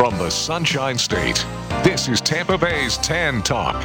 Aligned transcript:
From 0.00 0.16
the 0.16 0.30
Sunshine 0.30 0.96
State, 0.96 1.44
this 1.84 2.08
is 2.08 2.22
Tampa 2.22 2.56
Bay's 2.56 2.96
Tan 2.96 3.42
Talk. 3.42 3.76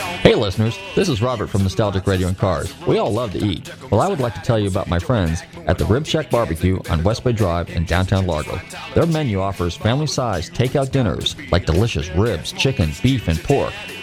Hey 0.00 0.34
listeners, 0.34 0.76
this 0.96 1.08
is 1.08 1.22
Robert 1.22 1.46
from 1.46 1.62
Nostalgic 1.62 2.08
Radio 2.08 2.26
and 2.26 2.36
Cars. 2.36 2.74
We 2.88 2.98
all 2.98 3.12
love 3.12 3.30
to 3.34 3.38
eat. 3.38 3.70
Well, 3.88 4.00
I 4.00 4.08
would 4.08 4.18
like 4.18 4.34
to 4.34 4.42
tell 4.42 4.58
you 4.58 4.66
about 4.66 4.88
my 4.88 4.98
friends 4.98 5.44
at 5.68 5.78
the 5.78 5.84
Rib 5.84 6.08
Shack 6.08 6.28
Barbecue 6.28 6.80
on 6.90 7.04
West 7.04 7.22
Bay 7.22 7.32
Drive 7.32 7.70
in 7.70 7.84
downtown 7.84 8.26
Largo. 8.26 8.60
Their 8.96 9.06
menu 9.06 9.40
offers 9.40 9.76
family-sized 9.76 10.52
takeout 10.54 10.90
dinners 10.90 11.36
like 11.52 11.66
delicious 11.66 12.10
ribs, 12.16 12.50
chicken, 12.50 12.90
beef, 13.00 13.28
and 13.28 13.40
pork 13.44 13.72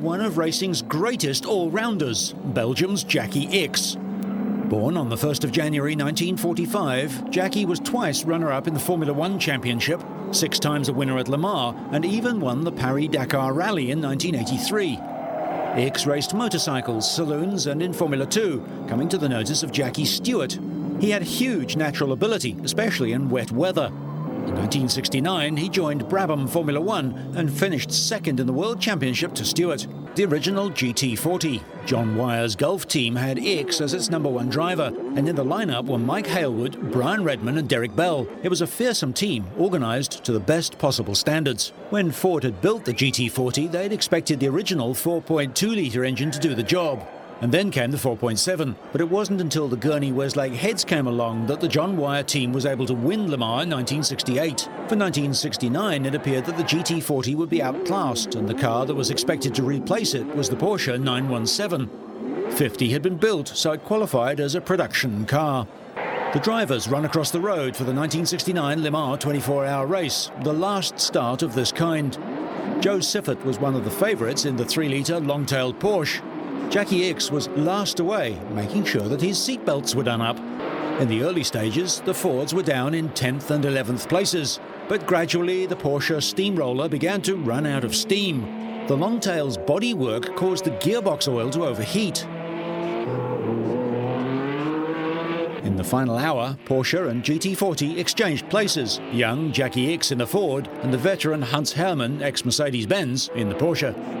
One 0.00 0.22
of 0.22 0.38
racing's 0.38 0.80
greatest 0.80 1.44
all-rounders, 1.44 2.32
Belgium's 2.32 3.04
Jackie 3.04 3.46
Ickx. 3.48 3.98
Born 4.70 4.96
on 4.96 5.10
the 5.10 5.16
1st 5.16 5.44
of 5.44 5.52
January 5.52 5.92
1945, 5.92 7.30
Jackie 7.30 7.66
was 7.66 7.80
twice 7.80 8.24
runner-up 8.24 8.66
in 8.66 8.72
the 8.72 8.80
Formula 8.80 9.12
One 9.12 9.38
Championship, 9.38 10.02
six 10.32 10.58
times 10.58 10.88
a 10.88 10.94
winner 10.94 11.18
at 11.18 11.28
Le 11.28 11.36
Mans, 11.36 11.76
and 11.92 12.06
even 12.06 12.40
won 12.40 12.64
the 12.64 12.72
Paris-Dakar 12.72 13.52
Rally 13.52 13.90
in 13.90 14.00
1983. 14.00 14.96
Ickx 14.96 16.06
raced 16.06 16.32
motorcycles, 16.32 17.14
saloons, 17.14 17.66
and 17.66 17.82
in 17.82 17.92
Formula 17.92 18.24
2, 18.24 18.86
coming 18.88 19.06
to 19.10 19.18
the 19.18 19.28
notice 19.28 19.62
of 19.62 19.70
Jackie 19.70 20.06
Stewart. 20.06 20.58
He 20.98 21.10
had 21.10 21.22
huge 21.22 21.76
natural 21.76 22.12
ability, 22.12 22.56
especially 22.64 23.12
in 23.12 23.28
wet 23.28 23.52
weather. 23.52 23.92
In 24.40 24.56
1969, 24.56 25.56
he 25.58 25.68
joined 25.68 26.06
Brabham 26.06 26.48
Formula 26.48 26.80
One 26.80 27.12
and 27.36 27.52
finished 27.52 27.92
second 27.92 28.40
in 28.40 28.46
the 28.46 28.52
World 28.52 28.80
Championship 28.80 29.34
to 29.34 29.44
Stewart, 29.44 29.86
the 30.14 30.24
original 30.24 30.70
GT40. 30.70 31.62
John 31.84 32.16
Wyer's 32.16 32.56
Gulf 32.56 32.88
team 32.88 33.14
had 33.14 33.36
Ickx 33.36 33.82
as 33.82 33.92
its 33.92 34.08
number 34.08 34.30
one 34.30 34.48
driver, 34.48 34.92
and 35.14 35.28
in 35.28 35.36
the 35.36 35.44
lineup 35.44 35.86
were 35.86 35.98
Mike 35.98 36.26
Hailwood, 36.26 36.90
Brian 36.90 37.22
Redman, 37.22 37.58
and 37.58 37.68
Derek 37.68 37.94
Bell. 37.94 38.26
It 38.42 38.48
was 38.48 38.62
a 38.62 38.66
fearsome 38.66 39.12
team, 39.12 39.44
organised 39.58 40.24
to 40.24 40.32
the 40.32 40.40
best 40.40 40.78
possible 40.78 41.14
standards. 41.14 41.74
When 41.90 42.10
Ford 42.10 42.42
had 42.42 42.62
built 42.62 42.86
the 42.86 42.94
GT40, 42.94 43.70
they'd 43.70 43.92
expected 43.92 44.40
the 44.40 44.48
original 44.48 44.94
4.2 44.94 45.76
litre 45.76 46.04
engine 46.04 46.30
to 46.30 46.40
do 46.40 46.54
the 46.54 46.62
job. 46.62 47.06
And 47.40 47.52
then 47.52 47.70
came 47.70 47.90
the 47.90 47.96
4.7. 47.96 48.74
But 48.92 49.00
it 49.00 49.08
wasn't 49.08 49.40
until 49.40 49.66
the 49.66 49.76
Gurney 49.76 50.12
Weslake 50.12 50.52
heads 50.52 50.84
came 50.84 51.06
along 51.06 51.46
that 51.46 51.60
the 51.60 51.68
John 51.68 51.96
Wyer 51.96 52.22
team 52.22 52.52
was 52.52 52.66
able 52.66 52.84
to 52.86 52.92
win 52.92 53.30
Le 53.30 53.38
Mans 53.38 53.64
in 53.64 53.70
1968. 53.70 54.60
For 54.60 54.96
1969, 54.96 56.04
it 56.04 56.14
appeared 56.14 56.44
that 56.44 56.58
the 56.58 56.64
GT40 56.64 57.34
would 57.36 57.48
be 57.48 57.62
outclassed, 57.62 58.34
and 58.34 58.46
the 58.46 58.54
car 58.54 58.84
that 58.84 58.94
was 58.94 59.10
expected 59.10 59.54
to 59.54 59.62
replace 59.62 60.12
it 60.12 60.26
was 60.36 60.50
the 60.50 60.56
Porsche 60.56 61.00
917. 61.00 61.88
50 62.52 62.90
had 62.90 63.00
been 63.00 63.16
built, 63.16 63.48
so 63.48 63.72
it 63.72 63.84
qualified 63.84 64.38
as 64.38 64.54
a 64.54 64.60
production 64.60 65.24
car. 65.24 65.66
The 66.32 66.40
drivers 66.40 66.88
run 66.88 67.06
across 67.06 67.30
the 67.30 67.40
road 67.40 67.74
for 67.74 67.84
the 67.84 67.94
1969 67.94 68.82
Le 68.82 68.90
Mans 68.90 69.18
24 69.18 69.64
hour 69.66 69.86
race, 69.86 70.30
the 70.42 70.52
last 70.52 71.00
start 71.00 71.42
of 71.42 71.54
this 71.54 71.72
kind. 71.72 72.12
Jo 72.80 72.98
Siffert 72.98 73.42
was 73.44 73.58
one 73.58 73.74
of 73.74 73.84
the 73.84 73.90
favourites 73.90 74.44
in 74.44 74.56
the 74.56 74.64
3 74.64 74.88
litre 74.88 75.20
long 75.20 75.46
tailed 75.46 75.78
Porsche. 75.80 76.20
Jackie 76.68 77.12
Ickx 77.12 77.30
was 77.30 77.48
last 77.50 78.00
away, 78.00 78.38
making 78.52 78.84
sure 78.84 79.08
that 79.08 79.20
his 79.20 79.38
seatbelts 79.38 79.94
were 79.94 80.02
done 80.02 80.20
up. 80.20 80.38
In 81.00 81.08
the 81.08 81.22
early 81.22 81.42
stages, 81.42 82.00
the 82.00 82.12
Fords 82.12 82.52
were 82.52 82.62
down 82.62 82.94
in 82.94 83.08
10th 83.10 83.50
and 83.50 83.64
11th 83.64 84.08
places, 84.08 84.60
but 84.88 85.06
gradually 85.06 85.64
the 85.64 85.76
Porsche 85.76 86.22
steamroller 86.22 86.88
began 86.88 87.22
to 87.22 87.36
run 87.36 87.64
out 87.64 87.84
of 87.84 87.96
steam. 87.96 88.42
The 88.86 88.96
Longtail's 88.96 89.56
bodywork 89.56 90.36
caused 90.36 90.64
the 90.64 90.72
gearbox 90.72 91.26
oil 91.26 91.48
to 91.50 91.64
overheat. 91.64 92.26
In 95.64 95.76
the 95.76 95.84
final 95.84 96.18
hour, 96.18 96.58
Porsche 96.66 97.08
and 97.08 97.22
GT40 97.22 97.98
exchanged 97.98 98.48
places. 98.50 99.00
Young 99.12 99.52
Jackie 99.52 99.96
Ickx 99.96 100.12
in 100.12 100.18
the 100.18 100.26
Ford 100.26 100.68
and 100.82 100.92
the 100.92 100.98
veteran 100.98 101.40
Hans 101.40 101.72
Herrmann, 101.72 102.22
ex 102.22 102.44
Mercedes 102.44 102.86
Benz, 102.86 103.30
in 103.34 103.48
the 103.48 103.54
Porsche. 103.54 104.19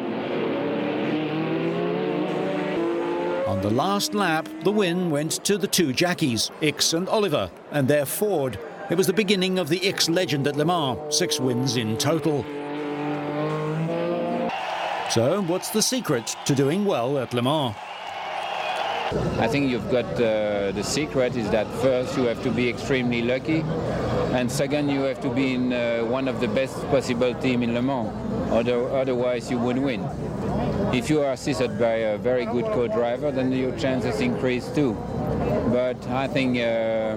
On 3.60 3.68
the 3.68 3.76
last 3.76 4.14
lap, 4.14 4.48
the 4.64 4.72
win 4.72 5.10
went 5.10 5.44
to 5.44 5.58
the 5.58 5.66
two 5.66 5.92
Jackies, 5.92 6.50
Ickx 6.62 6.94
and 6.94 7.06
Oliver, 7.10 7.50
and 7.72 7.86
their 7.86 8.06
Ford. 8.06 8.58
It 8.88 8.96
was 8.96 9.06
the 9.06 9.12
beginning 9.12 9.58
of 9.58 9.68
the 9.68 9.78
Ickx 9.80 10.08
legend 10.08 10.46
at 10.46 10.56
Le 10.56 10.64
Mans, 10.64 11.14
six 11.14 11.38
wins 11.38 11.76
in 11.76 11.98
total. 11.98 12.42
So, 15.10 15.44
what's 15.46 15.68
the 15.68 15.82
secret 15.82 16.34
to 16.46 16.54
doing 16.54 16.86
well 16.86 17.18
at 17.18 17.34
Le 17.34 17.42
Mans? 17.42 17.76
I 19.38 19.46
think 19.46 19.70
you've 19.70 19.90
got 19.90 20.06
uh, 20.14 20.72
the 20.72 20.82
secret 20.82 21.36
is 21.36 21.50
that 21.50 21.66
first 21.82 22.16
you 22.16 22.22
have 22.28 22.42
to 22.44 22.50
be 22.50 22.66
extremely 22.66 23.20
lucky, 23.20 23.60
and 24.32 24.50
second 24.50 24.88
you 24.88 25.02
have 25.02 25.20
to 25.20 25.28
be 25.28 25.52
in 25.52 25.74
uh, 25.74 26.00
one 26.04 26.28
of 26.28 26.40
the 26.40 26.48
best 26.48 26.76
possible 26.88 27.34
team 27.34 27.62
in 27.62 27.74
Le 27.74 27.82
Mans. 27.82 28.08
Other, 28.50 28.88
otherwise 28.88 29.50
you 29.50 29.58
wouldn't 29.58 29.84
win. 29.84 30.29
If 30.92 31.08
you 31.08 31.22
are 31.22 31.32
assisted 31.32 31.78
by 31.78 31.94
a 32.12 32.18
very 32.18 32.44
good 32.44 32.64
co-driver, 32.64 33.30
then 33.30 33.52
your 33.52 33.76
chances 33.78 34.20
increase 34.20 34.68
too. 34.74 34.94
But 35.70 36.04
I 36.08 36.26
think 36.26 36.58
uh, 36.58 37.16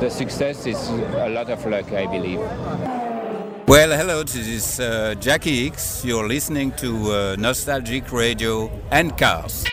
the 0.00 0.10
success 0.10 0.66
is 0.66 0.88
a 0.88 1.28
lot 1.28 1.48
of 1.48 1.64
luck, 1.64 1.92
I 1.92 2.06
believe. 2.06 2.40
Well, 3.68 3.96
hello, 3.96 4.24
this 4.24 4.34
is 4.34 4.80
uh, 4.80 5.14
Jackie 5.20 5.70
Ickx. 5.70 6.04
You're 6.04 6.26
listening 6.26 6.72
to 6.72 7.12
uh, 7.12 7.36
Nostalgic 7.38 8.10
Radio 8.10 8.68
and 8.90 9.16
Cars. 9.16 9.64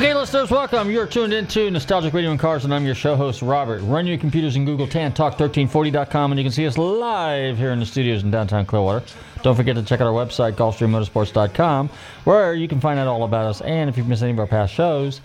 Okay, 0.00 0.14
listeners, 0.14 0.50
welcome. 0.50 0.90
You're 0.90 1.06
tuned 1.06 1.34
into 1.34 1.70
Nostalgic 1.70 2.14
Radio 2.14 2.30
and 2.30 2.40
Cars, 2.40 2.64
and 2.64 2.72
I'm 2.72 2.86
your 2.86 2.94
show 2.94 3.16
host, 3.16 3.42
Robert. 3.42 3.82
Run 3.82 4.06
your 4.06 4.16
computers 4.16 4.56
in 4.56 4.64
Google 4.64 4.86
Tan 4.86 5.12
Talk 5.12 5.34
1340.com, 5.34 6.32
and 6.32 6.38
you 6.38 6.44
can 6.44 6.52
see 6.52 6.66
us 6.66 6.78
live 6.78 7.58
here 7.58 7.70
in 7.70 7.80
the 7.80 7.84
studios 7.84 8.22
in 8.22 8.30
downtown 8.30 8.64
Clearwater. 8.64 9.04
Don't 9.42 9.54
forget 9.54 9.76
to 9.76 9.82
check 9.82 10.00
out 10.00 10.06
our 10.06 10.14
website, 10.14 10.52
GulfstreamMotorsports.com, 10.52 11.90
where 12.24 12.54
you 12.54 12.66
can 12.66 12.80
find 12.80 12.98
out 12.98 13.08
all 13.08 13.24
about 13.24 13.44
us. 13.44 13.60
And 13.60 13.90
if 13.90 13.98
you've 13.98 14.08
missed 14.08 14.22
any 14.22 14.32
of 14.32 14.38
our 14.38 14.46
past 14.46 14.72
shows, 14.72 15.20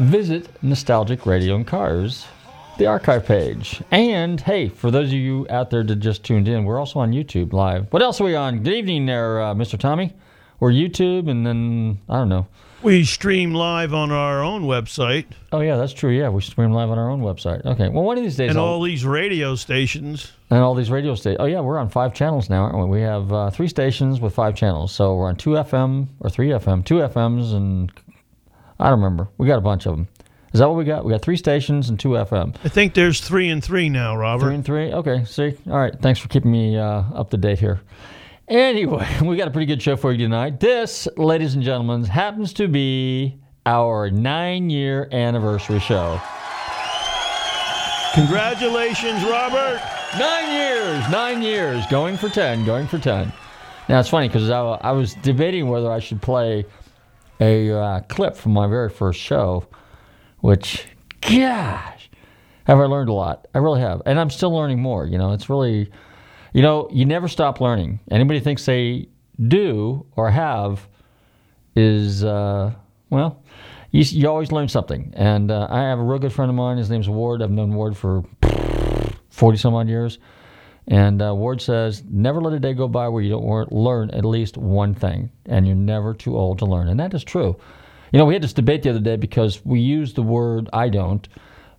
visit 0.00 0.48
Nostalgic 0.64 1.24
Radio 1.24 1.54
and 1.54 1.64
Cars, 1.64 2.26
the 2.76 2.86
archive 2.86 3.24
page. 3.24 3.80
And 3.92 4.40
hey, 4.40 4.68
for 4.68 4.90
those 4.90 5.10
of 5.10 5.14
you 5.14 5.46
out 5.48 5.70
there 5.70 5.84
that 5.84 5.96
just 6.00 6.24
tuned 6.24 6.48
in, 6.48 6.64
we're 6.64 6.80
also 6.80 6.98
on 6.98 7.12
YouTube 7.12 7.52
live. 7.52 7.86
What 7.92 8.02
else 8.02 8.20
are 8.20 8.24
we 8.24 8.34
on? 8.34 8.64
Good 8.64 8.74
evening 8.74 9.06
there, 9.06 9.40
uh, 9.40 9.54
Mr. 9.54 9.78
Tommy. 9.78 10.12
We're 10.58 10.72
YouTube, 10.72 11.30
and 11.30 11.46
then 11.46 12.00
I 12.08 12.16
don't 12.16 12.28
know. 12.28 12.48
We 12.82 13.04
stream 13.04 13.54
live 13.54 13.92
on 13.92 14.12
our 14.12 14.42
own 14.42 14.62
website 14.62 15.26
Oh 15.52 15.60
yeah, 15.60 15.76
that's 15.76 15.92
true. 15.92 16.10
Yeah, 16.10 16.28
we 16.28 16.40
stream 16.42 16.72
live 16.72 16.90
on 16.90 16.98
our 16.98 17.10
own 17.10 17.22
website. 17.22 17.64
Okay. 17.64 17.88
Well, 17.88 18.04
one 18.04 18.18
of 18.18 18.24
these 18.24 18.36
days, 18.36 18.50
and 18.50 18.58
I'll- 18.58 18.64
all 18.66 18.82
these 18.82 19.04
radio 19.04 19.54
stations. 19.56 20.32
and 20.50 20.60
all 20.60 20.74
these 20.74 20.90
radio 20.90 21.14
stations. 21.14 21.38
Oh 21.40 21.46
yeah, 21.46 21.60
we're 21.60 21.78
on 21.78 21.88
five 21.88 22.14
channels 22.14 22.48
now, 22.48 22.62
aren't 22.64 22.78
we? 22.78 22.98
We 22.98 23.00
have 23.02 23.32
uh, 23.32 23.50
three 23.50 23.68
stations 23.68 24.20
with 24.20 24.34
five 24.34 24.54
channels. 24.54 24.92
So 24.92 25.16
we're 25.16 25.28
on 25.28 25.36
two 25.36 25.50
FM 25.50 26.06
or 26.20 26.30
three 26.30 26.48
FM, 26.50 26.84
two 26.84 26.96
FMs, 26.96 27.52
and 27.54 27.90
I 28.78 28.90
don't 28.90 29.00
remember. 29.00 29.28
We 29.38 29.46
got 29.48 29.58
a 29.58 29.62
bunch 29.62 29.86
of 29.86 29.96
them. 29.96 30.08
Is 30.52 30.60
that 30.60 30.68
what 30.68 30.78
we 30.78 30.84
got? 30.84 31.04
We 31.04 31.10
got 31.12 31.20
three 31.20 31.36
stations 31.36 31.88
and 31.90 31.98
two 32.00 32.10
FM. 32.10 32.54
I 32.64 32.68
think 32.68 32.94
there's 32.94 33.20
three 33.20 33.48
and 33.50 33.62
three 33.62 33.88
now, 33.88 34.16
Robert. 34.16 34.46
Three 34.46 34.54
and 34.54 34.64
three. 34.64 34.92
Okay. 34.92 35.24
See. 35.24 35.54
All 35.66 35.78
right. 35.78 35.94
Thanks 36.00 36.20
for 36.20 36.28
keeping 36.28 36.50
me 36.52 36.78
uh, 36.78 37.02
up 37.14 37.30
to 37.30 37.36
date 37.36 37.58
here. 37.58 37.80
Anyway, 38.48 39.06
we 39.22 39.36
got 39.36 39.48
a 39.48 39.50
pretty 39.50 39.66
good 39.66 39.82
show 39.82 39.96
for 39.96 40.10
you 40.10 40.18
tonight. 40.18 40.58
This, 40.58 41.06
ladies 41.16 41.54
and 41.54 41.62
gentlemen, 41.62 42.04
happens 42.04 42.54
to 42.54 42.66
be 42.66 43.38
our 43.66 44.10
nine-year 44.10 45.08
anniversary 45.12 45.80
show. 45.80 46.18
Congratulations, 48.14 49.22
Robert. 49.24 49.82
Nine 50.18 50.50
years, 50.50 51.10
nine 51.10 51.42
years, 51.42 51.86
going 51.88 52.16
for 52.16 52.30
10, 52.30 52.64
going 52.64 52.86
for 52.86 52.98
10. 52.98 53.30
Now, 53.90 54.00
it's 54.00 54.08
funny 54.08 54.28
because 54.28 54.48
I, 54.48 54.60
I 54.60 54.92
was 54.92 55.12
debating 55.14 55.68
whether 55.68 55.92
I 55.92 55.98
should 55.98 56.22
play 56.22 56.64
a 57.40 57.70
uh, 57.70 58.00
clip 58.08 58.34
from 58.34 58.52
my 58.52 58.66
very 58.66 58.88
first 58.88 59.20
show, 59.20 59.66
which, 60.38 60.86
gosh, 61.20 62.10
have 62.64 62.78
I 62.78 62.84
learned 62.84 63.10
a 63.10 63.12
lot. 63.12 63.46
I 63.54 63.58
really 63.58 63.80
have. 63.80 64.00
And 64.06 64.18
I'm 64.18 64.30
still 64.30 64.54
learning 64.54 64.80
more. 64.80 65.04
You 65.04 65.18
know, 65.18 65.34
it's 65.34 65.50
really, 65.50 65.90
you 66.58 66.62
know, 66.62 66.88
you 66.90 67.04
never 67.04 67.28
stop 67.28 67.60
learning. 67.60 68.00
Anybody 68.10 68.40
thinks 68.40 68.66
they 68.66 69.06
do 69.40 70.04
or 70.16 70.28
have 70.28 70.88
is, 71.76 72.24
uh, 72.24 72.72
well, 73.10 73.44
you, 73.92 74.02
you 74.02 74.28
always 74.28 74.50
learn 74.50 74.66
something. 74.66 75.12
And 75.14 75.52
uh, 75.52 75.68
I 75.70 75.82
have 75.82 76.00
a 76.00 76.02
real 76.02 76.18
good 76.18 76.32
friend 76.32 76.50
of 76.50 76.56
mine. 76.56 76.76
His 76.76 76.90
name's 76.90 77.08
Ward. 77.08 77.42
I've 77.42 77.52
known 77.52 77.74
Ward 77.74 77.96
for 77.96 78.24
40 79.30 79.56
some 79.56 79.72
odd 79.72 79.88
years. 79.88 80.18
And 80.88 81.22
uh, 81.22 81.32
Ward 81.32 81.62
says, 81.62 82.02
never 82.10 82.40
let 82.40 82.52
a 82.54 82.58
day 82.58 82.74
go 82.74 82.88
by 82.88 83.06
where 83.06 83.22
you 83.22 83.30
don't 83.30 83.72
learn 83.72 84.10
at 84.10 84.24
least 84.24 84.56
one 84.56 84.94
thing. 84.94 85.30
And 85.46 85.64
you're 85.64 85.76
never 85.76 86.12
too 86.12 86.36
old 86.36 86.58
to 86.58 86.66
learn. 86.66 86.88
And 86.88 86.98
that 86.98 87.14
is 87.14 87.22
true. 87.22 87.56
You 88.10 88.18
know, 88.18 88.24
we 88.24 88.34
had 88.34 88.42
this 88.42 88.52
debate 88.52 88.82
the 88.82 88.90
other 88.90 88.98
day 88.98 89.14
because 89.14 89.64
we 89.64 89.78
used 89.78 90.16
the 90.16 90.22
word 90.22 90.68
I 90.72 90.88
don't, 90.88 91.28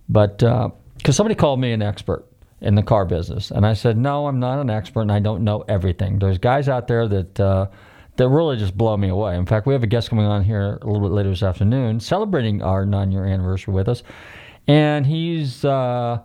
but 0.08 0.38
because 0.38 1.18
somebody 1.18 1.36
called 1.36 1.60
me 1.60 1.74
an 1.74 1.81
expert 1.81 2.29
in 2.61 2.75
the 2.75 2.83
car 2.83 3.06
business. 3.06 3.51
And 3.51 3.65
I 3.65 3.73
said, 3.73 3.97
no, 3.97 4.27
I'm 4.27 4.39
not 4.39 4.59
an 4.59 4.69
expert 4.69 5.01
and 5.01 5.11
I 5.11 5.19
don't 5.19 5.44
know 5.44 5.63
everything. 5.67 6.19
There's 6.19 6.38
guys 6.38 6.67
out 6.69 6.88
there 6.88 7.07
that. 7.07 7.39
Uh, 7.39 7.67
that 8.17 8.27
really 8.27 8.57
just 8.57 8.77
blow 8.77 8.97
me 8.97 9.07
away. 9.07 9.38
In 9.38 9.45
fact, 9.45 9.65
we 9.65 9.73
have 9.73 9.81
a 9.81 9.88
guest 9.88 10.09
coming 10.09 10.25
on 10.25 10.44
here 10.44 10.77
a 10.81 10.85
little 10.85 11.00
bit 11.00 11.13
later 11.13 11.29
this 11.29 11.41
afternoon, 11.41 12.01
celebrating 12.01 12.61
our 12.61 12.85
nine-year 12.85 13.25
anniversary 13.25 13.73
with 13.73 13.88
us, 13.88 14.03
and 14.67 15.07
he's 15.07 15.63
uh, 15.63 16.19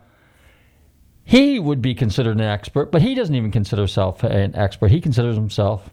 he 1.23 1.61
would 1.61 1.81
be 1.81 1.95
considered 1.95 2.37
an 2.37 2.43
expert, 2.43 2.91
but 2.91 3.01
he 3.01 3.15
doesn't 3.15 3.37
even 3.37 3.53
consider 3.53 3.83
himself 3.83 4.25
an 4.25 4.57
expert. 4.57 4.91
He 4.91 5.01
considers 5.01 5.37
himself 5.37 5.89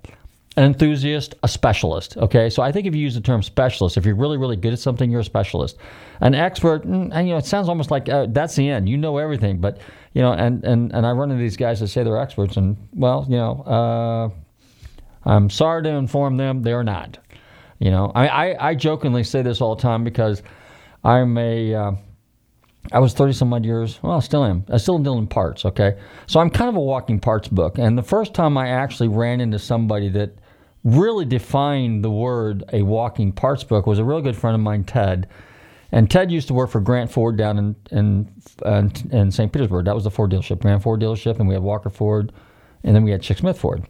an 0.58 0.66
enthusiast, 0.66 1.36
a 1.44 1.48
specialist. 1.48 2.18
Okay, 2.18 2.50
so 2.50 2.62
I 2.62 2.72
think 2.72 2.86
if 2.86 2.94
you 2.94 3.02
use 3.02 3.16
the 3.16 3.22
term 3.22 3.42
specialist, 3.42 3.98
if 3.98 4.06
you're 4.06 4.16
really, 4.16 4.38
really 4.38 4.58
good 4.58 4.74
at 4.74 4.80
something, 4.80 5.10
you're 5.10 5.22
a 5.22 5.26
specialist. 5.26 5.78
An 6.20 6.36
expert, 6.36 6.86
mm, 6.86 7.10
and, 7.14 7.28
you 7.28 7.34
know, 7.34 7.38
it 7.38 7.46
sounds 7.46 7.70
almost 7.70 7.90
like 7.90 8.10
uh, 8.10 8.28
that's 8.30 8.56
the 8.56 8.70
end. 8.70 8.90
You 8.90 8.98
know 8.98 9.18
everything, 9.18 9.60
but 9.60 9.80
you 10.14 10.22
know, 10.22 10.34
and 10.34 10.64
and 10.66 10.92
and 10.94 11.06
I 11.06 11.12
run 11.12 11.32
into 11.32 11.42
these 11.42 11.58
guys 11.58 11.80
that 11.80 11.88
say 11.88 12.04
they're 12.04 12.18
experts, 12.18 12.58
and 12.58 12.76
well, 12.94 13.26
you 13.30 13.38
know, 13.38 13.62
uh, 13.62 15.30
I'm 15.30 15.50
sorry 15.50 15.84
to 15.84 15.90
inform 15.90 16.38
them 16.38 16.64
they're 16.64 16.84
not. 16.84 17.18
You 17.80 17.92
know, 17.92 18.12
I 18.14 18.28
I, 18.28 18.70
I 18.70 18.76
jokingly 18.76 19.24
say 19.24 19.42
this 19.42 19.62
all 19.62 19.76
the 19.76 19.82
time 19.82 20.04
because 20.04 20.44
I'm 21.04 21.38
a 21.38 21.74
uh, 21.74 21.92
I 22.92 23.00
was 23.00 23.14
30 23.14 23.34
some 23.34 23.54
odd 23.54 23.64
years. 23.64 24.00
Well, 24.02 24.18
I 24.18 24.20
still 24.20 24.44
am. 24.44 24.66
I 24.70 24.78
still 24.78 25.00
deal 25.00 25.18
in 25.18 25.28
parts, 25.28 25.66
okay? 25.66 25.98
So 26.28 26.40
I'm 26.40 26.50
kind 26.50 26.70
of 26.70 26.76
a 26.76 26.82
walking 26.82 27.20
parts 27.20 27.48
book. 27.48 27.78
And 27.78 27.98
the 27.98 28.04
first 28.04 28.34
time 28.34 28.58
I 28.58 28.70
actually 28.70 29.08
ran 29.08 29.40
into 29.40 29.60
somebody 29.60 30.10
that 30.10 30.36
really 30.84 31.26
defined 31.26 32.04
the 32.04 32.10
word 32.10 32.64
a 32.74 32.82
walking 32.82 33.32
parts 33.32 33.64
book 33.64 33.86
was 33.86 34.00
a 34.00 34.04
real 34.04 34.22
good 34.22 34.36
friend 34.36 34.56
of 34.56 34.62
mine, 34.62 34.84
Ted. 34.84 35.28
And 35.92 36.10
Ted 36.10 36.32
used 36.32 36.48
to 36.48 36.54
work 36.54 36.70
for 36.70 36.80
Grant 36.80 37.12
Ford 37.12 37.38
down 37.38 37.58
in 37.58 37.76
in, 37.92 38.34
uh, 38.66 38.88
in 39.12 39.30
St. 39.30 39.52
Petersburg. 39.52 39.86
That 39.86 39.96
was 39.96 40.06
the 40.06 40.12
Ford 40.12 40.32
dealership, 40.32 40.62
Grant 40.62 40.82
Ford 40.82 41.02
dealership, 41.02 41.40
and 41.40 41.48
we 41.48 41.54
had 41.54 41.64
Walker 41.64 41.90
Ford, 41.90 42.32
and 42.84 42.96
then 42.96 43.04
we 43.04 43.12
had 43.12 43.22
Chick 43.22 43.40
Smith 43.40 43.60
Ford, 43.60 43.86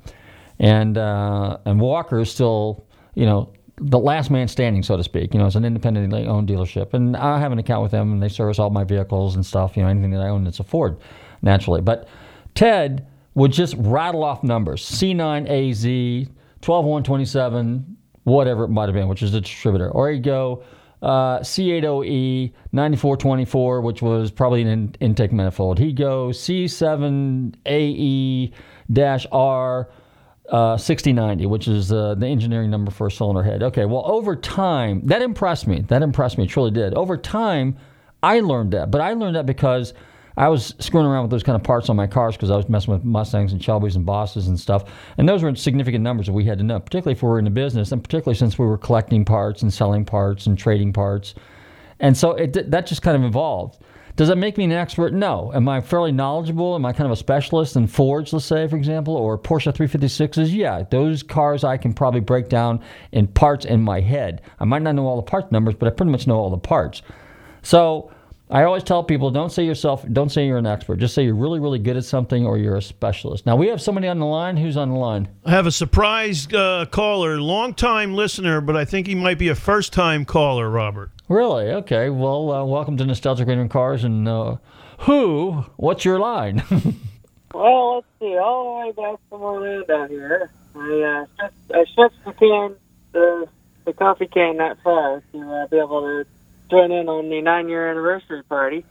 and 0.59 0.97
uh, 0.97 1.57
and 1.65 1.79
Walker 1.79 2.19
is 2.19 2.31
still, 2.31 2.87
you 3.13 3.25
know, 3.27 3.53
the 3.77 3.99
last 3.99 4.31
man 4.31 4.47
standing, 4.47 4.81
so 4.81 4.97
to 4.97 5.03
speak. 5.03 5.33
You 5.33 5.39
know, 5.39 5.45
it's 5.45 5.55
an 5.55 5.63
independently 5.63 6.25
owned 6.25 6.49
dealership, 6.49 6.93
and 6.95 7.15
I 7.15 7.39
have 7.39 7.51
an 7.51 7.59
account 7.59 7.83
with 7.83 7.91
them, 7.91 8.13
and 8.13 8.21
they 8.21 8.29
service 8.29 8.57
all 8.57 8.71
my 8.71 8.83
vehicles 8.83 9.35
and 9.35 9.45
stuff. 9.45 9.77
You 9.77 9.83
know, 9.83 9.89
anything 9.89 10.11
that 10.11 10.21
I 10.21 10.29
own 10.29 10.43
that's 10.43 10.59
a 10.59 10.63
Ford, 10.63 10.97
naturally. 11.43 11.81
But 11.81 12.07
Ted 12.55 13.05
would 13.35 13.51
just 13.51 13.75
rattle 13.77 14.23
off 14.23 14.43
numbers: 14.43 14.83
C9AZ, 14.83 16.29
12127, 16.61 17.97
whatever 18.23 18.65
it 18.65 18.69
might 18.69 18.85
have 18.85 18.93
been, 18.93 19.07
which 19.07 19.23
is 19.23 19.31
the 19.31 19.41
distributor, 19.41 19.89
or 19.89 20.09
he'd 20.09 20.23
go. 20.23 20.63
Uh, 21.01 21.39
C80E 21.39 22.53
9424, 22.73 23.81
which 23.81 24.03
was 24.03 24.29
probably 24.29 24.61
an 24.61 24.67
in- 24.67 24.95
intake 24.99 25.31
manifold. 25.31 25.79
He'd 25.79 25.95
go 25.95 26.27
C7AE 26.27 28.51
R 29.31 29.89
uh, 30.51 30.77
6090, 30.77 31.45
which 31.45 31.67
is 31.67 31.91
uh, 31.91 32.13
the 32.15 32.27
engineering 32.27 32.69
number 32.69 32.91
for 32.91 33.07
a 33.07 33.11
cylinder 33.11 33.41
head. 33.41 33.63
Okay, 33.63 33.85
well, 33.85 34.03
over 34.05 34.35
time, 34.35 35.01
that 35.05 35.21
impressed 35.21 35.65
me. 35.65 35.81
That 35.81 36.01
impressed 36.01 36.37
me. 36.37 36.45
Truly 36.45 36.71
did. 36.71 36.93
Over 36.93 37.17
time, 37.17 37.77
I 38.21 38.41
learned 38.41 38.73
that. 38.73 38.91
But 38.91 39.01
I 39.01 39.13
learned 39.13 39.37
that 39.37 39.45
because 39.45 39.93
I 40.37 40.47
was 40.47 40.73
screwing 40.79 41.05
around 41.05 41.23
with 41.23 41.31
those 41.31 41.43
kind 41.43 41.55
of 41.55 41.63
parts 41.63 41.89
on 41.89 41.95
my 41.95 42.07
cars 42.07 42.35
because 42.35 42.51
I 42.51 42.55
was 42.55 42.69
messing 42.69 42.93
with 42.93 43.03
Mustangs 43.03 43.51
and 43.51 43.61
Shelbys 43.61 43.95
and 43.95 44.05
Bosses 44.05 44.47
and 44.47 44.59
stuff. 44.59 44.85
And 45.17 45.27
those 45.27 45.43
were 45.43 45.53
significant 45.55 46.03
numbers 46.03 46.27
that 46.27 46.33
we 46.33 46.45
had 46.45 46.57
to 46.59 46.63
know, 46.63 46.79
particularly 46.79 47.13
if 47.13 47.23
we 47.23 47.29
were 47.29 47.39
in 47.39 47.45
the 47.45 47.51
business 47.51 47.91
and 47.91 48.03
particularly 48.03 48.37
since 48.37 48.57
we 48.57 48.65
were 48.65 48.77
collecting 48.77 49.25
parts 49.25 49.61
and 49.61 49.73
selling 49.73 50.05
parts 50.05 50.45
and 50.45 50.57
trading 50.57 50.93
parts. 50.93 51.35
And 51.99 52.17
so 52.17 52.31
it, 52.31 52.71
that 52.71 52.87
just 52.87 53.01
kind 53.01 53.17
of 53.17 53.23
evolved. 53.23 53.79
Does 54.15 54.27
that 54.27 54.35
make 54.35 54.57
me 54.57 54.65
an 54.65 54.71
expert? 54.71 55.13
No. 55.13 55.51
Am 55.53 55.69
I 55.69 55.79
fairly 55.79 56.11
knowledgeable? 56.11 56.75
Am 56.75 56.85
I 56.85 56.91
kind 56.91 57.05
of 57.05 57.11
a 57.11 57.15
specialist 57.15 57.75
in 57.75 57.87
Fords, 57.87 58.33
let's 58.33 58.45
say, 58.45 58.67
for 58.67 58.75
example, 58.75 59.15
or 59.15 59.37
Porsche 59.37 59.73
356s? 59.73 60.53
Yeah, 60.53 60.83
those 60.89 61.23
cars 61.23 61.63
I 61.63 61.77
can 61.77 61.93
probably 61.93 62.19
break 62.19 62.49
down 62.49 62.81
in 63.11 63.27
parts 63.27 63.65
in 63.65 63.81
my 63.81 64.01
head. 64.01 64.41
I 64.59 64.65
might 64.65 64.81
not 64.81 64.95
know 64.95 65.05
all 65.05 65.15
the 65.15 65.21
part 65.21 65.51
numbers, 65.51 65.75
but 65.75 65.87
I 65.87 65.91
pretty 65.91 66.11
much 66.11 66.27
know 66.27 66.35
all 66.35 66.49
the 66.49 66.57
parts. 66.57 67.01
So 67.61 68.11
I 68.51 68.63
always 68.65 68.83
tell 68.83 69.01
people 69.01 69.31
don't 69.31 69.49
say 69.49 69.65
yourself, 69.65 70.05
don't 70.11 70.29
say 70.29 70.45
you're 70.45 70.57
an 70.57 70.65
expert. 70.65 70.97
Just 70.99 71.15
say 71.15 71.23
you're 71.23 71.35
really, 71.35 71.61
really 71.61 71.79
good 71.79 71.95
at 71.95 72.03
something 72.03 72.45
or 72.45 72.57
you're 72.57 72.75
a 72.75 72.81
specialist. 72.81 73.45
Now 73.45 73.55
we 73.55 73.67
have 73.67 73.81
somebody 73.81 74.09
on 74.09 74.19
the 74.19 74.25
line. 74.25 74.57
Who's 74.57 74.75
on 74.75 74.89
the 74.89 74.97
line? 74.97 75.29
I 75.45 75.51
have 75.51 75.67
a 75.67 75.71
surprise 75.71 76.51
uh, 76.53 76.85
caller, 76.91 77.39
long-time 77.39 78.13
listener, 78.13 78.59
but 78.59 78.75
I 78.75 78.83
think 78.83 79.07
he 79.07 79.15
might 79.15 79.39
be 79.39 79.47
a 79.47 79.55
first-time 79.55 80.25
caller, 80.25 80.69
Robert. 80.69 81.11
Really? 81.29 81.67
Okay. 81.71 82.09
Well, 82.09 82.51
uh, 82.51 82.65
welcome 82.65 82.97
to 82.97 83.05
Nostalgic 83.05 83.47
Radio 83.47 83.69
Cars. 83.69 84.03
And 84.03 84.27
uh, 84.27 84.57
who? 84.99 85.63
What's 85.77 86.03
your 86.03 86.19
line? 86.19 86.61
Well, 87.53 87.95
let's 87.95 88.07
see. 88.19 88.37
All 88.37 88.79
the 88.79 88.87
way 88.87 88.91
back 89.09 89.19
from 89.29 89.41
Orlando 89.41 90.07
here. 90.07 90.49
I 90.73 91.01
uh, 91.01 91.25
shipped, 91.37 91.71
I 91.73 91.85
shipped 91.95 92.25
the 92.25 92.31
can, 92.31 92.75
the, 93.11 93.47
the 93.85 93.93
coffee 93.93 94.27
can 94.27 94.57
that 94.57 94.77
far 94.83 95.21
to 95.33 95.41
uh, 95.41 95.67
be 95.67 95.77
able 95.77 96.01
to 96.01 96.25
join 96.71 96.91
in 96.91 97.07
on 97.07 97.29
the 97.29 97.41
nine-year 97.41 97.89
anniversary 97.91 98.41
party. 98.43 98.83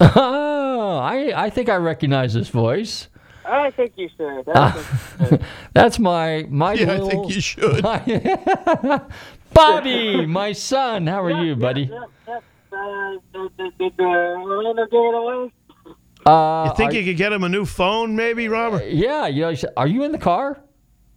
oh, 0.00 0.98
I, 1.02 1.32
I 1.46 1.50
think 1.50 1.68
I 1.68 1.76
recognize 1.76 2.34
this 2.34 2.48
voice. 2.48 3.08
I 3.44 3.70
think 3.72 3.94
you 3.96 4.08
should. 4.16 4.48
I 4.48 4.70
think 4.70 4.86
you 5.20 5.26
should. 5.38 5.42
That's 5.74 5.98
my 5.98 6.46
my 6.48 6.74
Yeah, 6.74 6.92
I 6.92 6.98
think 7.08 7.28
you 7.34 7.40
should. 7.40 7.82
Bobby, 9.52 10.26
my 10.26 10.52
son. 10.52 11.06
How 11.08 11.22
are 11.24 11.42
you, 11.44 11.56
buddy? 11.56 11.82
Yep, 11.82 12.00
yep. 12.28 12.44
Uh, 12.72 13.12
did, 13.32 13.56
did, 13.56 13.78
did 13.78 13.92
uh, 14.00 14.04
Orlando 14.04 14.86
give 14.86 15.00
it 15.00 15.14
away? 15.14 15.52
Uh, 16.24 16.68
You 16.70 16.76
think 16.76 16.92
are- 16.92 16.94
you 16.96 17.04
could 17.04 17.16
get 17.18 17.32
him 17.32 17.42
a 17.44 17.48
new 17.48 17.64
phone, 17.66 18.14
maybe, 18.16 18.48
Robert? 18.48 18.84
Yeah, 18.86 19.26
you 19.26 19.42
know, 19.42 19.54
are 19.76 19.86
you 19.88 20.04
in 20.04 20.12
the 20.12 20.18
car? 20.18 20.60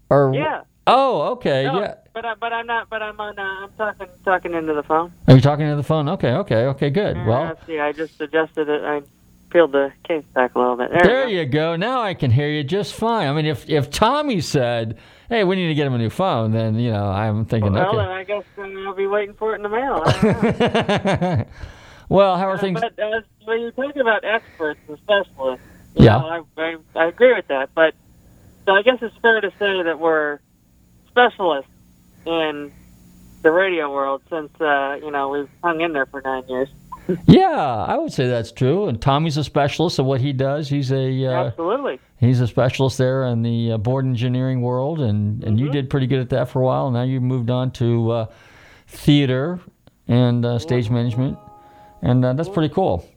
Or 0.10 0.34
Yeah. 0.34 0.62
Oh, 0.88 1.31
okay. 1.34 1.65
No, 1.65 1.79
Yeah. 1.81 1.95
But 2.15 2.24
I, 2.24 2.34
but 2.36 2.53
I'm 2.53 2.65
not. 2.65 2.89
But 2.89 3.01
I'm 3.01 3.19
on. 3.19 3.38
Uh, 3.38 3.41
I'm 3.43 3.69
talking 3.77 4.07
talking 4.24 4.53
into 4.53 4.74
the 4.74 4.84
phone. 4.84 5.12
Are 5.27 5.36
you 5.36 5.41
talking 5.41 5.67
to 5.69 5.75
the 5.75 5.84
phone? 5.84 6.07
Okay, 6.07 6.31
okay, 6.31 6.65
okay, 6.67 6.89
good. 6.89 7.17
Uh, 7.17 7.24
Well, 7.27 7.60
see. 7.67 7.77
I 7.77 7.91
just 7.91 8.22
adjusted 8.22 8.69
it. 8.69 8.81
I 8.86 9.01
peeled 9.50 9.74
the 9.74 9.91
case 10.07 10.24
back 10.34 10.55
a 10.55 10.60
little 10.60 10.77
bit. 10.77 10.91
There, 10.91 11.01
there 11.03 11.25
we 11.25 11.34
go. 11.34 11.39
you 11.41 11.45
go. 11.45 11.75
Now 11.75 12.01
I 12.01 12.13
can 12.13 12.31
hear 12.31 12.48
you 12.48 12.63
just 12.63 12.93
fine. 12.93 13.27
I 13.27 13.34
mean, 13.34 13.45
if 13.45 13.69
if 13.69 13.89
Tommy 13.89 14.39
said, 14.39 14.98
"Hey, 15.27 15.43
we 15.43 15.57
need 15.57 15.67
to 15.67 15.74
get 15.74 15.88
him 15.88 15.93
a 15.93 15.98
new 15.98 16.10
phone," 16.10 16.53
then 16.53 16.79
you 16.79 16.89
know, 16.93 17.03
I'm 17.05 17.43
thinking, 17.43 17.74
Well, 17.74 17.91
then 17.98 18.00
okay. 18.05 18.12
I 18.13 18.24
guess 18.24 18.43
uh, 18.57 18.62
I'll 18.88 18.95
be 18.95 19.07
waiting 19.07 19.36
for 19.36 19.51
it 19.51 19.57
in 19.57 19.63
the 19.63 19.69
mail. 19.69 20.01
I 20.05 20.22
don't 20.22 21.22
know. 21.22 21.45
well, 22.07 22.38
how 22.38 22.48
are 22.50 22.57
things? 22.57 22.79
But 22.79 22.98
uh, 22.98 23.22
when 23.43 23.60
you 23.60 23.72
talk 23.72 23.93
about 23.98 24.24
experts 24.24 24.79
and 24.88 24.98
specialists, 25.00 25.65
Yeah. 25.95 26.17
know, 26.19 26.45
I, 26.57 26.62
I, 26.62 26.75
I 26.95 27.05
agree 27.07 27.34
with 27.34 27.50
that. 27.50 27.72
But 27.75 27.93
so 28.65 28.72
I 28.72 28.84
guess 28.84 29.00
it's 29.01 29.17
fair 29.22 29.41
to 29.41 29.50
say 29.60 29.84
that 29.84 30.00
we're 30.00 30.39
specialists 31.10 31.69
in 32.25 32.72
the 33.41 33.51
radio 33.51 33.94
world 33.94 34.22
since 34.29 34.50
uh, 34.60 34.98
you 35.01 35.12
know 35.12 35.29
we've 35.29 35.50
hung 35.63 35.82
in 35.82 35.94
there 35.94 36.05
for 36.08 36.22
nine 36.22 36.44
years. 36.48 36.70
Yeah, 37.27 37.86
I 37.88 37.98
would 37.98 38.12
say 38.12 38.27
that's 38.27 38.51
true. 38.51 38.88
And 38.88 39.00
Tommy's 39.00 39.38
a 39.38 39.44
specialist 39.44 40.00
of 40.00 40.05
what 40.05 40.22
he 40.22 40.34
does. 40.34 40.70
He's 40.70 40.91
a 40.91 41.25
uh, 41.25 41.46
Absolutely. 41.48 42.00
he's 42.17 42.41
a 42.41 42.48
specialist 42.48 42.98
there 42.98 43.25
in 43.25 43.44
the 43.44 43.74
uh, 43.74 43.77
board 43.77 44.05
engineering 44.05 44.62
world, 44.62 45.00
and, 45.00 45.44
and 45.44 45.60
you 45.60 45.70
did 45.70 45.89
pretty 45.89 46.08
good 46.08 46.20
at 46.20 46.29
that 46.29 46.50
for 46.50 46.62
a 46.62 46.65
while. 46.65 46.89
Now 46.89 47.03
you 47.03 47.22
moved 47.22 47.50
on 47.50 47.72
to 47.74 48.12
uh, 48.12 48.25
theater 48.88 49.60
and 50.08 50.46
uh, 50.46 50.58
stage 50.58 50.89
management, 50.89 51.38
and 52.01 52.25
uh, 52.25 52.34
that's 52.34 52.50
pretty 52.50 52.74
cool. 52.74 53.08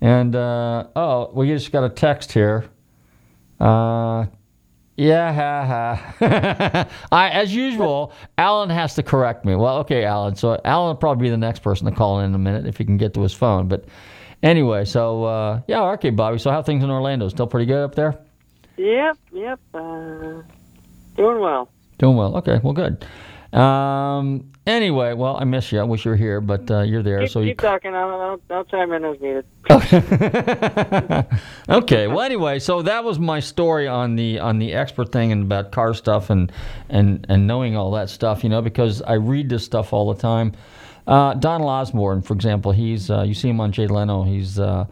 And 0.00 0.36
uh, 0.36 0.86
oh, 0.94 1.30
we 1.32 1.48
just 1.48 1.72
got 1.72 1.82
a 1.82 1.88
text 1.88 2.32
here. 2.32 2.68
Yeah, 4.96 5.32
ha, 5.32 6.06
ha. 6.18 6.88
I, 7.12 7.28
as 7.28 7.54
usual, 7.54 8.12
Alan 8.38 8.70
has 8.70 8.94
to 8.94 9.02
correct 9.02 9.44
me. 9.44 9.54
Well, 9.54 9.78
okay, 9.78 10.04
Alan. 10.04 10.36
So 10.36 10.58
Alan 10.64 10.88
will 10.88 10.94
probably 10.94 11.26
be 11.26 11.30
the 11.30 11.36
next 11.36 11.60
person 11.60 11.84
to 11.86 11.92
call 11.92 12.20
in 12.20 12.26
in 12.26 12.34
a 12.34 12.38
minute 12.38 12.66
if 12.66 12.78
he 12.78 12.84
can 12.84 12.96
get 12.96 13.12
to 13.14 13.20
his 13.20 13.34
phone. 13.34 13.68
But 13.68 13.84
anyway, 14.42 14.86
so 14.86 15.24
uh, 15.24 15.60
yeah, 15.66 15.82
okay, 15.92 16.10
Bobby. 16.10 16.38
So 16.38 16.50
how 16.50 16.60
are 16.60 16.62
things 16.62 16.82
in 16.82 16.90
Orlando? 16.90 17.28
Still 17.28 17.46
pretty 17.46 17.66
good 17.66 17.84
up 17.84 17.94
there? 17.94 18.18
Yep, 18.78 19.18
yep. 19.32 19.60
Uh, 19.74 20.42
doing 21.14 21.40
well. 21.40 21.68
Doing 21.98 22.16
well. 22.16 22.36
Okay, 22.38 22.58
well, 22.62 22.72
good. 22.72 23.04
Um, 23.58 24.50
anyway, 24.66 25.12
well, 25.14 25.36
I 25.36 25.44
miss 25.44 25.70
you. 25.72 25.80
I 25.80 25.84
wish 25.84 26.04
you 26.04 26.10
were 26.10 26.16
here, 26.16 26.40
but 26.40 26.70
uh, 26.70 26.82
you're 26.82 27.02
there. 27.02 27.20
Keep, 27.20 27.30
so 27.30 27.40
you. 27.40 27.50
keep 27.50 27.60
talking. 27.60 27.94
I'll, 27.94 28.20
I'll, 28.20 28.40
I'll 28.50 28.64
chime 28.64 28.92
in 28.92 29.04
as 29.04 29.20
needed. 29.20 29.44
okay. 31.68 32.06
Well, 32.06 32.20
anyway, 32.20 32.58
so 32.58 32.82
that 32.82 33.04
was 33.04 33.18
my 33.18 33.40
story 33.40 33.88
on 33.88 34.16
the 34.16 34.38
on 34.40 34.58
the 34.58 34.74
expert 34.74 35.12
thing 35.12 35.32
and 35.32 35.42
about 35.42 35.72
car 35.72 35.94
stuff 35.94 36.30
and 36.30 36.52
and 36.88 37.26
and 37.28 37.46
knowing 37.46 37.76
all 37.76 37.90
that 37.92 38.10
stuff. 38.10 38.42
You 38.42 38.50
know, 38.50 38.62
because 38.62 39.02
I 39.02 39.14
read 39.14 39.48
this 39.48 39.64
stuff 39.64 39.92
all 39.92 40.12
the 40.12 40.20
time. 40.20 40.52
Uh, 41.06 41.34
Donald 41.34 41.70
Osborne, 41.70 42.20
for 42.20 42.34
example, 42.34 42.72
he's 42.72 43.10
uh, 43.10 43.22
you 43.22 43.34
see 43.34 43.48
him 43.48 43.60
on 43.60 43.72
Jay 43.72 43.86
Leno. 43.86 44.24
He's 44.24 44.58
uh, 44.58 44.86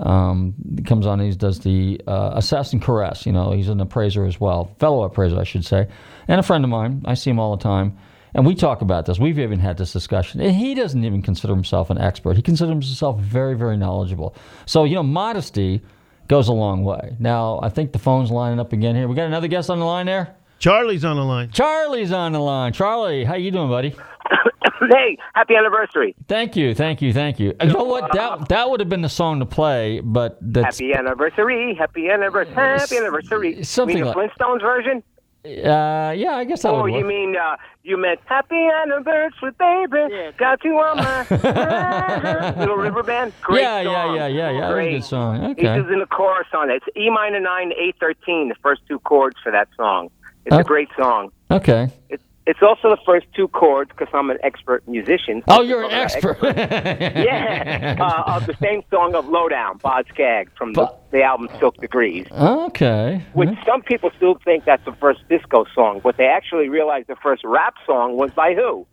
um, 0.00 0.54
he 0.76 0.82
comes 0.82 1.06
on. 1.06 1.20
He 1.20 1.30
does 1.32 1.60
the 1.60 2.00
uh, 2.06 2.32
Assassin 2.34 2.80
Caress. 2.80 3.26
You 3.26 3.32
know, 3.32 3.52
he's 3.52 3.68
an 3.68 3.80
appraiser 3.80 4.24
as 4.24 4.40
well, 4.40 4.74
fellow 4.78 5.02
appraiser, 5.02 5.38
I 5.38 5.44
should 5.44 5.66
say, 5.66 5.88
and 6.28 6.40
a 6.40 6.42
friend 6.42 6.64
of 6.64 6.70
mine. 6.70 7.02
I 7.04 7.14
see 7.14 7.30
him 7.30 7.38
all 7.38 7.56
the 7.56 7.62
time. 7.62 7.98
And 8.34 8.46
we 8.46 8.54
talk 8.54 8.80
about 8.80 9.06
this. 9.06 9.18
We've 9.18 9.38
even 9.38 9.58
had 9.58 9.76
this 9.76 9.92
discussion. 9.92 10.40
And 10.40 10.54
he 10.54 10.74
doesn't 10.74 11.04
even 11.04 11.22
consider 11.22 11.54
himself 11.54 11.90
an 11.90 11.98
expert. 11.98 12.36
He 12.36 12.42
considers 12.42 12.72
himself 12.72 13.18
very, 13.20 13.56
very 13.56 13.76
knowledgeable. 13.76 14.34
So, 14.66 14.84
you 14.84 14.94
know, 14.94 15.02
modesty 15.02 15.82
goes 16.28 16.48
a 16.48 16.52
long 16.52 16.84
way. 16.84 17.16
Now, 17.18 17.58
I 17.62 17.68
think 17.68 17.92
the 17.92 17.98
phone's 17.98 18.30
lining 18.30 18.60
up 18.60 18.72
again 18.72 18.94
here. 18.94 19.08
We 19.08 19.16
got 19.16 19.26
another 19.26 19.48
guest 19.48 19.68
on 19.68 19.80
the 19.80 19.84
line 19.84 20.06
there? 20.06 20.36
Charlie's 20.60 21.04
on 21.04 21.16
the 21.16 21.24
line. 21.24 21.50
Charlie's 21.50 22.12
on 22.12 22.32
the 22.32 22.38
line. 22.38 22.72
Charlie, 22.72 23.24
how 23.24 23.34
you 23.34 23.50
doing, 23.50 23.68
buddy? 23.68 23.96
hey, 24.90 25.16
happy 25.34 25.54
anniversary. 25.56 26.14
Thank 26.28 26.54
you, 26.54 26.74
thank 26.74 27.02
you, 27.02 27.12
thank 27.12 27.40
you. 27.40 27.54
You 27.60 27.72
know 27.72 27.84
what? 27.84 28.12
That 28.12 28.48
that 28.50 28.70
would 28.70 28.80
have 28.80 28.88
been 28.88 29.00
the 29.00 29.08
song 29.08 29.40
to 29.40 29.46
play, 29.46 30.00
but 30.00 30.38
that's 30.40 30.78
Happy 30.78 30.92
anniversary, 30.92 31.74
happy 31.74 32.10
anniversary, 32.10 32.54
happy 32.54 32.96
anniversary. 32.98 33.64
Something 33.64 33.96
you 33.96 34.04
mean 34.04 34.12
the 34.12 34.18
like- 34.18 34.30
Flintstones 34.32 34.60
version? 34.60 35.02
Uh, 35.44 36.12
yeah, 36.16 36.34
I 36.36 36.44
guess 36.44 36.62
that 36.62 36.70
Oh, 36.72 36.82
would 36.82 36.92
you 36.94 37.04
mean 37.04 37.34
uh, 37.36 37.56
you 37.82 37.96
meant 37.96 38.20
happy 38.26 38.68
anniversary, 38.82 39.52
baby? 39.58 40.12
Yeah. 40.14 40.30
Got 40.38 40.62
you 40.64 40.74
on 40.78 40.96
my 40.98 42.54
little 42.58 42.76
river 42.76 43.02
band. 43.02 43.32
Great 43.40 43.62
yeah, 43.62 43.82
song. 43.82 43.92
yeah, 43.92 44.04
yeah, 44.14 44.26
yeah, 44.26 44.50
yeah. 44.50 44.60
That 44.60 44.76
was 44.76 44.86
a 44.86 44.90
good 44.90 45.04
song. 45.04 45.40
He 45.56 45.66
Okay. 45.66 45.78
is 45.80 45.86
in 45.90 45.98
the 46.00 46.06
chorus 46.06 46.48
on 46.52 46.70
it. 46.70 46.82
It's 46.86 46.96
E 46.96 47.08
minor 47.10 47.40
nine, 47.40 47.72
A 47.72 47.92
thirteen, 47.98 48.48
the 48.48 48.54
first 48.62 48.82
two 48.86 48.98
chords 49.00 49.36
for 49.42 49.50
that 49.52 49.68
song. 49.76 50.10
It's 50.44 50.52
Okay. 50.54 50.60
a 50.60 50.64
great 50.64 50.88
song. 50.98 51.30
Okay. 51.50 51.88
It's 52.08 52.22
it's 52.46 52.60
also 52.62 52.88
the 52.90 52.98
first 53.06 53.26
two 53.34 53.48
chords 53.48 53.90
because 53.90 54.08
I'm 54.14 54.30
an 54.30 54.38
expert 54.42 54.86
musician. 54.88 55.42
Oh, 55.48 55.62
you're 55.62 55.84
an 55.84 55.90
Uh, 55.92 55.98
expert. 56.00 56.38
yeah, 56.42 57.96
uh, 58.00 58.34
of 58.36 58.46
the 58.46 58.56
same 58.60 58.82
song 58.90 59.14
of 59.14 59.28
Lowdown, 59.28 59.78
Boz 59.78 60.04
Scaggs, 60.08 60.50
from 60.56 60.72
the, 60.72 60.92
the 61.10 61.22
album 61.22 61.48
Silk 61.58 61.76
Degrees. 61.76 62.26
Okay. 62.32 63.22
Which 63.34 63.50
some 63.66 63.82
people 63.82 64.10
still 64.16 64.36
think 64.44 64.64
that's 64.64 64.84
the 64.84 64.92
first 64.94 65.20
disco 65.28 65.64
song, 65.74 66.00
but 66.02 66.16
they 66.16 66.26
actually 66.26 66.68
realize 66.68 67.04
the 67.08 67.16
first 67.22 67.42
rap 67.44 67.74
song 67.86 68.16
was 68.16 68.30
by 68.32 68.54
who? 68.54 68.86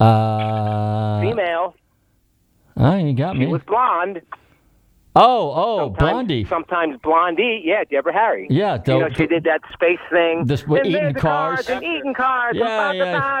Uh, 0.00 1.20
Female. 1.22 1.74
oh, 2.76 2.96
you 2.96 3.14
got 3.14 3.34
She 3.34 3.40
me. 3.40 3.46
was 3.46 3.62
blonde. 3.62 4.20
Oh, 5.16 5.52
oh, 5.54 5.78
Sometimes- 5.78 5.96
Blondie. 6.12 6.44
Sometimes 6.46 6.98
Blondie. 7.00 7.62
Yeah, 7.64 7.84
Deborah 7.88 8.12
Harry. 8.12 8.48
Yeah, 8.50 8.78
You 8.84 8.98
know, 8.98 9.08
the- 9.08 9.14
she 9.14 9.26
did 9.26 9.44
that 9.44 9.60
space 9.72 10.00
thing. 10.10 10.44
This- 10.46 10.64
And 10.64 10.84
eating 10.86 11.12
the 11.12 11.20
cars. 11.20 11.68
and 11.70 11.84
eating 11.84 12.14
cars. 12.14 12.56
Yeah, 12.56 12.90
yeah. 12.92 13.40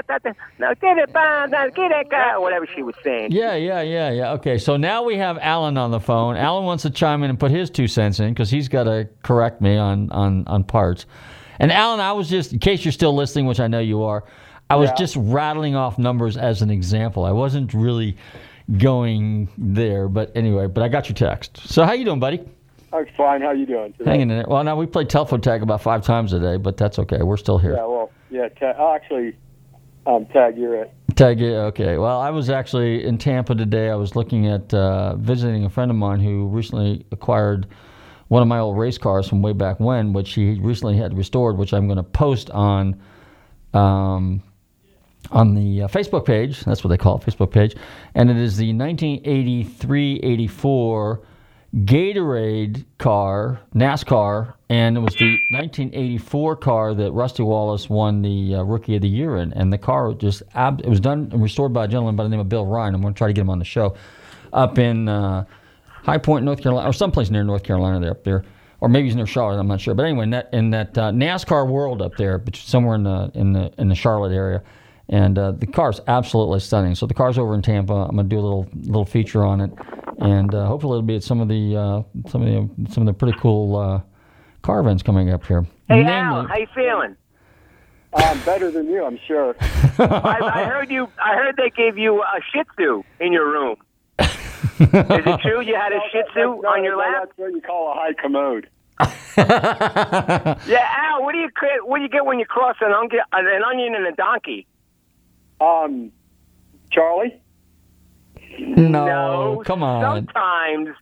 Now 0.58 0.72
get 0.74 0.98
it, 0.98 1.12
get 1.12 1.90
it, 1.90 2.40
whatever 2.40 2.66
she 2.74 2.82
was 2.82 2.94
saying. 3.02 3.32
Yeah, 3.32 3.54
yeah, 3.54 3.80
yeah, 3.82 4.10
yeah. 4.10 4.32
Okay, 4.34 4.56
so 4.56 4.76
now 4.76 5.02
we 5.02 5.16
have 5.16 5.36
Alan 5.40 5.76
on 5.76 5.90
the 5.90 6.00
phone. 6.00 6.36
Alan 6.36 6.64
wants 6.64 6.82
to 6.84 6.90
chime 6.90 7.24
in 7.24 7.30
and 7.30 7.40
put 7.40 7.50
his 7.50 7.70
two 7.70 7.88
cents 7.88 8.20
in 8.20 8.28
because 8.32 8.50
he's 8.50 8.68
got 8.68 8.84
to 8.84 9.08
correct 9.24 9.60
me 9.60 9.76
on, 9.76 10.10
on, 10.12 10.44
on 10.46 10.62
parts. 10.62 11.06
And 11.58 11.72
Alan, 11.72 11.98
I 11.98 12.12
was 12.12 12.28
just, 12.28 12.52
in 12.52 12.60
case 12.60 12.84
you're 12.84 12.92
still 12.92 13.14
listening, 13.14 13.46
which 13.46 13.60
I 13.60 13.66
know 13.66 13.80
you 13.80 14.02
are, 14.04 14.24
I 14.70 14.76
was 14.76 14.90
just 14.92 15.16
rattling 15.16 15.76
off 15.76 15.98
numbers 15.98 16.36
as 16.36 16.62
an 16.62 16.70
example. 16.70 17.24
I 17.24 17.32
wasn't 17.32 17.74
really 17.74 18.16
going 18.78 19.48
there, 19.58 20.08
but 20.08 20.32
anyway, 20.34 20.66
but 20.66 20.82
I 20.82 20.88
got 20.88 21.08
your 21.08 21.14
text. 21.14 21.58
So 21.68 21.84
how 21.84 21.92
you 21.92 22.04
doing, 22.04 22.20
buddy? 22.20 22.40
I'm 22.92 23.06
fine. 23.16 23.40
How 23.42 23.50
you 23.50 23.66
doing 23.66 23.92
today? 23.94 24.10
Hanging 24.10 24.30
in 24.30 24.36
there. 24.38 24.46
Well, 24.46 24.62
now 24.62 24.76
we 24.76 24.86
play 24.86 25.04
telephone 25.04 25.40
tag 25.40 25.62
about 25.62 25.82
five 25.82 26.02
times 26.02 26.32
a 26.32 26.38
day, 26.38 26.56
but 26.56 26.76
that's 26.76 26.98
okay. 27.00 27.22
We're 27.22 27.36
still 27.36 27.58
here. 27.58 27.74
Yeah, 27.74 27.86
well, 27.86 28.10
yeah. 28.30 28.48
Ta- 28.48 28.74
oh, 28.78 28.94
actually, 28.94 29.36
um, 30.06 30.26
Tag, 30.26 30.56
you're 30.56 30.82
it. 30.82 30.92
Tag 31.16 31.40
it. 31.40 31.54
Okay. 31.54 31.98
Well, 31.98 32.20
I 32.20 32.30
was 32.30 32.50
actually 32.50 33.04
in 33.04 33.18
Tampa 33.18 33.54
today. 33.54 33.90
I 33.90 33.94
was 33.94 34.14
looking 34.14 34.46
at 34.46 34.72
uh, 34.72 35.16
visiting 35.16 35.64
a 35.64 35.70
friend 35.70 35.90
of 35.90 35.96
mine 35.96 36.20
who 36.20 36.46
recently 36.48 37.04
acquired 37.10 37.66
one 38.28 38.42
of 38.42 38.48
my 38.48 38.58
old 38.58 38.78
race 38.78 38.98
cars 38.98 39.28
from 39.28 39.42
way 39.42 39.52
back 39.52 39.80
when, 39.80 40.12
which 40.12 40.34
he 40.34 40.58
recently 40.60 40.96
had 40.96 41.16
restored, 41.16 41.56
which 41.56 41.72
I'm 41.72 41.86
going 41.86 41.96
to 41.96 42.02
post 42.02 42.50
on 42.50 43.00
um, 43.72 44.42
on 45.30 45.54
the 45.54 45.82
uh, 45.82 45.88
Facebook 45.88 46.24
page. 46.24 46.64
That's 46.64 46.82
what 46.84 46.88
they 46.88 46.96
call 46.96 47.18
it, 47.18 47.22
Facebook 47.22 47.50
page. 47.50 47.76
And 48.14 48.30
it 48.30 48.36
is 48.36 48.56
the 48.56 48.72
1983-84 48.72 51.20
Gatorade 51.76 52.84
car, 52.98 53.60
NASCAR, 53.74 54.54
and 54.68 54.96
it 54.96 55.00
was 55.00 55.16
the 55.16 55.36
1984 55.50 56.54
car 56.56 56.94
that 56.94 57.10
Rusty 57.10 57.42
Wallace 57.42 57.90
won 57.90 58.22
the 58.22 58.54
uh, 58.54 58.62
Rookie 58.62 58.94
of 58.94 59.02
the 59.02 59.08
Year 59.08 59.38
in. 59.38 59.52
And 59.54 59.72
the 59.72 59.78
car 59.78 60.14
just 60.14 60.44
ab- 60.54 60.82
it 60.82 60.88
was 60.88 61.00
done 61.00 61.30
and 61.32 61.42
restored 61.42 61.72
by 61.72 61.86
a 61.86 61.88
gentleman 61.88 62.14
by 62.14 62.22
the 62.22 62.28
name 62.28 62.38
of 62.38 62.48
Bill 62.48 62.64
Ryan. 62.64 62.94
I'm 62.94 63.02
going 63.02 63.14
to 63.14 63.18
try 63.18 63.26
to 63.26 63.32
get 63.32 63.40
him 63.40 63.50
on 63.50 63.58
the 63.58 63.64
show 63.64 63.96
up 64.52 64.78
in 64.78 65.08
uh, 65.08 65.46
High 66.04 66.18
Point, 66.18 66.44
North 66.44 66.62
Carolina, 66.62 66.88
or 66.88 66.92
someplace 66.92 67.28
near 67.30 67.42
North 67.42 67.64
Carolina. 67.64 67.98
There 67.98 68.12
up 68.12 68.22
there, 68.22 68.44
or 68.80 68.88
maybe 68.88 69.08
he's 69.08 69.16
near 69.16 69.26
Charlotte. 69.26 69.58
I'm 69.58 69.66
not 69.66 69.80
sure. 69.80 69.94
But 69.94 70.04
anyway, 70.04 70.22
in 70.24 70.30
that 70.30 70.50
in 70.52 70.70
that 70.70 70.96
uh, 70.96 71.10
NASCAR 71.10 71.68
world 71.68 72.02
up 72.02 72.14
there, 72.16 72.40
somewhere 72.54 72.94
in 72.94 73.02
the 73.02 73.32
in 73.34 73.52
the 73.52 73.72
in 73.78 73.88
the 73.88 73.96
Charlotte 73.96 74.32
area. 74.32 74.62
And 75.08 75.38
uh, 75.38 75.52
the 75.52 75.66
car's 75.66 76.00
absolutely 76.06 76.60
stunning. 76.60 76.94
So 76.94 77.06
the 77.06 77.14
car's 77.14 77.36
over 77.38 77.54
in 77.54 77.60
Tampa. 77.62 77.92
I'm 77.92 78.16
gonna 78.16 78.28
do 78.28 78.38
a 78.38 78.40
little 78.40 78.66
little 78.74 79.04
feature 79.04 79.44
on 79.44 79.60
it, 79.60 79.70
and 80.18 80.54
uh, 80.54 80.66
hopefully 80.66 80.92
it'll 80.98 81.02
be 81.06 81.16
at 81.16 81.22
some 81.22 81.40
of 81.40 81.48
the 81.48 81.76
uh, 81.76 82.02
some 82.30 82.42
of 82.42 82.48
the 82.48 82.90
some 82.92 83.02
of 83.02 83.06
the 83.06 83.12
pretty 83.12 83.38
cool 83.38 83.76
uh, 83.76 84.00
car 84.62 84.80
events 84.80 85.02
coming 85.02 85.30
up 85.30 85.44
here. 85.46 85.62
Hey, 85.88 86.02
Namely- 86.02 86.12
Al, 86.12 86.46
how 86.46 86.56
you 86.56 86.66
feeling? 86.74 87.16
I'm 88.16 88.40
better 88.44 88.70
than 88.70 88.86
you, 88.88 89.04
I'm 89.04 89.18
sure. 89.26 89.56
I, 89.60 90.38
I 90.40 90.64
heard 90.64 90.88
you. 90.90 91.08
I 91.22 91.34
heard 91.34 91.56
they 91.56 91.68
gave 91.70 91.98
you 91.98 92.22
a 92.22 92.40
Shih 92.52 92.62
Tzu 92.76 93.02
in 93.20 93.32
your 93.32 93.50
room. 93.50 93.76
Is 94.20 94.28
it 94.78 95.40
true 95.40 95.60
you 95.60 95.74
had 95.74 95.92
a 95.92 95.98
Shih 96.12 96.22
Tzu 96.30 96.40
No, 96.40 96.68
on 96.68 96.82
your 96.84 96.92
no, 96.92 96.98
lap? 97.00 97.24
That's 97.26 97.38
what 97.38 97.52
you 97.52 97.60
call 97.60 97.90
a 97.92 97.94
high 97.94 98.12
commode. 98.14 98.68
Yeah, 99.36 100.86
Al. 100.96 101.22
What 101.24 101.32
do 101.32 101.38
you 101.38 101.48
what 101.84 101.96
do 101.98 102.02
you 102.04 102.08
get 102.08 102.24
when 102.24 102.38
you 102.38 102.46
cross 102.46 102.76
an, 102.80 102.92
onion, 102.92 103.20
an 103.32 103.62
onion 103.68 103.94
and 103.96 104.06
a 104.06 104.12
donkey? 104.12 104.66
Um, 105.60 106.12
Charlie. 106.90 107.40
no, 108.58 109.62
come 109.64 109.82
on. 109.82 110.26
Sometimes 110.26 110.96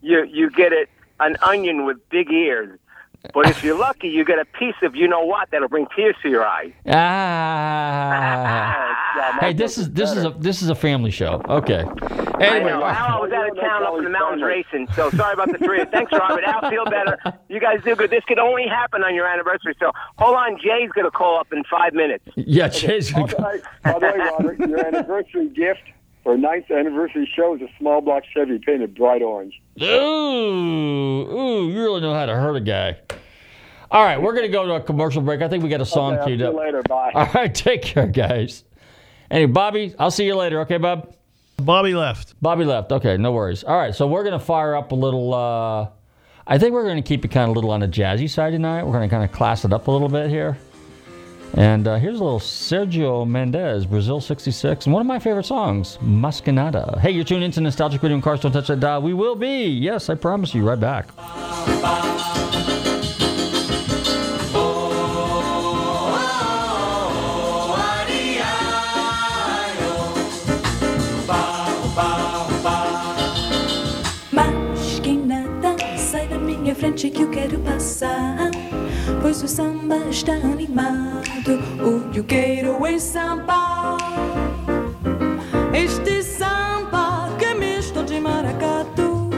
you 0.00 0.24
you 0.24 0.50
get 0.50 0.72
it 0.72 0.88
an 1.20 1.36
onion 1.42 1.84
with 1.84 2.08
big 2.08 2.30
ears, 2.30 2.78
but 3.32 3.48
if 3.48 3.64
you're 3.64 3.78
lucky, 3.78 4.08
you 4.08 4.24
get 4.24 4.38
a 4.38 4.44
piece 4.44 4.74
of 4.82 4.94
you 4.94 5.08
know 5.08 5.24
what 5.24 5.50
that'll 5.50 5.68
bring 5.68 5.86
tears 5.96 6.16
to 6.22 6.28
your 6.28 6.44
eyes. 6.44 6.72
Ah. 7.64 9.36
hey, 9.40 9.52
this 9.52 9.78
is 9.78 9.90
this 9.90 10.12
is 10.12 10.24
a 10.24 10.30
this 10.38 10.62
is 10.62 10.68
a 10.68 10.74
family 10.74 11.10
show. 11.10 11.40
Okay. 11.48 11.84
I 11.84 12.46
Anyway, 12.46 12.70
know. 12.72 12.84
Al, 12.84 13.18
I 13.18 13.20
was 13.20 13.32
out 13.32 13.48
of 13.50 13.56
town 13.60 13.84
up 13.84 13.96
in 13.98 14.04
the 14.04 14.10
mountains 14.10 14.42
racing, 14.42 14.88
so 14.94 15.10
sorry 15.10 15.34
about 15.34 15.52
the 15.52 15.58
three. 15.58 15.84
Thanks, 15.90 16.12
Robert. 16.12 16.42
Al, 16.44 16.68
feel 16.68 16.84
better. 16.84 17.16
You 17.48 17.60
guys 17.60 17.80
do 17.84 17.94
good. 17.94 18.10
This 18.10 18.24
could 18.26 18.38
only 18.40 18.66
happen 18.66 19.02
on 19.04 19.14
your 19.14 19.26
anniversary, 19.26 19.74
so 19.78 19.92
hold 20.18 20.36
on. 20.36 20.58
Jay's 20.58 20.90
going 20.90 21.04
to 21.04 21.10
call 21.10 21.38
up 21.38 21.52
in 21.52 21.62
five 21.70 21.94
minutes. 21.94 22.24
yeah, 22.36 22.68
Jay's 22.68 23.12
By 23.12 23.26
the 23.26 23.36
way, 23.36 23.60
by 23.84 23.92
the 23.92 23.98
way, 24.00 24.18
Robert, 24.18 24.58
your 24.58 24.86
anniversary 24.86 25.48
gift 25.50 25.80
for 26.24 26.34
a 26.34 26.38
ninth 26.38 26.70
anniversary 26.70 27.30
show 27.36 27.54
is 27.54 27.62
a 27.62 27.68
small 27.78 28.00
block 28.00 28.24
Chevy 28.34 28.58
painted 28.58 28.94
bright 28.96 29.22
orange. 29.22 29.54
Ooh, 29.80 29.86
ooh, 29.86 31.70
you 31.70 31.80
really 31.80 32.00
know 32.00 32.14
how 32.14 32.26
to 32.26 32.34
hurt 32.34 32.56
a 32.56 32.60
guy. 32.60 32.96
All 33.90 34.04
right, 34.04 34.20
we're 34.20 34.32
going 34.32 34.46
to 34.46 34.52
go 34.52 34.66
to 34.66 34.74
a 34.74 34.80
commercial 34.80 35.22
break. 35.22 35.42
I 35.42 35.48
think 35.48 35.62
we 35.62 35.68
got 35.70 35.80
a 35.80 35.86
song 35.86 36.14
Okay, 36.14 36.20
I'll 36.20 36.26
queued 36.26 36.40
see 36.40 36.46
up. 36.46 36.54
you 36.54 36.58
later. 36.60 36.82
Bye. 36.88 37.12
All 37.14 37.28
right, 37.34 37.54
take 37.54 37.82
care, 37.82 38.06
guys. 38.08 38.64
Anyway, 39.30 39.52
Bobby, 39.52 39.94
I'll 39.98 40.10
see 40.10 40.24
you 40.26 40.34
later. 40.34 40.60
Okay, 40.62 40.78
Bob? 40.78 41.14
Bobby 41.58 41.94
left. 41.94 42.34
Bobby 42.42 42.64
left. 42.64 42.90
Okay, 42.90 43.16
no 43.16 43.30
worries. 43.32 43.62
All 43.62 43.76
right, 43.76 43.94
so 43.94 44.08
we're 44.08 44.24
going 44.24 44.38
to 44.38 44.44
fire 44.44 44.74
up 44.74 44.90
a 44.90 44.94
little. 44.96 45.32
Uh, 45.32 45.88
I 46.46 46.58
think 46.58 46.72
we're 46.72 46.82
going 46.84 46.96
to 46.96 47.06
keep 47.06 47.24
it 47.24 47.28
kind 47.28 47.44
of 47.44 47.50
a 47.50 47.52
little 47.52 47.70
on 47.70 47.80
the 47.80 47.88
jazzy 47.88 48.28
side 48.28 48.50
tonight. 48.52 48.82
We're 48.82 48.92
going 48.92 49.08
to 49.08 49.14
kind 49.14 49.24
of 49.24 49.30
class 49.30 49.64
it 49.64 49.72
up 49.72 49.86
a 49.86 49.90
little 49.90 50.08
bit 50.08 50.28
here. 50.30 50.56
And 51.56 51.86
uh, 51.86 51.96
here's 51.96 52.18
a 52.18 52.24
little 52.24 52.40
Sergio 52.40 53.26
Mendes, 53.26 53.86
Brazil 53.86 54.20
66, 54.20 54.86
and 54.86 54.92
one 54.92 55.00
of 55.00 55.06
my 55.06 55.20
favorite 55.20 55.46
songs, 55.46 55.98
Mas 56.00 56.40
Que 56.40 56.52
Nada. 56.52 56.98
Hey, 57.00 57.12
you're 57.12 57.24
tuned 57.24 57.44
into 57.44 57.60
Nostalgic 57.60 58.02
Radio 58.02 58.16
and 58.16 58.22
Cars 58.22 58.40
Don't 58.40 58.50
Touch 58.52 58.66
That 58.66 58.80
Dial. 58.80 59.02
We 59.02 59.14
will 59.14 59.36
be, 59.36 59.66
yes, 59.66 60.08
I 60.08 60.16
promise 60.16 60.52
you, 60.54 60.68
right 60.68 60.80
back. 60.80 61.08
Sai 75.96 76.26
da 76.28 76.38
minha 76.38 76.74
frente 76.74 77.10
que 77.10 77.22
eu 77.22 77.30
quero 77.30 77.58
passar. 77.60 78.50
Pois 79.36 79.42
o 79.42 79.48
samba 79.48 79.96
está 80.10 80.34
animado. 80.34 81.58
O 81.82 82.08
que 82.12 82.20
eu 82.20 82.24
quero 82.24 82.86
é 82.86 82.96
samba. 83.00 83.98
Este 85.72 86.22
samba 86.22 87.30
que 87.36 87.44
é 87.46 87.54
misto 87.54 88.04
de 88.04 88.20
maracatu. 88.20 89.30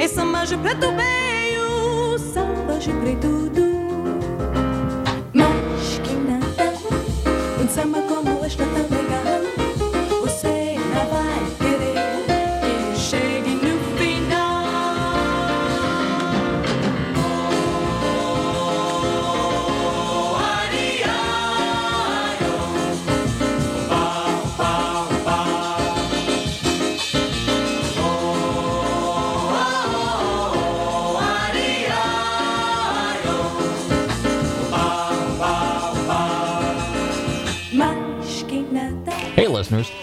É 0.00 0.08
samba 0.08 0.44
de 0.44 0.56
preto 0.56 0.88
veio, 0.96 2.18
samba 2.18 2.76
de 2.80 2.92
preto 2.92 3.28
do. 3.50 3.70
Mas 5.32 6.00
que 6.02 6.14
nada, 6.14 6.72
um 7.62 7.68
samba 7.68 8.02
como 8.02 8.44
este 8.44 8.62
é 8.62 8.89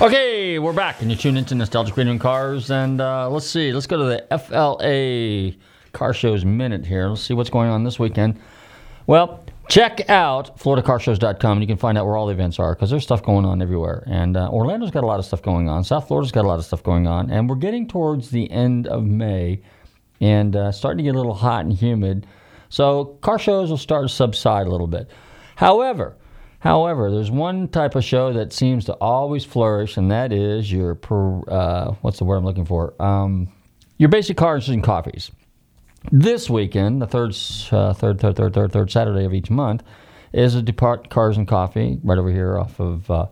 Okay, 0.00 0.58
we're 0.58 0.72
back, 0.72 1.02
and 1.02 1.10
you 1.10 1.16
tune 1.16 1.36
into 1.36 1.54
Nostalgic 1.54 1.94
Radio 1.94 2.12
and 2.12 2.18
Cars, 2.18 2.70
and 2.70 3.02
uh, 3.02 3.28
let's 3.28 3.46
see, 3.46 3.70
let's 3.70 3.86
go 3.86 3.98
to 3.98 4.04
the 4.04 4.38
FLA 4.38 5.60
Car 5.92 6.14
Shows 6.14 6.42
Minute 6.42 6.86
here. 6.86 7.08
Let's 7.08 7.20
see 7.20 7.34
what's 7.34 7.50
going 7.50 7.68
on 7.68 7.84
this 7.84 7.98
weekend. 7.98 8.40
Well, 9.06 9.44
check 9.68 10.08
out 10.08 10.58
FloridaCarshows.com, 10.58 11.52
and 11.52 11.60
you 11.60 11.66
can 11.66 11.76
find 11.76 11.98
out 11.98 12.06
where 12.06 12.16
all 12.16 12.28
the 12.28 12.32
events 12.32 12.58
are, 12.58 12.74
because 12.74 12.88
there's 12.88 13.02
stuff 13.02 13.22
going 13.22 13.44
on 13.44 13.60
everywhere. 13.60 14.02
And 14.06 14.38
uh, 14.38 14.48
Orlando's 14.48 14.90
got 14.90 15.04
a 15.04 15.06
lot 15.06 15.18
of 15.18 15.26
stuff 15.26 15.42
going 15.42 15.68
on. 15.68 15.84
South 15.84 16.08
Florida's 16.08 16.32
got 16.32 16.46
a 16.46 16.48
lot 16.48 16.58
of 16.58 16.64
stuff 16.64 16.82
going 16.82 17.06
on, 17.06 17.30
and 17.30 17.46
we're 17.46 17.56
getting 17.56 17.86
towards 17.86 18.30
the 18.30 18.50
end 18.50 18.86
of 18.86 19.04
May, 19.04 19.60
and 20.18 20.56
uh, 20.56 20.72
starting 20.72 20.96
to 20.96 21.04
get 21.04 21.14
a 21.14 21.18
little 21.18 21.34
hot 21.34 21.66
and 21.66 21.74
humid. 21.74 22.26
So 22.70 23.18
car 23.20 23.38
shows 23.38 23.68
will 23.68 23.76
start 23.76 24.08
to 24.08 24.08
subside 24.08 24.66
a 24.66 24.70
little 24.70 24.86
bit. 24.86 25.10
However, 25.56 26.16
However, 26.60 27.10
there's 27.10 27.30
one 27.30 27.68
type 27.68 27.94
of 27.94 28.04
show 28.04 28.32
that 28.34 28.52
seems 28.52 28.84
to 28.84 28.92
always 28.94 29.44
flourish, 29.44 29.96
and 29.96 30.10
that 30.10 30.32
is 30.32 30.70
your 30.70 30.94
per, 30.94 31.40
uh, 31.48 31.94
what's 32.02 32.18
the 32.18 32.24
word 32.24 32.36
I'm 32.36 32.44
looking 32.44 32.66
for? 32.66 32.94
Um, 33.02 33.48
your 33.96 34.10
basic 34.10 34.36
cars 34.36 34.68
and 34.68 34.84
coffees. 34.84 35.30
This 36.12 36.48
weekend, 36.48 37.00
the 37.02 37.06
third, 37.06 37.36
uh, 37.72 37.94
third, 37.94 38.20
third, 38.20 38.36
third, 38.36 38.54
third, 38.54 38.72
third 38.72 38.90
Saturday 38.90 39.24
of 39.24 39.34
each 39.34 39.50
month, 39.50 39.82
is 40.32 40.54
a 40.54 40.62
Depart 40.62 41.10
Cars 41.10 41.36
and 41.36 41.48
Coffee 41.48 41.98
right 42.04 42.18
over 42.18 42.30
here 42.30 42.58
off 42.58 42.78
of 42.78 43.10
uh, 43.10 43.26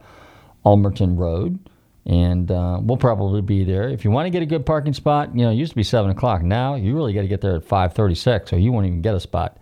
Ulmerton 0.65 1.17
Road, 1.17 1.59
and 2.07 2.51
uh, 2.51 2.79
we'll 2.83 2.97
probably 2.97 3.41
be 3.43 3.63
there. 3.63 3.89
If 3.89 4.05
you 4.05 4.11
want 4.11 4.27
to 4.27 4.31
get 4.31 4.43
a 4.43 4.47
good 4.47 4.67
parking 4.67 4.95
spot, 4.95 5.35
you 5.35 5.45
know, 5.45 5.51
it 5.51 5.55
used 5.55 5.73
to 5.73 5.77
be 5.77 5.83
seven 5.83 6.11
o'clock. 6.11 6.43
Now 6.43 6.75
you 6.77 6.95
really 6.95 7.13
got 7.13 7.23
to 7.23 7.29
get 7.29 7.41
there 7.41 7.57
at 7.57 7.65
five 7.65 7.93
thirty-six, 7.93 8.53
or 8.53 8.59
you 8.59 8.73
won't 8.73 8.87
even 8.87 9.03
get 9.03 9.15
a 9.15 9.21
spot. 9.21 9.59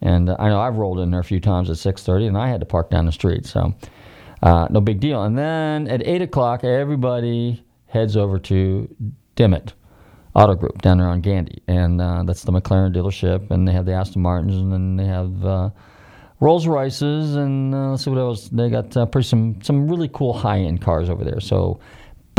And 0.00 0.30
I 0.30 0.48
know 0.48 0.60
I've 0.60 0.76
rolled 0.76 1.00
in 1.00 1.10
there 1.10 1.20
a 1.20 1.24
few 1.24 1.40
times 1.40 1.70
at 1.70 1.76
6:30, 1.76 2.28
and 2.28 2.38
I 2.38 2.48
had 2.48 2.60
to 2.60 2.66
park 2.66 2.90
down 2.90 3.06
the 3.06 3.12
street, 3.12 3.46
so 3.46 3.74
uh, 4.42 4.68
no 4.70 4.80
big 4.80 5.00
deal. 5.00 5.22
And 5.24 5.36
then 5.36 5.88
at 5.88 6.06
eight 6.06 6.22
o'clock, 6.22 6.62
everybody 6.64 7.64
heads 7.86 8.16
over 8.16 8.38
to 8.38 8.88
Dimmitt 9.34 9.72
Auto 10.34 10.54
Group 10.54 10.82
down 10.82 10.98
there 10.98 11.08
on 11.08 11.20
Gandy, 11.20 11.62
and 11.66 12.00
uh, 12.00 12.22
that's 12.22 12.42
the 12.42 12.52
McLaren 12.52 12.94
dealership, 12.94 13.50
and 13.50 13.66
they 13.66 13.72
have 13.72 13.86
the 13.86 13.92
Aston 13.92 14.22
Martins, 14.22 14.56
and 14.56 14.72
then 14.72 14.96
they 14.96 15.06
have 15.06 15.44
uh, 15.44 15.70
Rolls 16.40 16.66
Royces, 16.66 17.34
and 17.34 17.74
uh, 17.74 17.90
let's 17.90 18.04
see 18.04 18.10
what 18.10 18.20
else 18.20 18.48
they 18.48 18.70
got. 18.70 18.96
Uh, 18.96 19.06
pretty 19.06 19.26
some 19.26 19.60
some 19.62 19.88
really 19.88 20.08
cool 20.08 20.32
high 20.32 20.60
end 20.60 20.80
cars 20.80 21.10
over 21.10 21.24
there. 21.24 21.40
So 21.40 21.80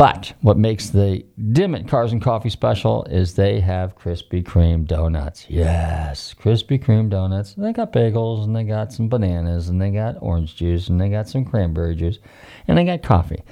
But 0.00 0.32
what 0.40 0.56
makes 0.56 0.88
the 0.88 1.26
Dimmitt 1.52 1.86
Cars 1.86 2.12
and 2.12 2.22
Coffee 2.22 2.48
special 2.48 3.04
is 3.10 3.34
they 3.34 3.60
have 3.60 3.98
Krispy 3.98 4.42
Kreme 4.42 4.86
donuts. 4.86 5.44
Yes, 5.46 6.32
Krispy 6.32 6.82
Kreme 6.82 7.10
donuts. 7.10 7.52
They 7.52 7.74
got 7.74 7.92
bagels 7.92 8.44
and 8.44 8.56
they 8.56 8.64
got 8.64 8.94
some 8.94 9.10
bananas 9.10 9.68
and 9.68 9.78
they 9.78 9.90
got 9.90 10.16
orange 10.20 10.56
juice 10.56 10.88
and 10.88 10.98
they 10.98 11.10
got 11.10 11.28
some 11.28 11.44
cranberry 11.44 11.94
juice 11.94 12.18
and 12.66 12.78
they 12.78 12.84
got 12.86 13.02
coffee. 13.02 13.42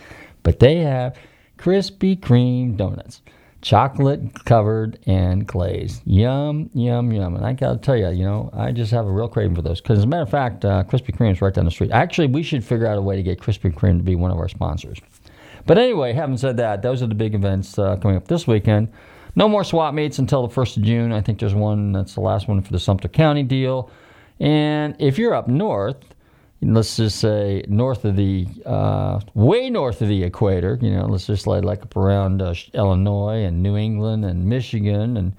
But 0.42 0.58
they 0.58 0.76
have 0.76 1.18
Krispy 1.58 2.18
Kreme 2.18 2.78
donuts. 2.78 3.20
Chocolate 3.60 4.46
covered 4.46 4.98
and 5.04 5.46
glazed. 5.46 6.00
Yum, 6.06 6.70
yum, 6.72 7.12
yum. 7.12 7.36
And 7.36 7.44
I 7.44 7.52
got 7.52 7.72
to 7.72 7.78
tell 7.78 7.96
you, 7.96 8.08
you 8.08 8.24
know, 8.24 8.48
I 8.54 8.72
just 8.72 8.90
have 8.92 9.04
a 9.04 9.10
real 9.10 9.28
craving 9.28 9.54
for 9.54 9.60
those. 9.60 9.82
Because 9.82 9.98
as 9.98 10.04
a 10.04 10.06
matter 10.06 10.22
of 10.22 10.30
fact, 10.30 10.64
uh, 10.64 10.82
Krispy 10.84 11.14
Kreme 11.14 11.32
is 11.32 11.42
right 11.42 11.52
down 11.52 11.66
the 11.66 11.70
street. 11.70 11.90
Actually, 11.90 12.28
we 12.28 12.42
should 12.42 12.64
figure 12.64 12.86
out 12.86 12.96
a 12.96 13.02
way 13.02 13.16
to 13.16 13.22
get 13.22 13.38
Krispy 13.38 13.70
Kreme 13.70 13.98
to 13.98 14.02
be 14.02 14.14
one 14.14 14.30
of 14.30 14.38
our 14.38 14.48
sponsors. 14.48 14.98
But 15.68 15.76
anyway, 15.76 16.14
having 16.14 16.38
said 16.38 16.56
that, 16.56 16.80
those 16.80 17.02
are 17.02 17.06
the 17.06 17.14
big 17.14 17.34
events 17.34 17.78
uh, 17.78 17.96
coming 17.96 18.16
up 18.16 18.26
this 18.26 18.46
weekend. 18.46 18.88
No 19.36 19.50
more 19.50 19.62
swap 19.62 19.92
meets 19.92 20.18
until 20.18 20.46
the 20.46 20.54
1st 20.54 20.78
of 20.78 20.82
June. 20.82 21.12
I 21.12 21.20
think 21.20 21.38
there's 21.38 21.54
one 21.54 21.92
that's 21.92 22.14
the 22.14 22.22
last 22.22 22.48
one 22.48 22.62
for 22.62 22.72
the 22.72 22.78
Sumter 22.78 23.06
County 23.06 23.42
deal. 23.42 23.90
And 24.40 24.96
if 24.98 25.18
you're 25.18 25.34
up 25.34 25.46
north, 25.46 25.98
let's 26.62 26.96
just 26.96 27.20
say 27.20 27.64
north 27.68 28.06
of 28.06 28.16
the, 28.16 28.46
uh, 28.64 29.20
way 29.34 29.68
north 29.68 30.00
of 30.00 30.08
the 30.08 30.24
equator, 30.24 30.78
you 30.80 30.90
know, 30.90 31.04
let's 31.04 31.26
just 31.26 31.46
lay 31.46 31.60
like 31.60 31.82
up 31.82 31.94
around 31.96 32.40
uh, 32.40 32.54
Illinois 32.72 33.44
and 33.44 33.62
New 33.62 33.76
England 33.76 34.24
and 34.24 34.46
Michigan. 34.46 35.18
And 35.18 35.36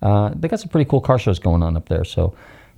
uh, 0.00 0.30
they 0.34 0.48
got 0.48 0.60
some 0.60 0.70
pretty 0.70 0.88
cool 0.88 1.02
car 1.02 1.18
shows 1.18 1.38
going 1.38 1.62
on 1.62 1.76
up 1.76 1.90
there. 1.90 2.04
So 2.04 2.34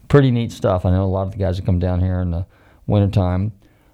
pretty 0.09 0.33
neat 0.33 0.51
stuff. 0.51 0.85
I 0.85 0.91
know 0.91 1.05
a 1.05 1.07
lot 1.07 1.29
of 1.29 1.31
the 1.31 1.39
guys 1.39 1.59
that 1.59 1.65
come 1.65 1.79
down 1.79 2.01
here 2.01 2.21
in 2.21 2.33
the 2.33 2.45
wintertime 2.89 3.53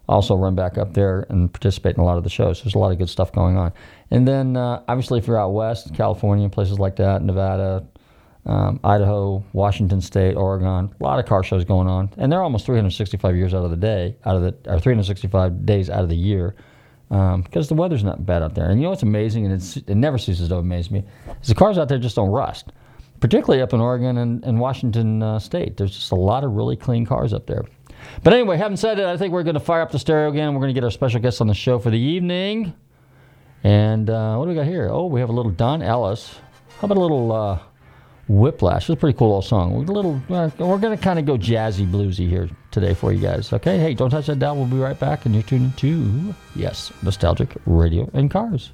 also 0.08 0.34
run 0.36 0.54
back 0.54 0.78
up 0.78 0.94
there 0.94 1.26
and 1.28 1.52
participate 1.52 1.96
in 1.96 2.02
a 2.02 2.04
lot 2.04 2.18
of 2.18 2.24
the 2.24 2.30
shows. 2.30 2.62
There's 2.62 2.74
a 2.74 2.78
lot 2.78 2.92
of 2.92 2.98
good 2.98 3.08
stuff 3.08 3.32
going 3.32 3.56
on. 3.56 3.72
And 4.10 4.28
then 4.28 4.56
uh, 4.56 4.82
obviously, 4.88 5.18
if 5.18 5.26
you're 5.26 5.38
out 5.38 5.50
west, 5.50 5.94
California, 5.94 6.48
places 6.48 6.78
like 6.78 6.96
that, 6.96 7.22
Nevada, 7.22 7.86
um, 8.46 8.78
Idaho, 8.84 9.42
Washington 9.52 10.00
State, 10.00 10.34
Oregon, 10.34 10.94
a 11.00 11.02
lot 11.02 11.18
of 11.18 11.26
car 11.26 11.42
shows 11.42 11.64
going 11.64 11.88
on, 11.88 12.10
and 12.18 12.30
they're 12.30 12.42
almost 12.42 12.66
365 12.66 13.36
years 13.36 13.54
out 13.54 13.64
of 13.64 13.70
the 13.70 13.76
day, 13.76 14.16
out 14.26 14.36
of 14.36 14.42
the 14.42 14.72
or 14.72 14.78
365 14.78 15.64
days 15.64 15.88
out 15.88 16.02
of 16.02 16.10
the 16.10 16.16
year, 16.16 16.54
um, 17.10 17.42
because 17.42 17.68
the 17.68 17.74
weather's 17.74 18.04
not 18.04 18.26
bad 18.26 18.42
out 18.42 18.54
there. 18.54 18.68
And 18.68 18.78
you 18.78 18.84
know 18.84 18.90
what's 18.90 19.02
amazing, 19.02 19.46
and 19.46 19.84
it 19.86 19.94
never 19.94 20.18
ceases 20.18 20.48
to 20.48 20.56
amaze 20.56 20.90
me, 20.90 21.04
is 21.40 21.48
the 21.48 21.54
cars 21.54 21.78
out 21.78 21.88
there 21.88 21.98
just 21.98 22.16
don't 22.16 22.30
rust. 22.30 22.72
Particularly 23.20 23.62
up 23.62 23.72
in 23.72 23.80
Oregon 23.80 24.18
and, 24.18 24.44
and 24.44 24.60
Washington 24.60 25.22
uh, 25.22 25.38
State, 25.38 25.78
there's 25.78 25.92
just 25.92 26.12
a 26.12 26.16
lot 26.16 26.44
of 26.44 26.52
really 26.52 26.76
clean 26.76 27.06
cars 27.06 27.32
up 27.32 27.46
there. 27.46 27.64
But 28.22 28.32
anyway, 28.32 28.56
having 28.56 28.76
said 28.76 28.98
it, 28.98 29.06
I 29.06 29.16
think 29.16 29.32
we're 29.32 29.42
going 29.42 29.54
to 29.54 29.60
fire 29.60 29.82
up 29.82 29.90
the 29.90 29.98
stereo 29.98 30.30
again. 30.30 30.54
We're 30.54 30.60
going 30.60 30.74
to 30.74 30.74
get 30.74 30.84
our 30.84 30.90
special 30.90 31.20
guest 31.20 31.40
on 31.40 31.46
the 31.46 31.54
show 31.54 31.78
for 31.78 31.90
the 31.90 31.98
evening. 31.98 32.74
And 33.62 34.10
uh, 34.10 34.36
what 34.36 34.44
do 34.44 34.50
we 34.50 34.54
got 34.54 34.66
here? 34.66 34.88
Oh, 34.90 35.06
we 35.06 35.20
have 35.20 35.30
a 35.30 35.32
little 35.32 35.52
Don 35.52 35.82
Ellis. 35.82 36.38
How 36.78 36.86
about 36.86 36.98
a 36.98 37.00
little 37.00 37.32
uh, 37.32 37.58
Whiplash? 38.28 38.82
It's 38.82 38.90
a 38.90 38.96
pretty 38.96 39.16
cool 39.16 39.28
little 39.28 39.42
song. 39.42 39.72
We're, 39.72 39.84
a 39.84 39.96
little, 39.96 40.20
uh, 40.28 40.50
we're 40.58 40.78
going 40.78 40.96
to 40.96 41.02
kind 41.02 41.18
of 41.18 41.24
go 41.24 41.38
jazzy, 41.38 41.90
bluesy 41.90 42.28
here 42.28 42.48
today 42.70 42.94
for 42.94 43.12
you 43.12 43.20
guys. 43.20 43.52
Okay, 43.52 43.78
hey, 43.78 43.94
don't 43.94 44.10
touch 44.10 44.26
that 44.26 44.38
dial. 44.38 44.56
We'll 44.56 44.66
be 44.66 44.76
right 44.76 44.98
back. 44.98 45.24
And 45.24 45.34
you're 45.34 45.44
tuning 45.44 45.72
to, 45.72 46.34
yes, 46.54 46.92
Nostalgic 47.02 47.56
Radio 47.64 48.10
and 48.12 48.30
Cars. 48.30 48.72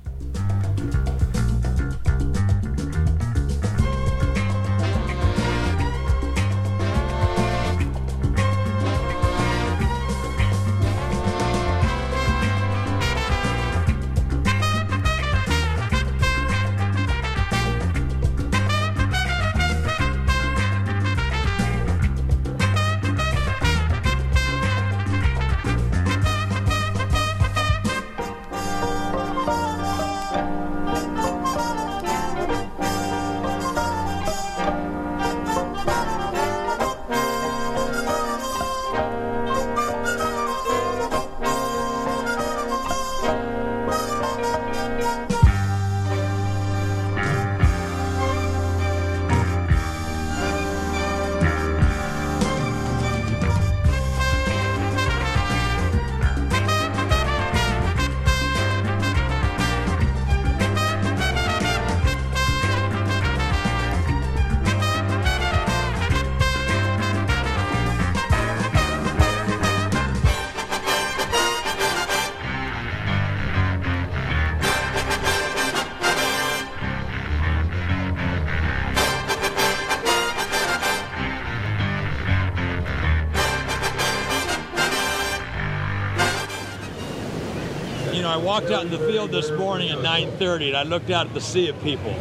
Walked 88.60 88.72
out 88.72 88.84
in 88.84 88.90
the 88.90 88.98
field 89.10 89.30
this 89.30 89.50
morning 89.52 89.88
at 89.88 89.98
9:30, 90.00 90.68
and 90.68 90.76
I 90.76 90.82
looked 90.82 91.08
out 91.08 91.26
at 91.26 91.32
the 91.32 91.40
sea 91.40 91.68
of 91.70 91.82
people, 91.82 92.14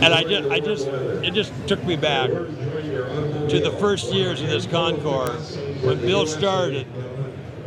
and 0.00 0.14
I 0.14 0.22
just, 0.22 0.48
I 0.48 0.60
just, 0.60 0.86
it 0.86 1.34
just 1.34 1.52
took 1.66 1.82
me 1.84 1.96
back 1.96 2.30
to 2.30 3.60
the 3.60 3.74
first 3.80 4.12
years 4.12 4.40
of 4.40 4.48
this 4.48 4.64
Concours 4.66 5.56
when 5.82 5.98
Bill 6.02 6.24
started, 6.24 6.86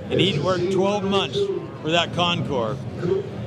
and 0.09 0.21
he'd 0.21 0.41
worked 0.41 0.71
12 0.71 1.03
months 1.03 1.39
for 1.81 1.91
that 1.91 2.13
Concours, 2.13 2.77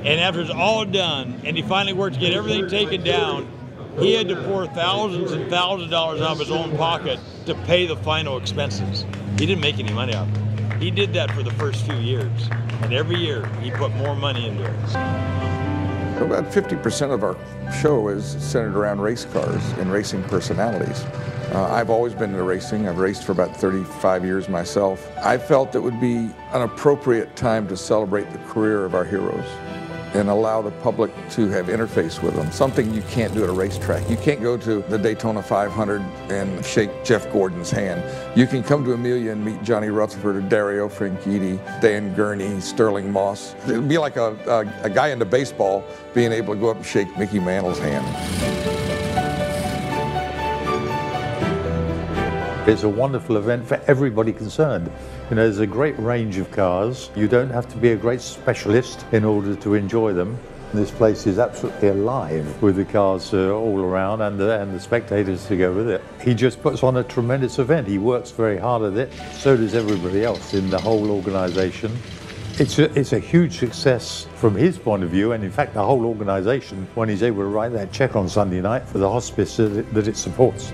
and 0.03 0.19
after 0.19 0.41
it's 0.41 0.51
all 0.51 0.85
done, 0.85 1.41
and 1.43 1.57
he 1.57 1.63
finally 1.63 1.93
worked 1.93 2.13
to 2.13 2.21
get 2.21 2.31
everything 2.31 2.69
taken 2.69 3.03
down, 3.03 3.47
he 3.99 4.13
had 4.13 4.27
to 4.27 4.35
pour 4.43 4.67
thousands 4.67 5.31
and 5.31 5.49
thousands 5.49 5.85
of 5.85 5.89
dollars 5.89 6.21
out 6.21 6.33
of 6.33 6.39
his 6.39 6.51
own 6.51 6.77
pocket 6.77 7.19
to 7.47 7.55
pay 7.65 7.87
the 7.87 7.95
final 7.97 8.37
expenses. 8.37 9.03
He 9.39 9.47
didn't 9.47 9.61
make 9.61 9.79
any 9.79 9.93
money 9.93 10.13
off 10.13 10.27
it. 10.27 10.73
He 10.79 10.91
did 10.91 11.13
that 11.13 11.31
for 11.31 11.41
the 11.41 11.51
first 11.51 11.85
few 11.85 11.95
years, 11.95 12.49
and 12.81 12.93
every 12.93 13.17
year 13.17 13.45
he 13.61 13.71
put 13.71 13.93
more 13.95 14.15
money 14.15 14.47
into 14.47 14.63
it. 14.63 14.71
About 16.21 16.45
50% 16.45 17.13
of 17.13 17.23
our 17.23 17.37
show 17.81 18.07
is 18.07 18.25
centered 18.25 18.77
around 18.77 19.01
race 19.01 19.25
cars 19.25 19.63
and 19.73 19.91
racing 19.91 20.23
personalities. 20.23 21.03
Uh, 21.53 21.69
I've 21.71 21.89
always 21.89 22.13
been 22.13 22.31
into 22.31 22.43
racing. 22.43 22.87
I've 22.87 22.97
raced 22.97 23.23
for 23.23 23.31
about 23.31 23.55
35 23.55 24.25
years 24.25 24.49
myself. 24.49 25.09
I 25.17 25.37
felt 25.37 25.75
it 25.75 25.79
would 25.79 25.99
be 25.99 26.15
an 26.53 26.61
appropriate 26.61 27.35
time 27.35 27.67
to 27.67 27.77
celebrate 27.77 28.31
the 28.31 28.39
career 28.39 28.85
of 28.85 28.95
our 28.95 29.05
heroes 29.05 29.45
and 30.15 30.29
allow 30.29 30.61
the 30.61 30.71
public 30.71 31.11
to 31.31 31.49
have 31.49 31.67
interface 31.67 32.23
with 32.23 32.35
them, 32.35 32.51
something 32.51 32.93
you 32.93 33.01
can't 33.03 33.33
do 33.33 33.43
at 33.43 33.49
a 33.49 33.53
racetrack. 33.53 34.09
You 34.09 34.17
can't 34.17 34.41
go 34.41 34.57
to 34.57 34.81
the 34.83 34.97
Daytona 34.97 35.41
500 35.41 36.01
and 36.31 36.65
shake 36.65 36.89
Jeff 37.03 37.31
Gordon's 37.31 37.69
hand. 37.69 38.03
You 38.37 38.47
can 38.47 38.63
come 38.63 38.85
to 38.85 38.93
Amelia 38.93 39.31
and 39.31 39.43
meet 39.43 39.61
Johnny 39.61 39.89
Rutherford 39.89 40.37
or 40.37 40.41
Dario 40.41 40.87
Franchitti, 40.87 41.57
Dan 41.81 42.13
Gurney, 42.15 42.59
Stirling 42.61 43.11
Moss. 43.11 43.55
It 43.67 43.73
would 43.73 43.89
be 43.89 43.97
like 43.97 44.15
a, 44.15 44.35
a, 44.47 44.85
a 44.85 44.89
guy 44.89 45.09
into 45.09 45.25
baseball 45.25 45.83
being 46.13 46.31
able 46.31 46.53
to 46.53 46.59
go 46.59 46.69
up 46.69 46.77
and 46.77 46.85
shake 46.85 47.15
Mickey 47.17 47.39
Mantle's 47.39 47.79
hand. 47.79 48.74
It's 52.67 52.81
a 52.81 52.89
wonderful 52.89 53.37
event 53.37 53.67
for 53.67 53.79
everybody 53.85 54.33
concerned. 54.33 54.91
You 55.29 55.35
know, 55.35 55.43
there's 55.43 55.59
a 55.59 55.67
great 55.67 55.97
range 55.99 56.39
of 56.39 56.49
cars. 56.49 57.11
You 57.15 57.27
don't 57.27 57.51
have 57.51 57.69
to 57.69 57.77
be 57.77 57.91
a 57.91 57.95
great 57.95 58.21
specialist 58.21 59.05
in 59.11 59.23
order 59.23 59.55
to 59.55 59.75
enjoy 59.75 60.13
them. 60.13 60.39
This 60.73 60.89
place 60.89 61.27
is 61.27 61.37
absolutely 61.37 61.89
alive 61.89 62.63
with 62.63 62.77
the 62.77 62.85
cars 62.85 63.35
uh, 63.35 63.51
all 63.51 63.81
around 63.81 64.21
and 64.21 64.39
the, 64.39 64.59
and 64.59 64.73
the 64.73 64.79
spectators 64.79 65.45
to 65.45 65.55
go 65.55 65.71
with 65.73 65.87
it. 65.87 66.03
He 66.23 66.33
just 66.33 66.59
puts 66.59 66.81
on 66.81 66.97
a 66.97 67.03
tremendous 67.03 67.59
event. 67.59 67.87
He 67.87 67.99
works 67.99 68.31
very 68.31 68.57
hard 68.57 68.81
at 68.81 68.97
it. 68.97 69.13
So 69.33 69.55
does 69.55 69.75
everybody 69.75 70.23
else 70.23 70.55
in 70.55 70.71
the 70.71 70.79
whole 70.79 71.11
organization. 71.11 71.95
It's 72.57 72.79
a, 72.79 72.91
it's 72.99 73.13
a 73.13 73.19
huge 73.19 73.59
success 73.59 74.25
from 74.37 74.55
his 74.55 74.79
point 74.79 75.03
of 75.03 75.11
view, 75.11 75.33
and 75.33 75.43
in 75.43 75.51
fact, 75.51 75.75
the 75.75 75.83
whole 75.85 76.03
organization, 76.03 76.87
when 76.95 77.09
he's 77.09 77.21
able 77.21 77.43
to 77.43 77.47
write 77.47 77.73
that 77.73 77.91
check 77.91 78.15
on 78.15 78.27
Sunday 78.27 78.59
night 78.59 78.87
for 78.87 78.97
the 78.97 79.09
hospice 79.09 79.57
that 79.57 79.77
it, 79.77 79.93
that 79.93 80.07
it 80.07 80.17
supports. 80.17 80.73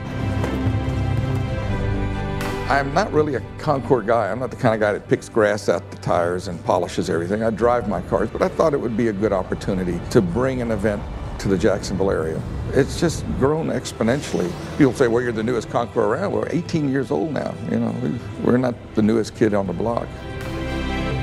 I'm 2.72 2.94
not 2.94 3.12
really 3.12 3.36
a 3.36 3.42
Concours 3.58 4.06
guy. 4.06 4.32
I'm 4.32 4.40
not 4.40 4.50
the 4.50 4.56
kind 4.56 4.74
of 4.74 4.80
guy 4.80 4.94
that 4.94 5.10
picks 5.10 5.28
grass 5.28 5.68
out 5.68 5.92
the 5.92 5.98
tires 5.98 6.48
and 6.48 6.64
polishes 6.64 7.10
everything. 7.10 7.44
I 7.44 7.50
drive 7.50 7.90
my 7.90 8.00
cars, 8.04 8.30
but 8.30 8.42
I 8.42 8.48
thought 8.48 8.74
it 8.74 8.80
would 8.80 8.96
be 8.96 9.10
a 9.10 9.14
good 9.14 9.34
opportunity 9.34 10.00
to 10.12 10.22
bring 10.22 10.62
an 10.62 10.72
event 10.72 11.04
to 11.40 11.50
the 11.50 11.58
Jacksonville 11.58 12.10
area. 12.10 12.42
It's 12.70 12.98
just 12.98 13.26
grown 13.40 13.68
exponentially. 13.68 14.50
People 14.78 14.94
say, 14.94 15.10
well, 15.10 15.22
you're 15.22 15.34
the 15.34 15.44
newest 15.44 15.70
Concours 15.70 16.06
around. 16.06 16.32
We're 16.32 16.48
18 16.50 16.90
years 16.90 17.12
old 17.12 17.34
now. 17.34 17.54
You 17.70 17.82
know, 17.82 18.20
we're 18.42 18.56
not 18.56 18.76
the 18.96 19.02
newest 19.02 19.36
kid 19.36 19.54
on 19.54 19.68
the 19.68 19.74
block. 19.74 20.08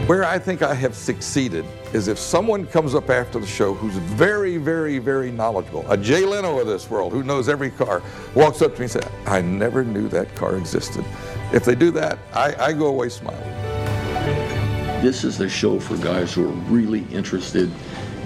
Where 0.09 0.25
I 0.25 0.39
think 0.39 0.63
I 0.63 0.73
have 0.73 0.95
succeeded 0.95 1.67
is 1.93 2.09
if 2.09 2.19
someone 2.19 2.67
comes 2.67 2.95
up 2.95 3.11
after 3.11 3.39
the 3.39 3.47
show 3.47 3.75
who's 3.75 3.95
very, 3.95 4.57
very, 4.57 4.99
very 4.99 5.31
knowledgeable, 5.31 5.85
a 5.91 5.99
Jay 5.99 6.25
Leno 6.25 6.59
of 6.59 6.67
this 6.67 6.89
world 6.89 7.13
who 7.13 7.23
knows 7.23 7.49
every 7.49 7.71
car, 7.71 8.03
walks 8.35 8.63
up 8.63 8.75
to 8.75 8.81
me 8.81 8.85
and 8.85 8.91
says, 8.91 9.09
I 9.27 9.43
never 9.43 9.85
knew 9.85 10.09
that 10.09 10.35
car 10.35 10.57
existed. 10.57 11.05
If 11.53 11.65
they 11.65 11.75
do 11.75 11.91
that, 11.93 12.19
I, 12.35 12.55
I 12.59 12.73
go 12.73 12.87
away 12.87 13.09
smiling. 13.09 13.41
This 15.03 15.25
is 15.25 15.41
a 15.41 15.49
show 15.49 15.81
for 15.81 15.97
guys 15.97 16.35
who 16.35 16.45
are 16.45 16.53
really 16.71 17.05
interested 17.13 17.71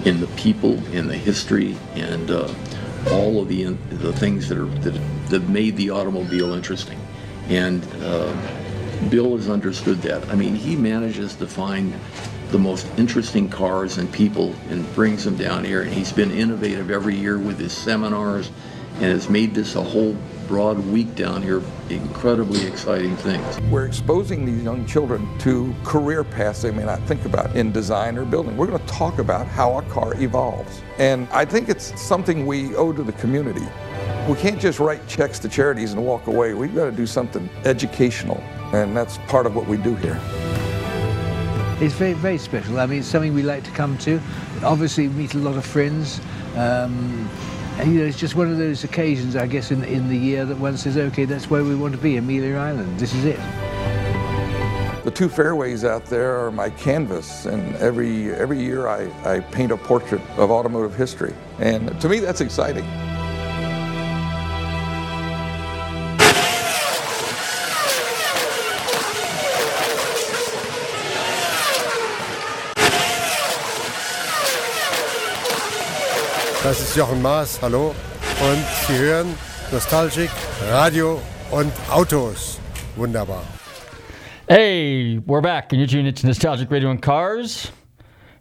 in 0.05 0.19
the 0.19 0.27
people, 0.35 0.73
in 0.93 1.07
the 1.07 1.15
history, 1.15 1.77
and 1.95 2.29
uh, 2.29 2.53
all 3.11 3.41
of 3.41 3.47
the 3.47 3.63
the 3.89 4.11
things 4.13 4.49
that 4.49 4.57
are 4.57 4.65
that, 4.65 4.99
that 5.29 5.47
made 5.49 5.77
the 5.77 5.89
automobile 5.89 6.53
interesting. 6.53 6.99
And 7.47 7.85
uh, 8.01 8.35
Bill 9.09 9.37
has 9.37 9.49
understood 9.49 10.01
that. 10.01 10.27
I 10.29 10.35
mean, 10.35 10.55
he 10.55 10.75
manages 10.75 11.35
to 11.35 11.47
find 11.47 11.93
the 12.49 12.59
most 12.59 12.87
interesting 12.97 13.49
cars 13.49 13.97
and 13.97 14.11
people 14.11 14.55
and 14.69 14.91
brings 14.95 15.23
them 15.23 15.35
down 15.35 15.63
here. 15.63 15.81
And 15.81 15.91
he's 15.91 16.11
been 16.11 16.31
innovative 16.31 16.91
every 16.91 17.15
year 17.15 17.37
with 17.37 17.59
his 17.59 17.73
seminars 17.73 18.51
and 18.95 19.05
has 19.05 19.29
made 19.29 19.55
this 19.55 19.75
a 19.75 19.81
whole 19.81 20.15
broad 20.47 20.77
week 20.87 21.15
down 21.15 21.41
here. 21.41 21.61
Incredibly 21.89 22.65
exciting 22.65 23.15
things. 23.17 23.59
We're 23.71 23.85
exposing 23.85 24.45
these 24.45 24.63
young 24.63 24.85
children 24.85 25.27
to 25.39 25.73
career 25.83 26.23
paths 26.23 26.61
they 26.61 26.71
may 26.71 26.85
not 26.85 27.01
think 27.03 27.25
about 27.25 27.55
in 27.55 27.71
design 27.71 28.17
or 28.17 28.25
building. 28.25 28.57
We're 28.57 28.67
going 28.67 28.79
to 28.79 28.85
talk 28.85 29.19
about 29.19 29.47
how 29.47 29.77
a 29.77 29.81
car 29.83 30.13
evolves. 30.21 30.81
And 30.97 31.27
I 31.29 31.45
think 31.45 31.69
it's 31.69 31.99
something 32.01 32.45
we 32.45 32.75
owe 32.75 32.93
to 32.93 33.03
the 33.03 33.13
community. 33.13 33.67
We 34.27 34.35
can't 34.35 34.59
just 34.59 34.79
write 34.79 35.05
checks 35.07 35.39
to 35.39 35.49
charities 35.49 35.93
and 35.93 36.05
walk 36.05 36.27
away. 36.27 36.53
We've 36.53 36.73
got 36.73 36.85
to 36.85 36.91
do 36.91 37.05
something 37.05 37.49
educational 37.65 38.41
and 38.73 38.97
that's 38.97 39.19
part 39.27 39.45
of 39.45 39.55
what 39.55 39.67
we 39.67 39.77
do 39.77 39.95
here. 39.95 40.19
It's 41.79 41.93
very, 41.93 42.13
very 42.13 42.37
special. 42.37 42.79
I 42.79 42.85
mean, 42.85 42.99
it's 42.99 43.07
something 43.07 43.33
we 43.33 43.43
like 43.43 43.63
to 43.63 43.71
come 43.71 43.97
to. 43.99 44.19
Obviously, 44.63 45.07
meet 45.07 45.33
a 45.33 45.37
lot 45.37 45.55
of 45.55 45.65
friends. 45.65 46.19
Um, 46.55 47.29
and, 47.79 47.93
you 47.93 47.99
know, 47.99 48.05
it's 48.05 48.17
just 48.17 48.35
one 48.35 48.51
of 48.51 48.57
those 48.57 48.83
occasions, 48.83 49.35
I 49.35 49.47
guess, 49.47 49.71
in, 49.71 49.83
in 49.83 50.09
the 50.09 50.17
year 50.17 50.45
that 50.45 50.57
one 50.57 50.77
says, 50.77 50.97
okay, 50.97 51.25
that's 51.25 51.49
where 51.49 51.63
we 51.63 51.75
want 51.75 51.93
to 51.93 51.99
be, 51.99 52.17
Amelia 52.17 52.55
Island. 52.55 52.99
This 52.99 53.13
is 53.13 53.25
it. 53.25 53.39
The 55.03 55.11
two 55.11 55.27
fairways 55.27 55.83
out 55.83 56.05
there 56.05 56.45
are 56.45 56.51
my 56.51 56.69
canvas, 56.69 57.45
and 57.45 57.75
every, 57.75 58.33
every 58.33 58.61
year 58.61 58.87
I, 58.87 59.09
I 59.29 59.39
paint 59.41 59.71
a 59.71 59.77
portrait 59.77 60.21
of 60.37 60.49
automotive 60.49 60.95
history. 60.95 61.33
And 61.59 61.99
to 61.99 62.07
me, 62.07 62.19
that's 62.19 62.41
exciting. 62.41 62.85
Das 76.63 76.79
ist 76.79 76.95
Jochen 76.95 77.21
Mass, 77.21 77.61
hallo. 77.61 77.87
Und 77.87 78.65
Sie 78.87 78.97
hören 78.97 79.35
Nostalgic, 79.69 80.29
Radio 80.71 81.19
und 81.51 81.73
Autos. 81.91 82.57
Wunderbar. 82.95 83.43
Hey, 84.47 85.19
we're 85.25 85.41
back, 85.41 85.73
and 85.73 85.81
you're 85.81 85.89
tuning 85.89 86.05
into 86.05 86.25
Nostalgic 86.25 86.71
Radio 86.71 86.89
and 86.89 87.01
Cars. 87.01 87.69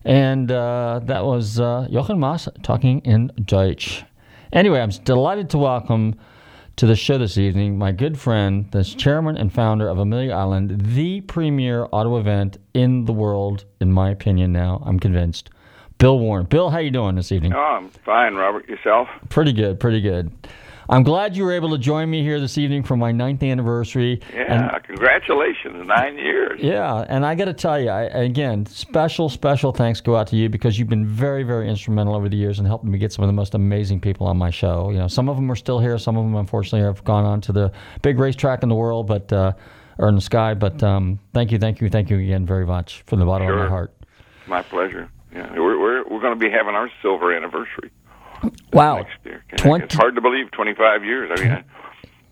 And 0.04 0.52
uh, 0.52 1.00
that 1.02 1.24
was 1.24 1.58
uh, 1.58 1.88
Jochen 1.90 2.20
Mass 2.20 2.48
talking 2.62 3.00
in 3.00 3.32
Deutsch. 3.44 4.04
Anyway, 4.52 4.80
I'm 4.80 4.90
delighted 4.90 5.50
to 5.50 5.58
welcome 5.58 6.14
to 6.76 6.86
the 6.86 6.94
show 6.94 7.18
this 7.18 7.36
evening 7.36 7.76
my 7.76 7.90
good 7.90 8.16
friend, 8.16 8.70
the 8.70 8.84
chairman 8.84 9.36
and 9.36 9.52
founder 9.52 9.88
of 9.88 9.98
Amelia 9.98 10.32
Island, 10.32 10.80
the 10.94 11.22
premier 11.22 11.88
auto 11.90 12.18
event 12.18 12.58
in 12.72 13.04
the 13.04 13.12
world, 13.12 13.64
in 13.80 13.90
my 13.92 14.10
opinion. 14.10 14.52
Now, 14.52 14.80
I'm 14.86 15.00
convinced. 15.00 15.50
Bill 16.02 16.18
Warner. 16.18 16.42
Bill, 16.42 16.68
how 16.68 16.78
you 16.78 16.90
doing 16.90 17.14
this 17.14 17.30
evening? 17.30 17.52
Oh, 17.54 17.60
I'm 17.60 17.88
fine, 17.88 18.34
Robert. 18.34 18.68
Yourself? 18.68 19.06
Pretty 19.28 19.52
good, 19.52 19.78
pretty 19.78 20.00
good. 20.00 20.32
I'm 20.88 21.04
glad 21.04 21.36
you 21.36 21.44
were 21.44 21.52
able 21.52 21.70
to 21.70 21.78
join 21.78 22.10
me 22.10 22.24
here 22.24 22.40
this 22.40 22.58
evening 22.58 22.82
for 22.82 22.96
my 22.96 23.12
ninth 23.12 23.40
anniversary. 23.44 24.20
Yeah, 24.34 24.74
and, 24.74 24.82
congratulations, 24.82 25.86
nine 25.86 26.18
years. 26.18 26.58
Yeah, 26.60 27.06
and 27.08 27.24
I 27.24 27.36
got 27.36 27.44
to 27.44 27.52
tell 27.52 27.80
you, 27.80 27.88
I, 27.88 28.02
again, 28.02 28.66
special, 28.66 29.28
special 29.28 29.70
thanks 29.70 30.00
go 30.00 30.16
out 30.16 30.26
to 30.26 30.36
you 30.36 30.48
because 30.48 30.76
you've 30.76 30.88
been 30.88 31.06
very, 31.06 31.44
very 31.44 31.68
instrumental 31.68 32.16
over 32.16 32.28
the 32.28 32.36
years 32.36 32.58
in 32.58 32.64
helping 32.64 32.90
me 32.90 32.98
get 32.98 33.12
some 33.12 33.22
of 33.22 33.28
the 33.28 33.32
most 33.32 33.54
amazing 33.54 34.00
people 34.00 34.26
on 34.26 34.36
my 34.36 34.50
show. 34.50 34.90
You 34.90 34.98
know, 34.98 35.06
some 35.06 35.28
of 35.28 35.36
them 35.36 35.48
are 35.52 35.56
still 35.56 35.78
here, 35.78 35.96
some 35.98 36.16
of 36.16 36.24
them 36.24 36.34
unfortunately 36.34 36.84
have 36.84 37.04
gone 37.04 37.24
on 37.24 37.40
to 37.42 37.52
the 37.52 37.70
big 38.02 38.18
racetrack 38.18 38.64
in 38.64 38.68
the 38.68 38.74
world, 38.74 39.06
but 39.06 39.32
uh, 39.32 39.52
or 39.98 40.08
in 40.08 40.16
the 40.16 40.20
sky. 40.20 40.54
But 40.54 40.82
um, 40.82 41.20
thank 41.32 41.52
you, 41.52 41.58
thank 41.58 41.80
you, 41.80 41.88
thank 41.88 42.10
you 42.10 42.18
again 42.18 42.44
very 42.44 42.66
much 42.66 43.04
from 43.06 43.20
the 43.20 43.24
bottom 43.24 43.46
sure. 43.46 43.54
of 43.54 43.60
my 43.60 43.68
heart. 43.68 43.94
My 44.48 44.62
pleasure. 44.62 45.08
Yeah, 45.34 45.52
we're 45.54 45.78
we're 45.78 46.04
we're 46.04 46.20
going 46.20 46.34
to 46.34 46.40
be 46.40 46.50
having 46.50 46.74
our 46.74 46.90
silver 47.00 47.34
anniversary. 47.34 47.90
Wow, 48.72 48.96
next 48.96 49.24
year. 49.24 49.44
20... 49.56 49.84
It's 49.84 49.94
hard 49.94 50.14
to 50.16 50.20
believe, 50.20 50.50
twenty 50.50 50.74
five 50.74 51.04
years. 51.04 51.30
I 51.34 51.42
mean, 51.42 51.52
I, 51.52 51.64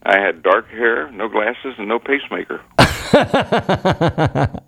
I 0.02 0.20
had 0.20 0.42
dark 0.42 0.68
hair, 0.68 1.10
no 1.10 1.28
glasses, 1.28 1.74
and 1.78 1.88
no 1.88 1.98
pacemaker. 1.98 2.60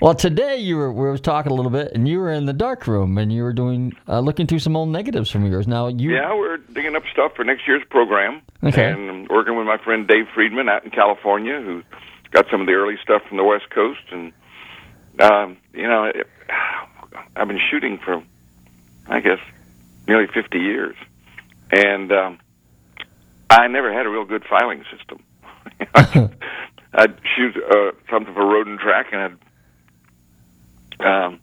well, 0.00 0.14
today 0.14 0.56
you 0.56 0.76
were 0.76 0.92
we 0.92 1.02
were 1.02 1.18
talking 1.18 1.52
a 1.52 1.54
little 1.54 1.70
bit, 1.70 1.92
and 1.94 2.08
you 2.08 2.18
were 2.18 2.32
in 2.32 2.46
the 2.46 2.52
dark 2.52 2.86
room, 2.86 3.18
and 3.18 3.32
you 3.32 3.42
were 3.42 3.52
doing 3.52 3.92
uh, 4.08 4.20
looking 4.20 4.46
through 4.46 4.58
some 4.58 4.76
old 4.76 4.88
negatives 4.88 5.30
from 5.30 5.46
yours. 5.46 5.66
Now 5.68 5.88
you 5.88 6.12
yeah, 6.12 6.34
we're 6.34 6.56
digging 6.58 6.96
up 6.96 7.04
stuff 7.12 7.32
for 7.36 7.44
next 7.44 7.66
year's 7.66 7.82
program, 7.88 8.42
okay. 8.64 8.90
and 8.90 9.28
working 9.28 9.56
with 9.56 9.66
my 9.66 9.78
friend 9.78 10.06
Dave 10.08 10.26
Friedman 10.34 10.68
out 10.68 10.84
in 10.84 10.90
California, 10.90 11.60
who 11.60 11.82
got 12.32 12.46
some 12.50 12.60
of 12.60 12.66
the 12.66 12.74
early 12.74 12.96
stuff 13.02 13.22
from 13.28 13.36
the 13.36 13.44
West 13.44 13.70
Coast, 13.70 14.00
and 14.10 14.32
um, 15.20 15.56
you 15.72 15.86
know. 15.86 16.04
It, 16.04 16.26
I've 17.34 17.48
been 17.48 17.60
shooting 17.70 17.98
for, 17.98 18.22
I 19.08 19.20
guess, 19.20 19.38
nearly 20.06 20.26
50 20.32 20.58
years, 20.58 20.96
and 21.70 22.12
um, 22.12 22.38
I 23.50 23.66
never 23.68 23.92
had 23.92 24.06
a 24.06 24.08
real 24.08 24.24
good 24.24 24.44
filing 24.48 24.84
system. 24.96 25.22
I'd 26.94 27.18
shoot 27.36 27.56
uh, 27.56 27.92
something 28.10 28.32
for 28.32 28.46
Road 28.46 28.66
and 28.66 28.78
Track, 28.78 29.06
and 29.12 29.38
I'd 31.00 31.06
um, 31.06 31.40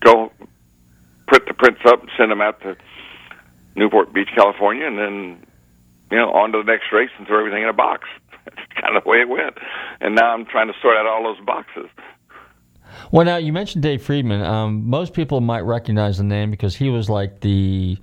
go 0.00 0.30
print 1.26 1.44
the 1.46 1.54
prints 1.54 1.80
up 1.86 2.00
and 2.00 2.10
send 2.16 2.30
them 2.30 2.40
out 2.40 2.60
to 2.60 2.76
Newport 3.74 4.12
Beach, 4.12 4.28
California, 4.34 4.86
and 4.86 4.98
then 4.98 5.46
you 6.10 6.18
know 6.18 6.30
on 6.32 6.52
to 6.52 6.58
the 6.58 6.64
next 6.64 6.92
race 6.92 7.10
and 7.18 7.26
throw 7.26 7.38
everything 7.40 7.62
in 7.62 7.68
a 7.68 7.72
box. 7.72 8.08
That's 8.44 8.72
kind 8.80 8.96
of 8.96 9.04
the 9.04 9.08
way 9.08 9.18
it 9.18 9.28
went. 9.28 9.56
And 10.00 10.14
now 10.14 10.32
I'm 10.32 10.44
trying 10.44 10.68
to 10.68 10.74
sort 10.82 10.96
out 10.96 11.06
all 11.06 11.22
those 11.24 11.44
boxes. 11.44 11.88
Well, 13.10 13.24
now 13.24 13.36
you 13.36 13.52
mentioned 13.52 13.82
Dave 13.82 14.02
Friedman. 14.02 14.42
Um, 14.42 14.88
most 14.88 15.12
people 15.14 15.40
might 15.40 15.60
recognize 15.60 16.18
the 16.18 16.24
name 16.24 16.50
because 16.50 16.76
he 16.76 16.88
was 16.88 17.08
like 17.08 17.40
the 17.40 17.98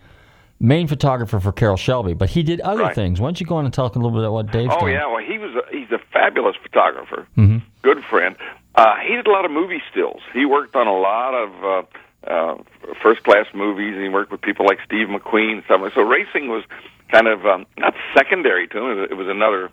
main 0.60 0.88
photographer 0.88 1.40
for 1.40 1.52
Carroll 1.52 1.78
Shelby, 1.78 2.14
but 2.14 2.30
he 2.30 2.44
did 2.44 2.62
other 2.62 2.84
right. 2.84 2.96
things. 2.96 3.20
Why 3.20 3.28
don't 3.28 3.40
you 3.40 3.46
go 3.46 3.58
on 3.58 3.66
and 3.66 3.74
talk 3.74 3.96
a 3.96 4.00
little 4.00 4.12
bit 4.12 4.20
about 4.20 4.34
what 4.34 4.52
Dave's 4.52 4.74
Oh 4.76 4.82
done? 4.82 4.92
yeah, 4.92 5.08
well 5.08 5.24
he 5.24 5.38
was 5.38 5.56
a, 5.56 5.76
he's 5.76 5.92
a 5.92 6.00
fabulous 6.12 6.56
photographer, 6.62 7.28
mm-hmm. 7.38 7.60
good 7.82 8.04
friend. 8.04 8.36
Uh, 8.76 8.96
he 9.06 9.16
did 9.16 9.28
a 9.28 9.32
lot 9.32 9.46
of 9.46 9.52
movie 9.52 9.82
stills. 9.92 10.22
He 10.34 10.46
worked 10.46 10.76
on 10.76 10.88
a 10.88 10.98
lot 10.98 11.34
of 11.34 11.64
uh, 11.64 12.30
uh, 12.30 12.64
first 13.02 13.24
class 13.24 13.46
movies, 13.54 13.96
and 13.96 14.04
he 14.04 14.10
worked 14.10 14.32
with 14.32 14.42
people 14.42 14.66
like 14.66 14.80
Steve 14.86 15.08
McQueen. 15.08 15.54
And 15.54 15.64
stuff. 15.66 15.94
So 15.96 16.02
racing 16.02 16.50
was 16.50 16.64
kind 17.12 17.28
of 17.28 17.46
um, 17.46 17.66
not 17.78 17.94
secondary 18.16 18.68
to 18.68 18.78
him; 18.78 19.00
it 19.00 19.18
was 19.18 19.28
another 19.28 19.72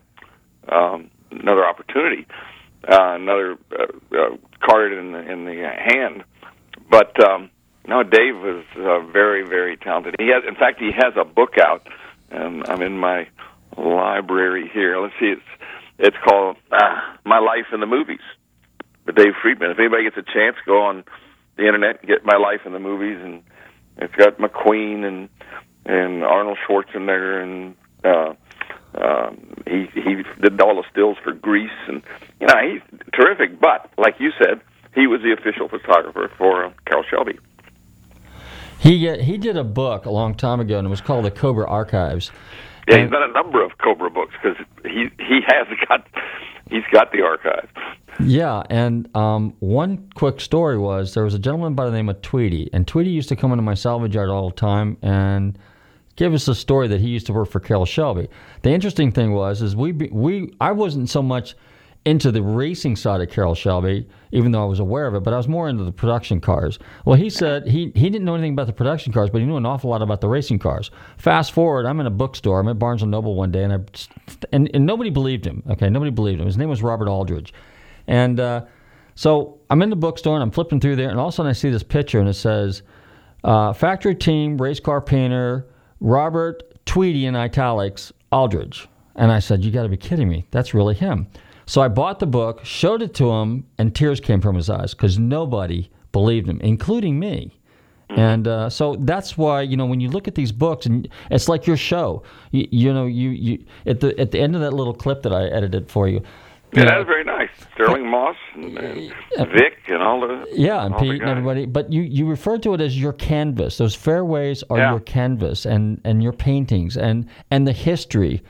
um, 0.68 1.10
another 1.30 1.64
opportunity 1.64 2.26
uh, 2.88 3.14
another 3.14 3.58
uh, 3.72 4.16
uh, 4.16 4.36
card 4.64 4.92
in 4.92 5.12
the, 5.12 5.18
in 5.18 5.44
the 5.44 5.70
hand. 5.78 6.24
But 6.88 7.12
um, 7.24 7.50
no, 7.86 8.02
Dave 8.02 8.36
was 8.36 8.64
uh, 8.76 9.00
very, 9.12 9.46
very 9.46 9.76
talented. 9.76 10.16
He 10.18 10.28
has, 10.28 10.44
in 10.46 10.54
fact, 10.54 10.80
he 10.80 10.90
has 10.92 11.14
a 11.16 11.24
book 11.24 11.54
out, 11.60 11.86
and 12.30 12.66
I'm 12.68 12.82
in 12.82 12.98
my 12.98 13.28
library 13.76 14.70
here. 14.72 15.00
Let's 15.00 15.14
see, 15.20 15.26
it's 15.26 15.42
it's 15.98 16.16
called 16.24 16.56
uh, 16.70 17.00
"My 17.24 17.38
Life 17.38 17.66
in 17.72 17.80
the 17.80 17.86
Movies" 17.86 18.20
by 19.04 19.12
Dave 19.12 19.34
Friedman. 19.40 19.70
If 19.70 19.78
anybody 19.78 20.04
gets 20.04 20.16
a 20.16 20.32
chance, 20.32 20.56
go 20.66 20.82
on 20.82 21.04
the 21.56 21.66
internet 21.66 22.00
and 22.00 22.08
get 22.08 22.24
"My 22.24 22.36
Life 22.36 22.60
in 22.66 22.72
the 22.72 22.80
Movies," 22.80 23.18
and 23.22 23.42
it's 23.98 24.14
got 24.14 24.38
McQueen 24.38 25.04
and 25.04 25.28
and 25.84 26.24
Arnold 26.24 26.58
Schwarzenegger 26.66 27.42
and 27.42 27.74
uh, 28.04 28.34
um, 28.94 29.54
he 29.66 29.88
he 29.94 30.22
did 30.40 30.60
all 30.60 30.76
the 30.76 30.84
stills 30.90 31.18
for 31.22 31.32
Grease, 31.32 31.70
and 31.88 32.02
you 32.40 32.46
know 32.46 32.54
he's 32.62 32.82
terrific. 33.12 33.60
But 33.60 33.90
like 33.98 34.14
you 34.18 34.30
said, 34.38 34.60
he 34.94 35.06
was 35.06 35.20
the 35.22 35.32
official 35.32 35.68
photographer 35.68 36.30
for 36.38 36.66
uh, 36.66 36.72
Carroll 36.86 37.04
Shelby. 37.08 37.38
He 38.78 39.08
uh, 39.08 39.18
he 39.18 39.36
did 39.36 39.56
a 39.56 39.64
book 39.64 40.06
a 40.06 40.10
long 40.10 40.34
time 40.34 40.60
ago, 40.60 40.78
and 40.78 40.86
it 40.86 40.90
was 40.90 41.00
called 41.00 41.24
the 41.24 41.30
Cobra 41.30 41.68
Archives. 41.68 42.30
Yeah, 42.88 43.02
he's 43.02 43.10
done 43.10 43.28
a 43.28 43.32
number 43.32 43.64
of 43.64 43.78
Cobra 43.78 44.10
books 44.10 44.34
because 44.40 44.56
he 44.84 45.10
he 45.18 45.40
has 45.46 45.66
got 45.88 46.06
he's 46.70 46.84
got 46.92 47.12
the 47.12 47.22
archive. 47.22 47.68
Yeah, 48.18 48.62
and 48.70 49.14
um, 49.14 49.54
one 49.58 50.08
quick 50.14 50.40
story 50.40 50.78
was 50.78 51.12
there 51.12 51.24
was 51.24 51.34
a 51.34 51.38
gentleman 51.38 51.74
by 51.74 51.84
the 51.84 51.92
name 51.92 52.08
of 52.08 52.22
Tweedy, 52.22 52.70
and 52.72 52.86
Tweedy 52.86 53.10
used 53.10 53.28
to 53.28 53.36
come 53.36 53.52
into 53.52 53.62
my 53.62 53.74
salvage 53.74 54.14
yard 54.14 54.30
all 54.30 54.50
the 54.50 54.56
time 54.56 54.96
and 55.02 55.58
give 56.16 56.34
us 56.34 56.48
a 56.48 56.54
story 56.54 56.88
that 56.88 57.00
he 57.00 57.08
used 57.08 57.26
to 57.26 57.32
work 57.32 57.50
for 57.50 57.60
Carroll 57.60 57.86
Shelby. 57.86 58.28
The 58.62 58.70
interesting 58.70 59.12
thing 59.12 59.32
was 59.32 59.62
is 59.62 59.76
we 59.76 59.92
we 59.92 60.52
I 60.60 60.72
wasn't 60.72 61.08
so 61.08 61.22
much 61.22 61.54
into 62.06 62.30
the 62.30 62.40
racing 62.40 62.94
side 62.94 63.20
of 63.20 63.28
Carroll 63.28 63.56
Shelby, 63.56 64.08
even 64.30 64.52
though 64.52 64.62
I 64.62 64.66
was 64.66 64.78
aware 64.78 65.08
of 65.08 65.16
it, 65.16 65.24
but 65.24 65.34
I 65.34 65.36
was 65.36 65.48
more 65.48 65.68
into 65.68 65.82
the 65.82 65.90
production 65.90 66.40
cars. 66.40 66.78
Well, 67.04 67.16
he 67.16 67.28
said 67.28 67.66
he, 67.66 67.90
he 67.96 68.08
didn't 68.10 68.24
know 68.24 68.36
anything 68.36 68.52
about 68.52 68.68
the 68.68 68.72
production 68.72 69.12
cars, 69.12 69.28
but 69.28 69.40
he 69.40 69.46
knew 69.46 69.56
an 69.56 69.66
awful 69.66 69.90
lot 69.90 70.02
about 70.02 70.20
the 70.20 70.28
racing 70.28 70.60
cars. 70.60 70.92
Fast 71.18 71.50
forward, 71.50 71.84
I'm 71.84 71.98
in 71.98 72.06
a 72.06 72.10
bookstore. 72.10 72.60
I'm 72.60 72.68
at 72.68 72.78
Barnes 72.78 73.02
Noble 73.02 73.34
one 73.34 73.50
day, 73.50 73.64
and 73.64 73.72
I 73.72 73.78
and, 74.52 74.70
and 74.72 74.86
nobody 74.86 75.10
believed 75.10 75.44
him. 75.44 75.64
Okay, 75.68 75.90
nobody 75.90 76.12
believed 76.12 76.40
him. 76.40 76.46
His 76.46 76.56
name 76.56 76.68
was 76.68 76.80
Robert 76.80 77.08
Aldridge, 77.08 77.52
and 78.06 78.38
uh, 78.38 78.64
so 79.16 79.58
I'm 79.68 79.82
in 79.82 79.90
the 79.90 79.96
bookstore 79.96 80.36
and 80.36 80.44
I'm 80.44 80.52
flipping 80.52 80.78
through 80.78 80.94
there, 80.94 81.10
and 81.10 81.18
all 81.18 81.28
of 81.28 81.34
a 81.34 81.36
sudden 81.36 81.50
I 81.50 81.54
see 81.54 81.70
this 81.70 81.82
picture, 81.82 82.20
and 82.20 82.28
it 82.28 82.34
says 82.34 82.82
uh, 83.42 83.72
factory 83.72 84.14
team 84.14 84.62
race 84.62 84.78
car 84.78 85.00
painter 85.00 85.66
Robert 86.00 86.62
Tweedy 86.86 87.26
in 87.26 87.34
italics 87.34 88.12
Aldridge, 88.30 88.88
and 89.14 89.32
I 89.32 89.38
said, 89.38 89.64
"You 89.64 89.70
got 89.70 89.84
to 89.84 89.88
be 89.88 89.96
kidding 89.96 90.28
me! 90.28 90.46
That's 90.50 90.74
really 90.74 90.94
him." 90.94 91.28
So 91.66 91.82
I 91.82 91.88
bought 91.88 92.20
the 92.20 92.26
book, 92.26 92.64
showed 92.64 93.02
it 93.02 93.12
to 93.14 93.30
him, 93.30 93.66
and 93.78 93.94
tears 93.94 94.20
came 94.20 94.40
from 94.40 94.54
his 94.54 94.70
eyes 94.70 94.94
because 94.94 95.18
nobody 95.18 95.90
believed 96.12 96.48
him, 96.48 96.60
including 96.60 97.18
me. 97.18 97.58
And 98.10 98.46
uh, 98.46 98.70
so 98.70 98.96
that's 99.00 99.36
why 99.36 99.62
you 99.62 99.76
know 99.76 99.86
when 99.86 100.00
you 100.00 100.08
look 100.08 100.28
at 100.28 100.36
these 100.36 100.52
books, 100.52 100.86
and 100.86 101.08
it's 101.30 101.48
like 101.48 101.66
your 101.66 101.76
show. 101.76 102.22
You, 102.52 102.68
you 102.70 102.94
know, 102.94 103.06
you, 103.06 103.30
you 103.30 103.64
at 103.84 104.00
the 104.00 104.18
at 104.20 104.30
the 104.30 104.38
end 104.38 104.54
of 104.54 104.60
that 104.60 104.72
little 104.72 104.94
clip 104.94 105.22
that 105.22 105.32
I 105.32 105.46
edited 105.46 105.90
for 105.90 106.08
you. 106.08 106.22
Yeah, 106.72 106.80
you 106.80 106.86
that 106.86 106.98
was 106.98 107.06
very 107.06 107.24
nice. 107.24 107.35
Stirling 107.74 108.08
Moss 108.08 108.36
and, 108.54 108.78
and 108.78 109.50
Vic 109.52 109.78
and 109.88 110.02
all 110.02 110.20
the 110.20 110.46
yeah, 110.52 110.84
and 110.84 110.96
Pete 110.96 111.20
and 111.20 111.30
everybody. 111.30 111.66
But 111.66 111.92
you 111.92 112.02
you 112.02 112.26
refer 112.26 112.58
to 112.58 112.74
it 112.74 112.80
as 112.80 113.00
your 113.00 113.12
canvas. 113.12 113.78
Those 113.78 113.94
fairways 113.94 114.62
are 114.70 114.78
Yeah. 114.78 114.90
your 114.90 115.00
canvas, 115.00 115.66
and 115.66 116.00
and 116.04 116.22
your 116.22 116.32
paintings, 116.32 116.96
and 116.96 117.28
and 117.50 117.66
the 117.66 117.72
history. 117.72 118.42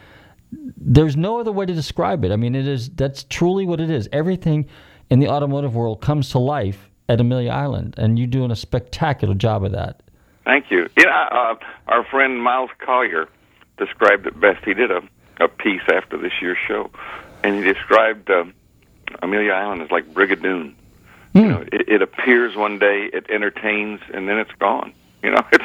There's 0.77 1.17
no 1.17 1.41
other 1.41 1.51
way 1.53 1.67
to 1.67 1.75
describe 1.75 2.25
it. 2.25 2.31
I 2.31 2.37
mean, 2.37 2.55
it 2.55 2.69
is 2.69 2.89
that's 2.91 3.25
truly 3.25 3.67
what 3.67 3.81
it 3.81 3.91
is. 3.91 4.09
Everything 4.13 4.67
in 5.11 5.19
the 5.19 5.29
automotive 5.29 5.75
world 5.75 6.01
comes 6.01 6.31
to 6.31 6.39
life 6.39 6.89
at 7.09 7.21
Amelia 7.21 7.51
Island, 7.51 7.95
and 7.99 8.19
you're 8.19 8.27
doing 8.29 8.51
a 8.51 8.57
spectacular 8.57 9.35
job 9.35 9.65
of 9.65 9.73
that. 9.73 10.03
Thank 10.45 10.71
you. 10.71 10.89
Yeah, 10.97 11.29
uh, 11.31 11.55
our 11.89 12.05
friend 12.05 12.41
Miles 12.41 12.71
Collier 12.79 13.29
described 13.79 14.27
it 14.27 14.39
best. 14.41 14.65
He 14.65 14.75
did 14.75 14.91
a, 14.91 15.01
a 15.41 15.49
piece 15.49 15.83
after 15.93 16.17
this 16.17 16.33
year's 16.41 16.59
show, 16.69 16.91
and 17.43 17.55
he 17.57 17.63
described 17.63 18.31
uh, 18.31 18.45
Amelia 19.23 19.53
Island 19.53 19.83
is 19.83 19.91
like 19.91 20.13
Brigadoon. 20.13 20.75
You 21.35 21.45
know, 21.45 21.65
it, 21.71 21.87
it 21.87 22.01
appears 22.03 22.57
one 22.57 22.79
day, 22.79 23.11
it 23.13 23.29
entertains, 23.29 24.01
and 24.15 24.27
then 24.27 24.39
it's 24.39 24.53
gone. 24.59 24.95
You 25.23 25.33
know, 25.33 25.41
it's 25.53 25.65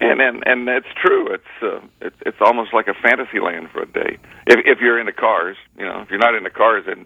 and 0.00 0.20
and 0.20 0.42
and 0.46 0.68
that's 0.68 0.88
true. 1.02 1.32
It's 1.32 1.62
uh, 1.62 1.80
it's 2.02 2.16
it's 2.26 2.36
almost 2.42 2.74
like 2.74 2.86
a 2.86 2.92
fantasy 2.94 3.40
land 3.40 3.70
for 3.70 3.80
a 3.80 3.86
day. 3.86 4.18
If 4.46 4.60
if 4.66 4.80
you're 4.80 4.98
into 4.98 5.12
cars, 5.12 5.56
you 5.78 5.86
know, 5.86 6.02
if 6.02 6.10
you're 6.10 6.18
not 6.18 6.34
into 6.34 6.50
cars, 6.50 6.84
it 6.86 6.98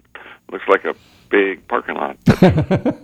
looks 0.51 0.65
like 0.67 0.83
a 0.83 0.93
big 1.29 1.65
parking 1.67 1.95
lot. 1.95 2.17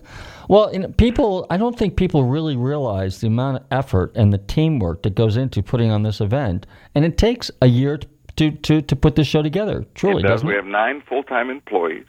Well, 0.48 0.72
you 0.72 0.78
know, 0.78 0.90
people, 0.90 1.48
I 1.50 1.58
don't 1.58 1.76
think 1.76 1.96
people 1.96 2.24
really 2.26 2.56
realize 2.56 3.20
the 3.20 3.26
amount 3.26 3.58
of 3.58 3.64
effort 3.72 4.12
and 4.16 4.32
the 4.32 4.38
teamwork 4.38 5.02
that 5.02 5.16
goes 5.16 5.38
into 5.38 5.64
putting 5.64 5.90
on 5.90 6.04
this 6.04 6.22
event, 6.22 6.68
and 6.94 7.04
it 7.04 7.18
takes 7.18 7.50
a 7.64 7.66
year 7.68 8.00
to 8.36 8.52
to 8.52 8.82
to 8.84 8.96
put 8.96 9.16
this 9.16 9.26
show 9.26 9.42
together. 9.42 9.86
Truly, 9.96 10.20
it 10.20 10.24
does. 10.24 10.32
doesn't 10.34 10.48
We 10.48 10.54
it? 10.54 10.58
have 10.58 10.66
nine 10.68 11.02
full-time 11.10 11.50
employees. 11.50 12.06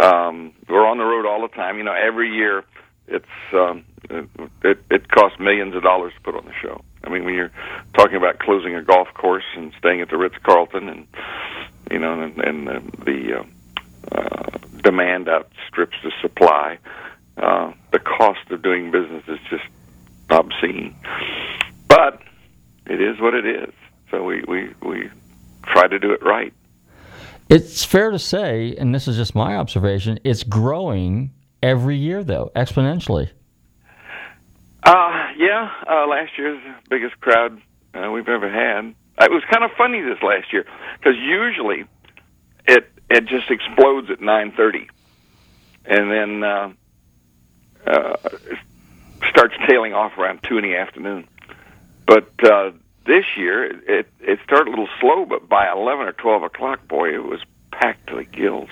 Um, 0.00 0.52
we're 0.68 0.86
on 0.86 0.98
the 0.98 1.04
road 1.04 1.26
all 1.26 1.42
the 1.42 1.54
time. 1.54 1.76
You 1.76 1.84
know, 1.84 1.94
every 1.94 2.34
year 2.34 2.64
it's 3.06 3.26
um, 3.52 3.84
it, 4.08 4.78
it 4.90 5.08
costs 5.08 5.38
millions 5.38 5.74
of 5.74 5.82
dollars 5.82 6.12
to 6.14 6.20
put 6.20 6.34
on 6.34 6.44
the 6.44 6.54
show. 6.62 6.82
I 7.04 7.10
mean, 7.10 7.24
when 7.24 7.34
you're 7.34 7.52
talking 7.94 8.16
about 8.16 8.38
closing 8.38 8.74
a 8.74 8.82
golf 8.82 9.08
course 9.14 9.44
and 9.56 9.72
staying 9.78 10.00
at 10.00 10.08
the 10.08 10.16
Ritz 10.16 10.36
Carlton, 10.42 10.88
and 10.88 11.06
you 11.90 11.98
know, 11.98 12.20
and, 12.20 12.38
and 12.38 12.68
uh, 12.68 12.80
the 13.04 13.40
uh, 13.40 14.16
uh, 14.16 14.58
demand 14.82 15.28
outstrips 15.28 15.96
the 16.02 16.12
supply, 16.20 16.78
uh, 17.36 17.72
the 17.92 17.98
cost 17.98 18.50
of 18.50 18.62
doing 18.62 18.90
business 18.90 19.24
is 19.28 19.38
just 19.50 19.64
obscene. 20.30 20.94
But 21.88 22.22
it 22.86 23.00
is 23.00 23.20
what 23.20 23.34
it 23.34 23.46
is. 23.46 23.74
So 24.10 24.22
we 24.24 24.42
we 24.46 24.70
we 24.82 25.10
try 25.66 25.88
to 25.88 25.98
do 25.98 26.12
it 26.12 26.22
right. 26.22 26.52
It's 27.50 27.84
fair 27.84 28.12
to 28.12 28.18
say, 28.20 28.76
and 28.78 28.94
this 28.94 29.08
is 29.08 29.16
just 29.16 29.34
my 29.34 29.56
observation, 29.56 30.20
it's 30.22 30.44
growing 30.44 31.32
every 31.60 31.96
year, 31.96 32.22
though, 32.22 32.52
exponentially. 32.54 33.30
Uh, 34.84 35.26
yeah, 35.36 35.68
uh, 35.90 36.06
last 36.06 36.30
year's 36.38 36.62
biggest 36.88 37.20
crowd 37.20 37.60
uh, 37.92 38.08
we've 38.12 38.28
ever 38.28 38.48
had. 38.48 38.94
It 39.20 39.32
was 39.32 39.42
kind 39.50 39.64
of 39.64 39.72
funny 39.76 40.00
this 40.00 40.22
last 40.22 40.52
year 40.52 40.64
because 40.98 41.16
usually 41.18 41.86
it 42.66 42.88
it 43.10 43.26
just 43.26 43.50
explodes 43.50 44.08
at 44.10 44.20
nine 44.20 44.52
thirty, 44.52 44.88
and 45.84 46.10
then 46.10 46.44
uh, 46.44 46.72
uh, 47.84 48.16
starts 49.28 49.54
tailing 49.68 49.92
off 49.92 50.16
around 50.16 50.40
two 50.48 50.56
in 50.56 50.62
the 50.64 50.76
afternoon. 50.76 51.26
But 52.06 52.32
uh, 52.42 52.70
this 53.06 53.24
year 53.36 53.64
it, 53.64 54.06
it 54.20 54.38
started 54.44 54.68
a 54.68 54.70
little 54.70 54.88
slow, 55.00 55.24
but 55.24 55.48
by 55.48 55.70
eleven 55.70 56.06
or 56.06 56.12
twelve 56.12 56.42
o'clock, 56.42 56.86
boy, 56.88 57.14
it 57.14 57.24
was 57.24 57.40
packed 57.72 58.08
to 58.08 58.16
the 58.16 58.24
gills. 58.24 58.68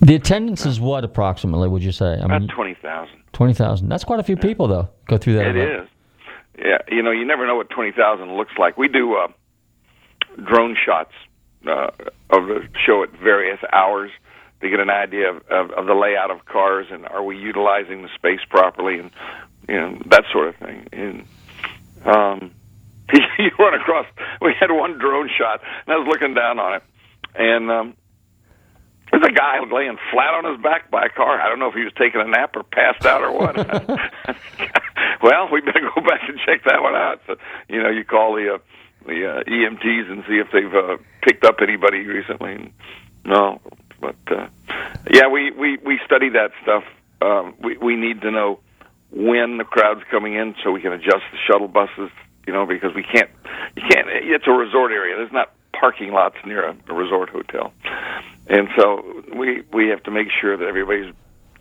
The 0.00 0.14
attendance 0.14 0.66
is 0.66 0.80
what 0.80 1.04
approximately? 1.04 1.68
Would 1.68 1.82
you 1.82 1.92
say? 1.92 2.06
I 2.06 2.24
About 2.24 2.40
mean, 2.42 2.50
twenty 2.50 2.74
thousand. 2.74 3.22
twenty 3.32 3.54
thousand. 3.54 3.88
That's 3.88 4.04
quite 4.04 4.20
a 4.20 4.24
few 4.24 4.36
people, 4.36 4.68
though. 4.68 4.88
Go 5.06 5.16
through 5.18 5.34
that. 5.34 5.46
It 5.48 5.56
event. 5.56 5.82
is. 5.82 5.88
Yeah, 6.58 6.78
you 6.88 7.02
know, 7.02 7.10
you 7.10 7.24
never 7.26 7.46
know 7.46 7.56
what 7.56 7.70
twenty 7.70 7.92
thousand 7.92 8.36
looks 8.36 8.52
like. 8.58 8.76
We 8.78 8.88
do 8.88 9.14
uh, 9.16 9.28
drone 10.44 10.76
shots 10.84 11.12
uh, 11.66 11.88
of 12.30 12.46
the 12.46 12.66
show 12.86 13.02
at 13.02 13.10
various 13.12 13.58
hours 13.72 14.10
to 14.60 14.70
get 14.70 14.80
an 14.80 14.88
idea 14.90 15.30
of, 15.30 15.36
of, 15.48 15.70
of 15.72 15.86
the 15.86 15.94
layout 15.94 16.30
of 16.30 16.44
cars 16.46 16.86
and 16.90 17.06
are 17.06 17.22
we 17.22 17.36
utilizing 17.36 18.00
the 18.02 18.08
space 18.14 18.40
properly 18.48 18.98
and 18.98 19.10
you 19.68 19.74
know 19.74 19.98
that 20.06 20.24
sort 20.32 20.48
of 20.48 20.56
thing. 20.56 20.86
And 20.92 21.26
um, 22.06 22.52
you 23.38 23.50
run 23.58 23.74
across. 23.74 24.06
We 24.40 24.54
had 24.58 24.70
one 24.70 24.98
drone 24.98 25.30
shot, 25.38 25.60
and 25.86 25.94
I 25.94 25.98
was 25.98 26.08
looking 26.08 26.34
down 26.34 26.58
on 26.58 26.74
it, 26.74 26.82
and 27.34 27.70
um, 27.70 27.94
there's 29.10 29.24
a 29.24 29.32
guy 29.32 29.58
laying 29.60 29.96
flat 30.10 30.34
on 30.34 30.52
his 30.52 30.62
back 30.62 30.90
by 30.90 31.06
a 31.06 31.08
car. 31.08 31.40
I 31.40 31.48
don't 31.48 31.58
know 31.58 31.68
if 31.68 31.74
he 31.74 31.84
was 31.84 31.92
taking 31.98 32.20
a 32.20 32.26
nap 32.26 32.56
or 32.56 32.64
passed 32.64 33.06
out 33.06 33.22
or 33.22 33.32
what. 33.32 33.56
well, 35.22 35.48
we 35.52 35.60
better 35.60 35.90
go 35.94 36.00
back 36.02 36.28
and 36.28 36.38
check 36.44 36.64
that 36.64 36.82
one 36.82 36.94
out. 36.94 37.20
So, 37.26 37.36
you 37.68 37.82
know, 37.82 37.90
you 37.90 38.04
call 38.04 38.34
the 38.34 38.54
uh, 38.54 38.58
the 39.06 39.26
uh, 39.26 39.44
EMTs 39.44 40.10
and 40.10 40.24
see 40.28 40.38
if 40.42 40.48
they've 40.52 40.74
uh, 40.74 40.96
picked 41.22 41.44
up 41.44 41.56
anybody 41.62 41.98
recently. 41.98 42.72
No, 43.24 43.60
but 44.00 44.16
uh, 44.30 44.48
yeah, 45.10 45.28
we 45.28 45.50
we 45.52 45.78
we 45.84 46.00
study 46.04 46.30
that 46.30 46.50
stuff. 46.62 46.84
Um, 47.22 47.54
we 47.62 47.76
we 47.78 47.96
need 47.96 48.22
to 48.22 48.30
know 48.30 48.60
when 49.12 49.58
the 49.58 49.64
crowd's 49.64 50.02
coming 50.10 50.34
in 50.34 50.54
so 50.64 50.72
we 50.72 50.80
can 50.80 50.92
adjust 50.92 51.22
the 51.30 51.38
shuttle 51.46 51.68
buses. 51.68 52.10
You 52.46 52.52
know, 52.52 52.66
because 52.66 52.94
we 52.94 53.02
can't 53.02 53.30
you 53.76 53.82
can't. 53.90 54.08
It's 54.08 54.46
a 54.46 54.52
resort 54.52 54.92
area. 54.92 55.16
There's 55.16 55.32
not 55.32 55.52
parking 55.78 56.12
lots 56.12 56.36
near 56.44 56.68
a, 56.68 56.76
a 56.88 56.94
resort 56.94 57.28
hotel, 57.28 57.72
and 58.46 58.68
so 58.76 59.22
we 59.34 59.62
we 59.72 59.88
have 59.88 60.02
to 60.04 60.10
make 60.10 60.28
sure 60.40 60.56
that 60.56 60.66
everybody 60.66 61.12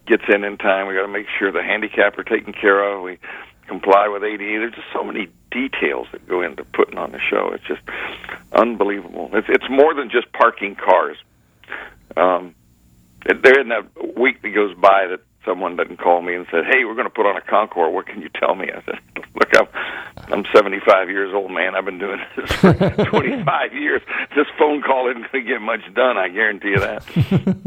gets 0.07 0.23
in 0.29 0.43
in 0.43 0.57
time. 0.57 0.87
We 0.87 0.93
got 0.93 1.01
to 1.01 1.11
make 1.11 1.27
sure 1.39 1.51
the 1.51 1.63
handicap 1.63 2.17
are 2.17 2.23
taken 2.23 2.53
care 2.53 2.83
of. 2.83 3.01
We 3.01 3.17
comply 3.67 4.07
with 4.07 4.23
ADA. 4.23 4.37
There's 4.37 4.75
just 4.75 4.87
so 4.93 5.03
many 5.03 5.27
details 5.51 6.07
that 6.11 6.27
go 6.27 6.41
into 6.41 6.63
putting 6.63 6.97
on 6.97 7.11
the 7.11 7.19
show. 7.19 7.51
It's 7.53 7.65
just 7.65 7.81
unbelievable. 8.53 9.29
It's 9.33 9.47
it's 9.49 9.69
more 9.69 9.93
than 9.93 10.09
just 10.09 10.31
parking 10.33 10.75
cars. 10.75 11.17
Um, 12.15 12.55
there 13.25 13.59
isn't 13.59 13.71
a 13.71 14.19
week 14.19 14.41
that 14.43 14.49
goes 14.49 14.75
by 14.75 15.07
that 15.07 15.21
someone 15.45 15.75
didn't 15.75 15.97
call 15.97 16.21
me 16.21 16.35
and 16.35 16.45
said, 16.51 16.65
"Hey, 16.65 16.85
we're 16.85 16.95
going 16.95 17.07
to 17.07 17.13
put 17.13 17.25
on 17.25 17.37
a 17.37 17.41
Concours. 17.41 17.93
What 17.93 18.07
can 18.07 18.21
you 18.21 18.29
tell 18.39 18.55
me?" 18.55 18.67
I 18.71 18.83
said, 18.85 18.99
"Look, 19.35 19.49
I'm 19.57 19.67
I'm 20.33 20.45
75 20.53 21.09
years 21.09 21.33
old, 21.33 21.51
man. 21.51 21.75
I've 21.75 21.85
been 21.85 21.99
doing 21.99 22.19
this 22.35 22.51
for 22.53 22.73
25 23.09 23.73
years. 23.73 24.01
This 24.35 24.47
phone 24.57 24.81
call 24.81 25.09
isn't 25.09 25.31
going 25.31 25.45
to 25.45 25.49
get 25.49 25.61
much 25.61 25.81
done. 25.93 26.17
I 26.17 26.29
guarantee 26.29 26.69
you 26.69 26.79
that." 26.79 27.57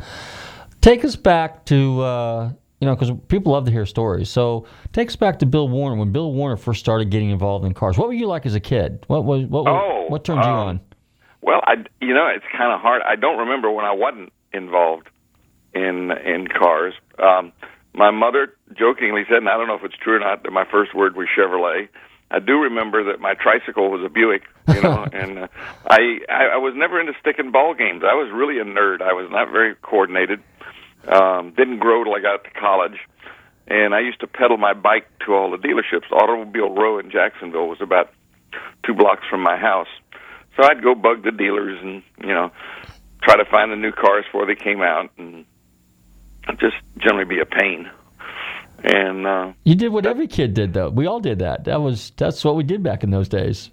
Take 0.80 1.04
us 1.04 1.16
back 1.16 1.64
to 1.66 2.00
uh, 2.00 2.52
you 2.80 2.86
know 2.86 2.94
because 2.94 3.10
people 3.28 3.52
love 3.52 3.64
to 3.66 3.72
hear 3.72 3.86
stories. 3.86 4.30
So 4.30 4.66
take 4.92 5.08
us 5.08 5.16
back 5.16 5.40
to 5.40 5.46
Bill 5.46 5.68
Warner 5.68 5.96
when 5.96 6.12
Bill 6.12 6.32
Warner 6.32 6.56
first 6.56 6.78
started 6.78 7.10
getting 7.10 7.30
involved 7.30 7.64
in 7.64 7.74
cars. 7.74 7.98
What 7.98 8.06
were 8.06 8.14
you 8.14 8.28
like 8.28 8.46
as 8.46 8.54
a 8.54 8.60
kid? 8.60 9.04
What 9.08 9.24
was 9.24 9.46
what 9.46 9.66
Oh, 9.66 10.06
what 10.08 10.24
turned 10.24 10.44
you 10.44 10.50
um, 10.50 10.68
on? 10.68 10.80
Well, 11.42 11.60
I 11.64 11.74
you 12.00 12.14
know 12.14 12.28
it's 12.28 12.44
kind 12.56 12.72
of 12.72 12.80
hard. 12.80 13.02
I 13.02 13.16
don't 13.16 13.38
remember 13.38 13.70
when 13.70 13.84
I 13.84 13.92
wasn't 13.92 14.32
involved 14.52 15.08
in 15.74 16.12
in 16.24 16.46
cars. 16.48 16.94
Um, 17.18 17.52
my 17.94 18.10
mother 18.10 18.54
jokingly 18.76 19.24
said, 19.28 19.38
and 19.38 19.48
I 19.48 19.56
don't 19.56 19.68
know 19.68 19.76
if 19.76 19.84
it's 19.84 19.96
true 19.96 20.16
or 20.16 20.20
not, 20.20 20.42
that 20.42 20.50
my 20.52 20.64
first 20.70 20.94
word 20.94 21.16
was 21.16 21.28
Chevrolet, 21.36 21.88
I 22.30 22.40
do 22.40 22.58
remember 22.58 23.04
that 23.04 23.20
my 23.20 23.34
tricycle 23.34 23.90
was 23.90 24.02
a 24.04 24.08
Buick, 24.08 24.42
you 24.68 24.80
know, 24.82 25.06
and 25.12 25.38
uh, 25.38 25.48
I, 25.86 26.18
I 26.28 26.44
I 26.54 26.56
was 26.56 26.74
never 26.76 27.00
into 27.00 27.12
sticking 27.20 27.52
ball 27.52 27.74
games. 27.74 28.02
I 28.02 28.14
was 28.14 28.30
really 28.34 28.58
a 28.58 28.64
nerd. 28.64 29.00
I 29.00 29.12
was 29.12 29.28
not 29.30 29.52
very 29.52 29.74
coordinated. 29.76 30.42
Um, 31.06 31.52
didn't 31.56 31.78
grow 31.78 32.02
till 32.02 32.14
I 32.14 32.20
got 32.20 32.42
to 32.44 32.50
college, 32.50 32.98
and 33.68 33.94
I 33.94 34.00
used 34.00 34.20
to 34.20 34.26
pedal 34.26 34.56
my 34.56 34.74
bike 34.74 35.06
to 35.24 35.34
all 35.34 35.50
the 35.50 35.56
dealerships. 35.56 36.10
Automobile 36.10 36.74
Row 36.74 36.98
in 36.98 37.10
Jacksonville 37.10 37.68
was 37.68 37.80
about 37.80 38.12
two 38.84 38.94
blocks 38.94 39.22
from 39.30 39.42
my 39.42 39.56
house, 39.56 39.88
so 40.56 40.64
I'd 40.64 40.82
go 40.82 40.96
bug 40.96 41.22
the 41.22 41.30
dealers 41.30 41.78
and 41.80 42.02
you 42.26 42.34
know 42.34 42.50
try 43.22 43.36
to 43.36 43.44
find 43.44 43.70
the 43.70 43.76
new 43.76 43.92
cars 43.92 44.24
before 44.24 44.46
they 44.46 44.56
came 44.56 44.82
out, 44.82 45.10
and 45.16 45.44
just 46.58 46.76
generally 46.98 47.24
be 47.24 47.40
a 47.40 47.46
pain. 47.46 47.90
And 48.84 49.26
uh, 49.26 49.52
You 49.64 49.74
did 49.74 49.88
what 49.92 50.06
every 50.06 50.26
kid 50.28 50.54
did, 50.54 50.74
though. 50.74 50.90
We 50.90 51.06
all 51.06 51.20
did 51.20 51.38
that. 51.40 51.64
That 51.64 51.80
was 51.80 52.12
that's 52.16 52.44
what 52.44 52.56
we 52.56 52.62
did 52.62 52.82
back 52.82 53.02
in 53.02 53.10
those 53.10 53.28
days. 53.28 53.70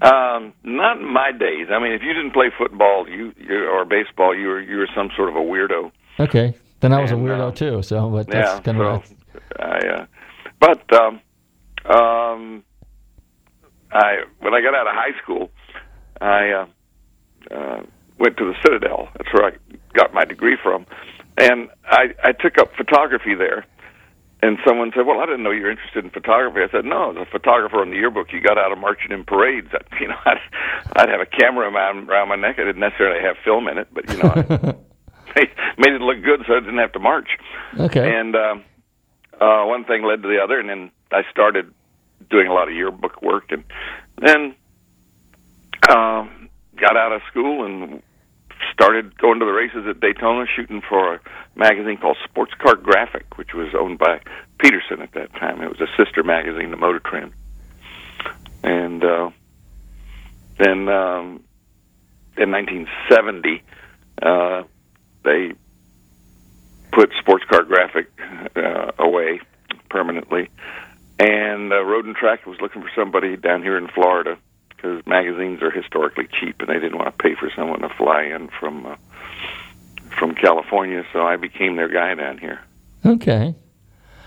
Um, 0.00 0.52
not 0.64 0.98
in 0.98 1.12
my 1.12 1.30
days. 1.30 1.68
I 1.70 1.78
mean, 1.78 1.92
if 1.92 2.02
you 2.02 2.12
didn't 2.12 2.32
play 2.32 2.50
football, 2.56 3.08
you, 3.08 3.32
you 3.36 3.66
or 3.66 3.84
baseball, 3.84 4.36
you 4.36 4.48
were 4.48 4.60
you 4.60 4.78
were 4.78 4.88
some 4.96 5.10
sort 5.16 5.28
of 5.28 5.36
a 5.36 5.40
weirdo. 5.40 5.92
Okay, 6.18 6.54
then 6.80 6.92
I 6.92 7.00
was 7.00 7.12
And, 7.12 7.24
a 7.24 7.30
weirdo 7.30 7.48
uh, 7.48 7.52
too. 7.52 7.82
So, 7.82 8.08
but 8.10 8.26
that's 8.26 8.54
yeah. 8.54 8.60
kind 8.60 8.78
so 8.78 8.84
of 8.84 9.14
I, 9.60 9.78
uh, 9.78 10.06
but 10.58 10.92
um, 11.00 11.20
um, 11.84 12.64
I 13.92 14.24
when 14.40 14.54
I 14.54 14.60
got 14.60 14.74
out 14.74 14.88
of 14.88 14.94
high 14.94 15.16
school, 15.22 15.50
I 16.20 16.50
uh, 16.50 16.66
uh, 17.54 17.82
went 18.18 18.36
to 18.38 18.44
the 18.44 18.54
Citadel. 18.62 19.08
That's 19.16 19.32
where 19.32 19.52
I 19.52 19.56
got 19.94 20.12
my 20.14 20.24
degree 20.24 20.56
from, 20.62 20.86
and 21.38 21.68
I 21.84 22.14
I 22.22 22.32
took 22.32 22.58
up 22.58 22.74
photography 22.76 23.34
there. 23.34 23.66
And 24.44 24.58
someone 24.66 24.90
said, 24.92 25.06
"Well, 25.06 25.20
I 25.20 25.26
didn't 25.26 25.44
know 25.44 25.52
you 25.52 25.62
were 25.62 25.70
interested 25.70 26.04
in 26.04 26.10
photography." 26.10 26.60
I 26.66 26.68
said, 26.72 26.84
"No, 26.84 27.12
as 27.12 27.16
a 27.16 27.30
photographer 27.30 27.80
on 27.80 27.90
the 27.90 27.96
yearbook, 27.96 28.32
you 28.32 28.40
got 28.40 28.58
out 28.58 28.72
of 28.72 28.78
marching 28.78 29.12
in 29.12 29.22
parades. 29.22 29.68
I, 29.72 29.78
you 30.00 30.08
know, 30.08 30.18
I'd, 30.26 30.40
I'd 30.96 31.08
have 31.08 31.20
a 31.20 31.26
camera 31.26 31.70
around, 31.70 32.10
around 32.10 32.28
my 32.28 32.34
neck. 32.34 32.56
I 32.58 32.64
didn't 32.64 32.80
necessarily 32.80 33.22
have 33.22 33.36
film 33.44 33.68
in 33.68 33.78
it, 33.78 33.86
but 33.92 34.10
you 34.10 34.16
know, 34.20 34.32
I 35.36 35.46
made 35.78 35.94
it 35.94 36.00
look 36.00 36.24
good, 36.24 36.40
so 36.48 36.56
I 36.56 36.60
didn't 36.60 36.78
have 36.78 36.90
to 36.92 36.98
march." 36.98 37.38
Okay. 37.78 38.18
And 38.18 38.34
um, 38.34 38.64
uh, 39.40 39.64
one 39.64 39.84
thing 39.84 40.02
led 40.02 40.22
to 40.22 40.28
the 40.28 40.42
other, 40.42 40.58
and 40.58 40.68
then 40.68 40.90
I 41.12 41.22
started 41.30 41.72
doing 42.28 42.48
a 42.48 42.52
lot 42.52 42.66
of 42.66 42.74
yearbook 42.74 43.22
work, 43.22 43.52
and 43.52 43.62
then 44.20 44.56
um, 45.88 46.48
got 46.76 46.96
out 46.96 47.12
of 47.12 47.22
school 47.30 47.64
and 47.64 48.02
started 48.82 49.16
going 49.16 49.38
to 49.38 49.44
the 49.44 49.52
races 49.52 49.86
at 49.88 50.00
Daytona, 50.00 50.44
shooting 50.56 50.82
for 50.88 51.14
a 51.14 51.20
magazine 51.54 51.98
called 51.98 52.16
Sports 52.24 52.52
Car 52.58 52.74
Graphic, 52.74 53.38
which 53.38 53.54
was 53.54 53.68
owned 53.78 53.96
by 53.96 54.20
Peterson 54.58 55.00
at 55.00 55.12
that 55.12 55.32
time. 55.34 55.62
It 55.62 55.68
was 55.68 55.80
a 55.80 55.86
sister 55.96 56.24
magazine 56.24 56.70
to 56.70 56.76
Motor 56.76 56.98
Trend. 56.98 57.32
And 58.64 59.04
uh, 59.04 59.30
then 60.58 60.88
um, 60.88 61.44
in 62.36 62.50
1970, 62.50 63.62
uh, 64.20 64.64
they 65.24 65.52
put 66.90 67.12
Sports 67.20 67.44
Car 67.48 67.62
Graphic 67.62 68.10
uh, 68.56 68.90
away 68.98 69.40
permanently, 69.90 70.48
and 71.20 71.72
uh, 71.72 71.84
Road 71.84 72.04
and 72.04 72.16
Track 72.16 72.46
was 72.46 72.60
looking 72.60 72.82
for 72.82 72.90
somebody 72.96 73.36
down 73.36 73.62
here 73.62 73.78
in 73.78 73.86
Florida 73.86 74.38
because 74.82 75.06
magazines 75.06 75.62
are 75.62 75.70
historically 75.70 76.28
cheap, 76.40 76.60
and 76.60 76.68
they 76.68 76.78
didn't 76.78 76.98
want 76.98 77.16
to 77.16 77.22
pay 77.22 77.34
for 77.34 77.50
someone 77.54 77.80
to 77.80 77.88
fly 77.90 78.22
in 78.22 78.48
from 78.48 78.86
uh, 78.86 78.96
from 80.18 80.34
California. 80.34 81.04
So 81.12 81.26
I 81.26 81.36
became 81.36 81.76
their 81.76 81.88
guy 81.88 82.14
down 82.14 82.38
here. 82.38 82.60
Okay. 83.04 83.54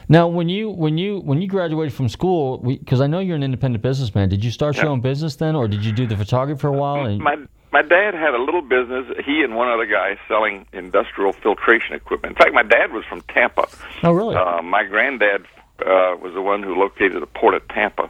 Now, 0.08 0.28
when 0.28 0.50
you 0.50 0.70
when 0.70 0.98
you 0.98 1.20
when 1.20 1.42
you 1.42 1.48
graduated 1.48 1.94
from 1.94 2.10
school, 2.10 2.58
because 2.60 3.02
I 3.02 3.08
know 3.08 3.20
you're 3.20 3.36
an 3.36 3.44
independent 3.44 3.82
businessman, 3.82 4.30
did 4.30 4.44
you 4.44 4.52
start 4.52 4.78
your 4.78 4.88
own 4.88 5.02
business 5.02 5.36
then, 5.36 5.56
or 5.56 5.68
did 5.68 5.84
you 5.84 5.92
do 5.92 6.06
the 6.06 6.16
photography 6.16 6.60
for 6.60 6.68
a 6.68 6.74
while? 6.74 7.06
And, 7.06 7.20
My 7.20 7.38
my 7.72 7.82
dad 7.82 8.14
had 8.14 8.34
a 8.34 8.42
little 8.42 8.62
business. 8.62 9.06
He 9.26 9.42
and 9.42 9.56
one 9.56 9.68
other 9.68 9.86
guy 9.86 10.18
selling 10.28 10.66
industrial 10.74 11.34
filtration 11.34 11.96
equipment. 11.96 12.38
In 12.38 12.38
fact, 12.38 12.54
my 12.54 12.64
dad 12.64 12.94
was 12.94 13.04
from 13.06 13.22
Tampa. 13.22 13.68
oh, 14.04 14.12
really? 14.12 14.36
Uh, 14.36 14.62
my 14.62 14.84
granddad 14.84 15.42
uh, 15.80 16.16
was 16.22 16.34
the 16.36 16.42
one 16.42 16.62
who 16.64 16.76
located 16.76 17.22
the 17.22 17.28
port 17.28 17.56
of 17.56 17.68
Tampa, 17.70 18.10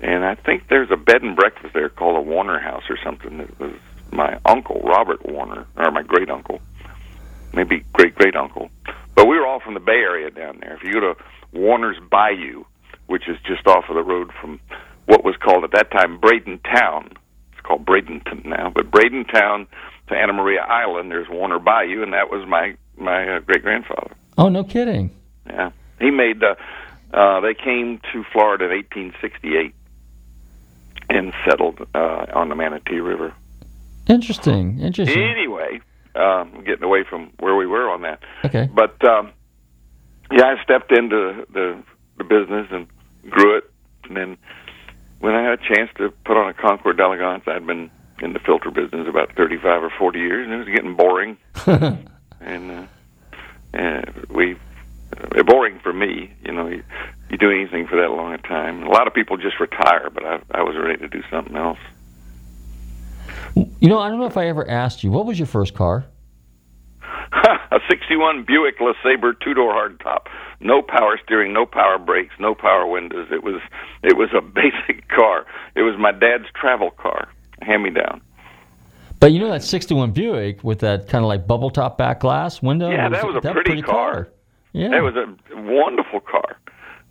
and 0.00 0.24
I 0.24 0.34
think 0.34 0.68
there's 0.68 0.90
a 0.90 0.96
bed 0.96 1.22
and 1.22 1.36
breakfast 1.36 1.74
there 1.74 1.88
called 1.88 2.16
a 2.16 2.20
Warner 2.20 2.58
House 2.58 2.84
or 2.88 2.98
something. 3.04 3.38
That 3.38 3.60
was 3.60 3.72
my 4.10 4.38
uncle 4.44 4.80
Robert 4.84 5.24
Warner, 5.26 5.66
or 5.76 5.90
my 5.90 6.02
great 6.02 6.30
uncle, 6.30 6.60
maybe 7.52 7.84
great 7.92 8.14
great 8.14 8.36
uncle. 8.36 8.70
But 9.14 9.26
we 9.26 9.36
were 9.36 9.46
all 9.46 9.60
from 9.60 9.74
the 9.74 9.80
Bay 9.80 10.00
Area 10.00 10.30
down 10.30 10.58
there. 10.60 10.74
If 10.74 10.82
you 10.84 10.92
go 10.92 11.00
to 11.00 11.14
Warner's 11.52 11.98
Bayou, 12.10 12.64
which 13.06 13.28
is 13.28 13.36
just 13.46 13.66
off 13.66 13.84
of 13.88 13.94
the 13.96 14.02
road 14.02 14.30
from 14.40 14.60
what 15.06 15.24
was 15.24 15.36
called 15.36 15.64
at 15.64 15.72
that 15.72 15.90
time 15.90 16.18
Braden 16.18 16.60
Town, 16.60 17.12
it's 17.52 17.60
called 17.62 17.84
Bradenton 17.84 18.44
now, 18.44 18.72
but 18.74 18.90
Braden 18.90 19.24
Town 19.26 19.66
to 20.08 20.14
Anna 20.14 20.32
Maria 20.32 20.60
Island, 20.60 21.10
there's 21.10 21.28
Warner 21.28 21.58
Bayou, 21.58 22.02
and 22.02 22.12
that 22.12 22.30
was 22.30 22.46
my 22.48 22.76
my 22.96 23.36
uh, 23.36 23.40
great 23.40 23.62
grandfather. 23.62 24.12
oh, 24.38 24.48
no 24.48 24.64
kidding. 24.64 25.10
Yeah, 25.46 25.70
he 26.00 26.10
made. 26.10 26.42
Uh, 26.42 26.54
uh, 27.12 27.40
they 27.40 27.54
came 27.54 28.00
to 28.12 28.24
Florida 28.32 28.66
in 28.66 28.70
1868 28.70 29.74
and 31.10 31.32
settled 31.44 31.86
uh, 31.94 32.26
on 32.34 32.48
the 32.48 32.54
Manatee 32.54 33.00
River. 33.00 33.34
Interesting. 34.06 34.80
Interesting. 34.80 35.22
Anyway, 35.22 35.80
um, 36.14 36.64
getting 36.64 36.84
away 36.84 37.04
from 37.08 37.30
where 37.40 37.56
we 37.56 37.66
were 37.66 37.90
on 37.90 38.02
that. 38.02 38.20
Okay. 38.44 38.68
But 38.72 39.04
um, 39.06 39.32
yeah, 40.32 40.44
I 40.44 40.62
stepped 40.62 40.92
into 40.92 41.44
the 41.52 41.82
the 42.16 42.24
business 42.24 42.68
and 42.70 42.86
grew 43.28 43.58
it, 43.58 43.64
and 44.04 44.16
then 44.16 44.38
when 45.20 45.34
I 45.34 45.42
had 45.42 45.60
a 45.60 45.74
chance 45.74 45.90
to 45.98 46.10
put 46.24 46.36
on 46.36 46.48
a 46.48 46.54
Concours 46.54 46.96
d'Elegance, 46.96 47.44
I'd 47.46 47.66
been 47.66 47.90
in 48.20 48.32
the 48.32 48.38
filter 48.38 48.70
business 48.70 49.06
about 49.08 49.34
35 49.34 49.84
or 49.84 49.90
40 49.98 50.18
years, 50.18 50.44
and 50.44 50.54
it 50.54 50.58
was 50.58 50.68
getting 50.68 50.94
boring. 50.94 51.36
and 52.40 52.70
uh, 52.70 52.86
and 53.72 54.26
we 54.30 54.54
uh, 54.54 54.58
boring 55.46 55.78
for 55.82 55.92
me. 55.92 56.32
You 56.44 56.52
know, 56.52 56.68
you, 56.68 56.82
you 57.30 57.38
do 57.38 57.50
anything 57.50 57.86
for 57.86 57.96
that 57.96 58.10
long 58.10 58.32
a 58.32 58.38
time. 58.38 58.82
A 58.82 58.90
lot 58.90 59.06
of 59.06 59.14
people 59.14 59.36
just 59.36 59.60
retire, 59.60 60.10
but 60.12 60.24
I, 60.24 60.40
I 60.52 60.62
was 60.62 60.76
ready 60.76 60.98
to 60.98 61.08
do 61.08 61.22
something 61.30 61.56
else. 61.56 61.78
You 63.54 63.88
know, 63.88 63.98
I 63.98 64.08
don't 64.08 64.20
know 64.20 64.26
if 64.26 64.36
I 64.36 64.46
ever 64.46 64.68
asked 64.68 65.02
you, 65.02 65.10
what 65.10 65.26
was 65.26 65.38
your 65.38 65.46
first 65.46 65.74
car? 65.74 66.04
a 67.70 67.78
61 67.88 68.44
Buick 68.44 68.78
LeSabre 68.78 69.34
two-door 69.40 69.72
hardtop. 69.72 70.26
No 70.60 70.82
power 70.82 71.18
steering, 71.24 71.52
no 71.52 71.64
power 71.64 71.98
brakes, 71.98 72.34
no 72.38 72.54
power 72.54 72.86
windows. 72.86 73.28
It 73.30 73.42
was 73.42 73.60
it 74.02 74.16
was 74.16 74.28
a 74.36 74.40
basic 74.40 75.08
car. 75.08 75.46
It 75.74 75.82
was 75.82 75.96
my 75.98 76.12
dad's 76.12 76.46
travel 76.54 76.90
car, 76.90 77.28
hand 77.62 77.82
me 77.82 77.90
down. 77.90 78.20
But 79.20 79.32
you 79.32 79.38
know 79.38 79.50
that 79.50 79.62
61 79.62 80.12
Buick 80.12 80.64
with 80.64 80.80
that 80.80 81.08
kind 81.08 81.24
of 81.24 81.28
like 81.28 81.46
bubble 81.46 81.70
top 81.70 81.98
back 81.98 82.20
glass 82.20 82.62
window? 82.62 82.90
Yeah, 82.90 83.08
that 83.10 83.24
was 83.24 83.36
a 83.44 83.52
pretty 83.52 83.82
car. 83.82 84.30
Yeah. 84.72 84.96
It 84.96 85.00
was 85.00 85.14
a 85.16 85.26
wonderful 85.60 86.20
car. 86.20 86.56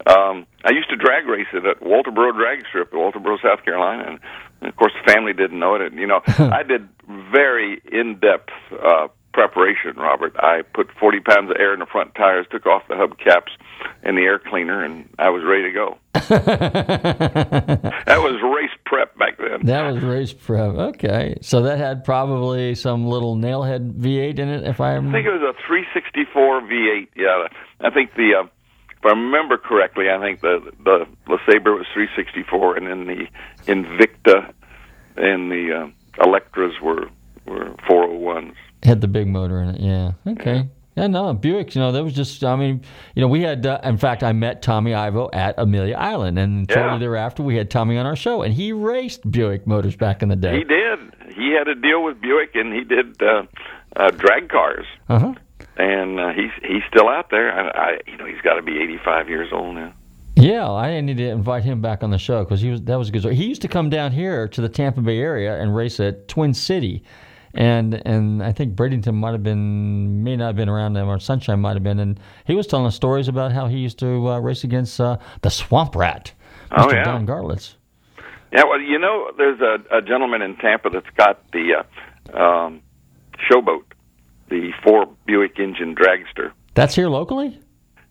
Um, 0.08 0.48
I 0.64 0.72
used 0.72 0.90
to 0.90 0.96
drag 0.96 1.28
race 1.28 1.48
it 1.54 1.66
at 1.66 1.82
Walterboro 1.82 2.34
Drag 2.34 2.66
Strip, 2.68 2.92
Walterboro, 2.92 3.38
South 3.42 3.66
Carolina, 3.66 4.18
and 4.62 4.70
of 4.70 4.76
course 4.78 4.94
the 4.94 5.12
family 5.12 5.34
didn't 5.34 5.60
know 5.60 5.76
it. 5.76 5.82
And 5.82 6.00
you 6.00 6.08
know, 6.08 6.22
I 6.28 6.64
did 6.64 6.88
very 7.32 7.82
in-depth 7.92 8.50
uh, 8.72 9.08
preparation, 9.34 9.96
Robert. 9.98 10.36
I 10.38 10.62
put 10.74 10.90
40 11.00 11.20
pounds 11.22 11.52
of 11.52 11.58
air 11.60 11.74
in 11.74 11.80
the 11.80 11.86
front 11.86 12.16
tires, 12.16 12.46
took 12.52 12.66
off 12.66 12.84
the 12.88 12.96
hubcaps 12.96 13.52
and 14.04 14.18
the 14.18 14.22
air 14.22 14.40
cleaner, 14.40 14.84
and 14.84 15.10
I 15.18 15.30
was 15.30 15.44
ready 15.44 15.64
to 15.64 15.72
go. 15.72 15.98
that 16.14 18.18
was 18.18 18.42
race 18.42 18.78
prep 18.86 19.18
back 19.18 19.38
then. 19.38 19.66
That 19.66 19.92
was 19.92 20.04
race 20.04 20.34
prep. 20.34 20.76
Okay. 20.76 21.38
So 21.42 21.64
that 21.64 21.78
had 21.78 22.04
probably 22.04 22.76
some 22.76 23.08
little 23.08 23.36
nailhead 23.36 23.94
V8 23.94 24.40
in 24.40 24.50
it, 24.50 24.68
if 24.68 24.82
I 24.82 24.94
remember. 24.94 25.18
I 25.18 25.22
think 25.22 25.28
it 25.28 25.40
was 25.40 25.56
a 25.56 25.68
364 25.68 26.62
V8. 26.62 27.08
Yeah, 27.16 27.48
I 27.82 27.90
think 27.92 28.16
the 28.16 28.44
uh, 28.44 28.48
if 28.92 29.06
I 29.06 29.10
remember 29.10 29.58
correctly, 29.58 30.10
I 30.10 30.20
think 30.20 30.42
the 30.42 30.72
the 30.84 31.06
LeSabre 31.28 31.78
was 31.78 31.88
364, 31.94 32.78
and 32.78 32.88
then 32.88 33.08
the 33.08 33.28
Invicta 33.72 34.54
and 35.16 35.52
the 35.52 35.74
uh, 35.74 36.26
Electras 36.26 36.74
were 36.82 37.10
were 37.46 37.76
401s. 37.90 38.56
Had 38.84 39.02
the 39.02 39.08
big 39.08 39.28
motor 39.28 39.62
in 39.62 39.70
it. 39.76 39.82
Yeah. 39.82 40.12
Okay. 40.28 40.68
Yeah, 40.96 41.08
no, 41.08 41.34
Buick, 41.34 41.76
you 41.76 41.82
know, 41.82 41.94
that 41.94 42.04
was 42.04 42.14
just, 42.14 42.44
I 42.44 42.58
mean, 42.58 42.82
you 43.16 43.22
know, 43.22 43.28
we 43.30 43.42
had, 43.42 43.66
uh, 43.66 43.80
in 43.86 43.98
fact, 43.98 44.22
I 44.22 44.34
met 44.34 44.62
Tommy 44.62 44.94
Ivo 44.94 45.30
at 45.32 45.56
Amelia 45.58 45.96
Island, 45.96 46.38
and 46.38 46.70
shortly 46.70 46.94
Yeah. 46.94 46.98
thereafter, 46.98 47.42
we 47.42 47.56
had 47.56 47.70
Tommy 47.70 47.98
on 47.98 48.06
our 48.06 48.18
show, 48.18 48.42
and 48.42 48.54
he 48.54 48.74
raced 48.74 49.30
Buick 49.32 49.66
motors 49.66 49.96
back 49.96 50.22
in 50.22 50.28
the 50.28 50.36
day. 50.36 50.58
He 50.58 50.64
did. 50.66 51.00
He 51.36 51.52
had 51.52 51.70
a 51.70 51.76
deal 51.76 52.04
with 52.04 52.20
Buick, 52.20 52.54
and 52.56 52.74
he 52.74 52.84
did 52.84 53.22
uh, 53.22 53.44
uh, 53.96 54.10
drag 54.12 54.50
cars. 54.50 54.86
Uh 55.08 55.20
huh. 55.20 55.34
And 55.78 56.20
uh, 56.20 56.34
he's 56.34 56.52
he's 56.64 56.84
still 56.90 57.08
out 57.08 57.30
there. 57.30 57.54
I, 57.54 57.70
I 57.70 58.00
you 58.06 58.18
know 58.18 58.26
he's 58.26 58.42
got 58.42 58.56
to 58.56 58.62
be 58.62 58.78
85 58.82 59.30
years 59.30 59.50
old 59.54 59.76
now. 59.76 59.94
Yeah, 60.36 60.70
I 60.70 61.00
need 61.00 61.18
to 61.18 61.30
invite 61.30 61.64
him 61.64 61.82
back 61.82 62.04
on 62.04 62.10
the 62.12 62.18
show 62.18 62.44
because 62.44 62.60
he 62.60 62.70
was 62.72 62.82
that 62.82 62.96
was 62.98 63.08
a 63.08 63.12
good. 63.14 63.22
story. 63.22 63.36
He 63.36 63.46
used 63.46 63.62
to 63.62 63.70
come 63.70 63.90
down 63.90 64.12
here 64.12 64.50
to 64.50 64.60
the 64.62 64.68
Tampa 64.68 65.00
Bay 65.00 65.20
area 65.20 65.62
and 65.62 65.74
race 65.74 66.00
at 66.02 66.28
Twin 66.28 66.54
City, 66.54 67.04
and 67.54 67.96
and 68.06 68.44
I 68.44 68.52
think 68.52 68.76
Bradenton 68.76 69.16
might 69.16 69.32
have 69.32 69.44
been 69.44 70.24
may 70.24 70.36
not 70.36 70.48
have 70.48 70.56
been 70.56 70.70
around 70.70 70.94
them 70.94 71.08
or 71.08 71.20
Sunshine 71.20 71.60
might 71.60 71.74
have 71.76 71.84
been, 71.84 72.00
and 72.00 72.20
he 72.46 72.56
was 72.56 72.68
telling 72.68 72.86
us 72.86 72.96
stories 72.96 73.28
about 73.28 73.52
how 73.52 73.68
he 73.68 73.78
used 73.78 74.00
to 74.00 74.30
uh, 74.30 74.40
race 74.40 74.64
against 74.64 75.00
uh, 75.00 75.18
the 75.42 75.50
Swamp 75.50 75.96
Rat 75.96 76.34
Oh, 76.72 76.86
Mr. 76.86 76.94
yeah. 76.94 77.04
Don 77.04 77.26
Garlits. 77.26 77.76
Yeah, 78.52 78.64
well, 78.68 78.80
you 78.80 78.98
know, 79.00 79.32
there's 79.38 79.60
a, 79.62 79.98
a 79.98 80.02
gentleman 80.02 80.42
in 80.42 80.56
Tampa 80.58 80.90
that's 80.90 81.10
got 81.16 81.40
the 81.52 81.84
uh, 82.34 82.38
um, 82.38 82.82
showboat, 83.50 83.84
the 84.50 84.72
four 84.84 85.08
Buick 85.26 85.60
engine 85.60 85.96
dragster. 85.96 86.52
That's 86.74 86.96
here 86.96 87.10
locally. 87.10 87.60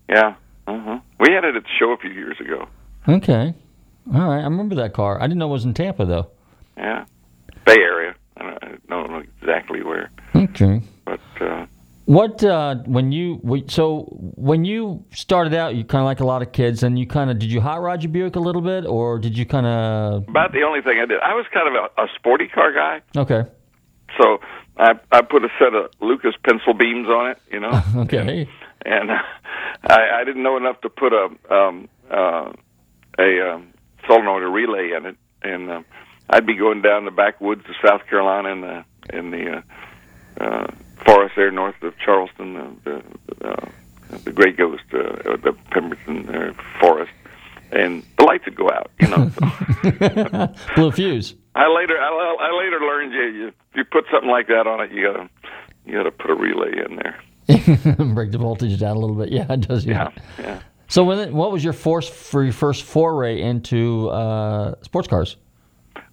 Yeah, 0.08 0.34
uh-huh. 0.66 1.00
we 1.20 1.32
had 1.32 1.44
it 1.44 1.56
at 1.56 1.62
the 1.64 1.68
show 1.78 1.90
a 1.92 1.96
few 1.96 2.10
years 2.10 2.36
ago. 2.40 2.68
Okay. 3.08 3.54
All 4.14 4.28
right. 4.28 4.40
I 4.40 4.44
remember 4.44 4.74
that 4.76 4.94
car. 4.94 5.18
I 5.20 5.26
didn't 5.26 5.38
know 5.38 5.48
it 5.48 5.52
was 5.52 5.64
in 5.64 5.74
Tampa 5.74 6.04
though. 6.06 6.30
Yeah, 6.76 7.04
Bay 7.66 7.76
Area. 7.78 8.14
I 8.40 8.68
don't, 8.88 9.10
know 9.10 9.22
exactly 9.40 9.82
where, 9.82 10.10
Okay. 10.34 10.80
but 11.04 11.20
uh, 11.40 11.66
What 12.04 12.42
uh, 12.42 12.76
when 12.86 13.12
you 13.12 13.40
so 13.68 14.04
when 14.36 14.64
you 14.64 15.04
started 15.12 15.54
out, 15.54 15.74
you 15.74 15.84
kind 15.84 16.00
of 16.00 16.06
like 16.06 16.20
a 16.20 16.24
lot 16.26 16.42
of 16.42 16.52
kids, 16.52 16.82
and 16.82 16.98
you 16.98 17.06
kind 17.06 17.30
of 17.30 17.38
did 17.38 17.50
you 17.52 17.60
hot 17.60 17.80
rod 17.82 18.02
your 18.02 18.10
Buick 18.12 18.36
a 18.36 18.40
little 18.40 18.62
bit, 18.62 18.86
or 18.86 19.18
did 19.18 19.36
you 19.36 19.44
kind 19.44 19.66
of 19.66 20.28
about 20.28 20.52
the 20.52 20.62
only 20.62 20.80
thing 20.82 20.98
I 21.02 21.06
did. 21.06 21.20
I 21.20 21.34
was 21.34 21.46
kind 21.52 21.68
of 21.68 21.74
a, 21.74 22.02
a 22.02 22.06
sporty 22.16 22.48
car 22.48 22.72
guy, 22.72 23.00
okay? 23.16 23.48
so 24.16 24.38
I 24.78 24.92
I 25.12 25.20
put 25.22 25.44
a 25.44 25.48
set 25.58 25.74
of 25.74 25.90
Lucas 26.00 26.34
pencil 26.44 26.72
beams 26.74 27.08
on 27.08 27.30
it, 27.32 27.38
you 27.52 27.60
know. 27.60 27.72
Okay. 28.04 28.48
and 28.86 29.10
I, 29.84 30.20
I 30.20 30.24
didn't 30.24 30.42
know 30.42 30.56
enough 30.56 30.80
to 30.82 30.88
put 30.88 31.12
a 31.12 31.28
um, 31.54 31.88
uh, 32.10 32.52
a 33.18 33.50
um, 33.54 33.68
solenoid 34.06 34.42
or 34.44 34.50
relay 34.50 34.92
in 34.96 35.04
it, 35.06 35.16
and 35.42 35.70
um, 35.70 35.84
I'd 36.30 36.46
be 36.46 36.54
going 36.56 36.82
down 36.82 37.04
the 37.04 37.10
backwoods 37.10 37.62
of 37.68 37.74
South 37.84 38.06
Carolina 38.08 38.50
in 38.50 38.60
the 38.60 38.84
in 39.16 39.30
the 39.30 39.62
uh, 40.38 40.44
uh, 40.44 40.66
forest 41.04 41.34
there 41.36 41.50
north 41.50 41.82
of 41.82 41.94
Charleston, 41.98 42.56
uh, 42.56 42.70
the 42.84 43.48
uh, 43.48 43.66
the 44.24 44.32
Great 44.32 44.56
Ghost, 44.56 44.82
uh, 44.92 45.36
the 45.36 45.56
Pemberton 45.70 46.28
uh, 46.28 46.52
forest, 46.80 47.12
and 47.72 48.04
the 48.18 48.24
lights 48.24 48.44
would 48.44 48.56
go 48.56 48.68
out. 48.70 48.90
You 49.00 49.08
know, 49.08 50.54
Blew 50.76 50.92
fuse. 50.92 51.34
I 51.54 51.66
later 51.68 51.98
I, 51.98 52.36
I 52.40 52.58
later 52.58 52.80
learned 52.80 53.12
you, 53.12 53.22
you 53.44 53.52
you 53.74 53.84
put 53.84 54.04
something 54.12 54.30
like 54.30 54.48
that 54.48 54.66
on 54.66 54.80
it, 54.80 54.92
you 54.92 55.02
gotta 55.06 55.28
you 55.86 55.94
gotta 55.94 56.10
put 56.10 56.30
a 56.30 56.34
relay 56.34 56.72
in 56.84 56.96
there. 56.96 57.18
Break 58.14 58.30
the 58.32 58.38
voltage 58.38 58.78
down 58.78 58.96
a 58.96 58.98
little 58.98 59.16
bit. 59.16 59.30
Yeah, 59.30 59.50
it 59.50 59.62
does. 59.66 59.86
Yeah. 59.86 60.10
Yeah. 60.38 60.60
So 60.88 61.04
when 61.04 61.32
what 61.34 61.50
was 61.52 61.64
your 61.64 61.72
force 61.72 62.08
for 62.08 62.44
your 62.44 62.52
first 62.52 62.82
foray 62.84 63.40
into 63.40 64.08
uh, 64.10 64.74
sports 64.82 65.08
cars? 65.08 65.36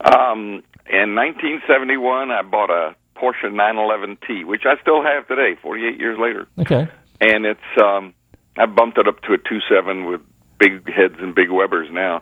Um, 0.06 0.64
in 0.88 1.16
1971, 1.16 2.32
I 2.32 2.44
bought 2.44 2.70
a 2.70 2.96
Porsche 3.18 3.46
911T, 3.46 4.46
which 4.46 4.64
I 4.66 4.80
still 4.82 5.04
have 5.04 5.28
today, 5.28 5.56
48 5.62 6.00
years 6.00 6.20
later. 6.20 6.48
Okay. 6.60 6.88
And 7.20 7.46
it's 7.46 7.82
um, 7.82 8.14
I 8.58 8.66
bumped 8.66 8.98
it 8.98 9.08
up 9.08 9.22
to 9.24 9.34
a 9.34 9.38
2.7 9.38 10.10
with 10.10 10.22
big 10.60 10.88
heads 10.92 11.16
and 11.20 11.34
big 11.34 11.50
Webers 11.50 11.90
now. 11.92 12.22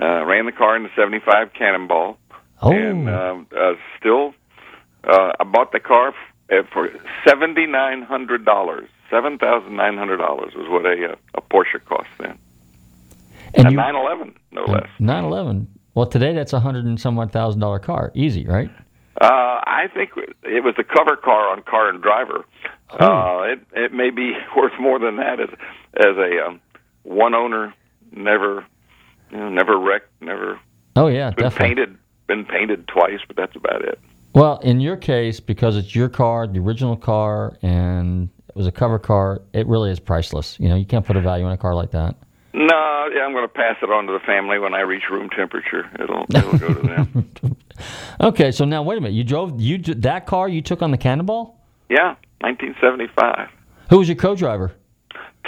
Uh, 0.00 0.24
ran 0.24 0.46
the 0.46 0.52
car 0.52 0.76
in 0.76 0.84
the 0.84 0.90
75 0.96 1.52
Cannonball. 1.52 2.18
Oh. 2.62 2.72
And 2.72 3.08
um, 3.08 3.46
uh, 3.56 3.74
still, 3.98 4.32
uh, 5.04 5.32
I 5.38 5.44
bought 5.44 5.72
the 5.72 5.80
car 5.80 6.14
uh, 6.50 6.62
for 6.72 6.88
$7,900. 7.26 8.88
$7,900 9.10 10.56
was 10.56 10.68
what 10.68 10.86
a, 10.86 11.12
uh, 11.12 11.16
a 11.34 11.40
Porsche 11.40 11.84
cost 11.84 12.08
then. 12.18 12.38
And 13.54 13.68
a 13.68 13.70
911, 13.70 14.34
no 14.52 14.64
less. 14.64 14.88
911. 14.98 15.77
Well, 15.98 16.06
today 16.06 16.32
that's 16.32 16.52
a 16.52 16.60
hundred 16.60 16.84
and 16.84 17.00
some 17.00 17.18
odd 17.18 17.32
thousand 17.32 17.60
dollar 17.60 17.80
car, 17.80 18.12
easy, 18.14 18.46
right? 18.46 18.70
Uh, 19.20 19.24
I 19.24 19.86
think 19.92 20.10
it 20.44 20.62
was 20.62 20.74
the 20.76 20.84
cover 20.84 21.16
car 21.16 21.50
on 21.50 21.64
Car 21.64 21.88
and 21.88 22.00
Driver. 22.00 22.44
Uh, 22.88 23.40
it 23.52 23.58
it 23.72 23.92
may 23.92 24.10
be 24.10 24.32
worth 24.56 24.74
more 24.78 25.00
than 25.00 25.16
that 25.16 25.40
as 25.40 25.48
as 25.96 26.16
a 26.16 26.46
um, 26.46 26.60
one 27.02 27.34
owner, 27.34 27.74
never 28.12 28.64
you 29.32 29.38
know, 29.38 29.48
never 29.48 29.76
wrecked, 29.76 30.08
never 30.20 30.60
Oh 30.94 31.08
yeah, 31.08 31.30
been 31.30 31.46
definitely. 31.46 31.66
painted, 31.66 31.98
been 32.28 32.44
painted 32.44 32.86
twice, 32.86 33.18
but 33.26 33.34
that's 33.34 33.56
about 33.56 33.82
it. 33.82 33.98
Well, 34.36 34.58
in 34.58 34.80
your 34.80 34.96
case, 34.96 35.40
because 35.40 35.76
it's 35.76 35.96
your 35.96 36.08
car, 36.08 36.46
the 36.46 36.60
original 36.60 36.96
car, 36.96 37.58
and 37.60 38.28
it 38.48 38.54
was 38.54 38.68
a 38.68 38.72
cover 38.72 39.00
car, 39.00 39.42
it 39.52 39.66
really 39.66 39.90
is 39.90 39.98
priceless. 39.98 40.60
You 40.60 40.68
know, 40.68 40.76
you 40.76 40.86
can't 40.86 41.04
put 41.04 41.16
a 41.16 41.20
value 41.20 41.44
on 41.44 41.50
a 41.50 41.58
car 41.58 41.74
like 41.74 41.90
that. 41.90 42.14
No, 42.52 43.08
yeah, 43.14 43.22
I'm 43.22 43.32
going 43.32 43.44
to 43.44 43.52
pass 43.52 43.76
it 43.82 43.90
on 43.90 44.06
to 44.06 44.12
the 44.12 44.20
family 44.20 44.58
when 44.58 44.74
I 44.74 44.80
reach 44.80 45.02
room 45.10 45.28
temperature. 45.30 45.88
It'll 46.00 46.24
it'll 46.34 46.58
go 46.58 46.74
to 46.74 46.80
them. 46.80 47.56
Okay, 48.20 48.50
so 48.50 48.64
now 48.64 48.82
wait 48.82 48.98
a 48.98 49.00
minute. 49.00 49.14
You 49.14 49.24
drove 49.24 49.60
you 49.60 49.78
that 49.78 50.26
car 50.26 50.48
you 50.48 50.62
took 50.62 50.82
on 50.82 50.90
the 50.90 50.98
Cannonball? 50.98 51.56
Yeah, 51.88 52.16
1975. 52.40 53.48
Who 53.90 53.98
was 53.98 54.08
your 54.08 54.16
co-driver? 54.16 54.72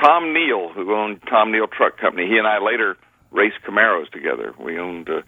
Tom 0.00 0.32
Neal, 0.32 0.70
who 0.72 0.94
owned 0.94 1.20
Tom 1.28 1.52
Neal 1.52 1.66
Truck 1.66 1.98
Company, 1.98 2.26
he 2.26 2.38
and 2.38 2.46
I 2.46 2.58
later 2.58 2.96
raced 3.30 3.56
Camaros 3.66 4.10
together. 4.10 4.54
We 4.58 4.78
owned, 4.78 5.10
uh, 5.10 5.22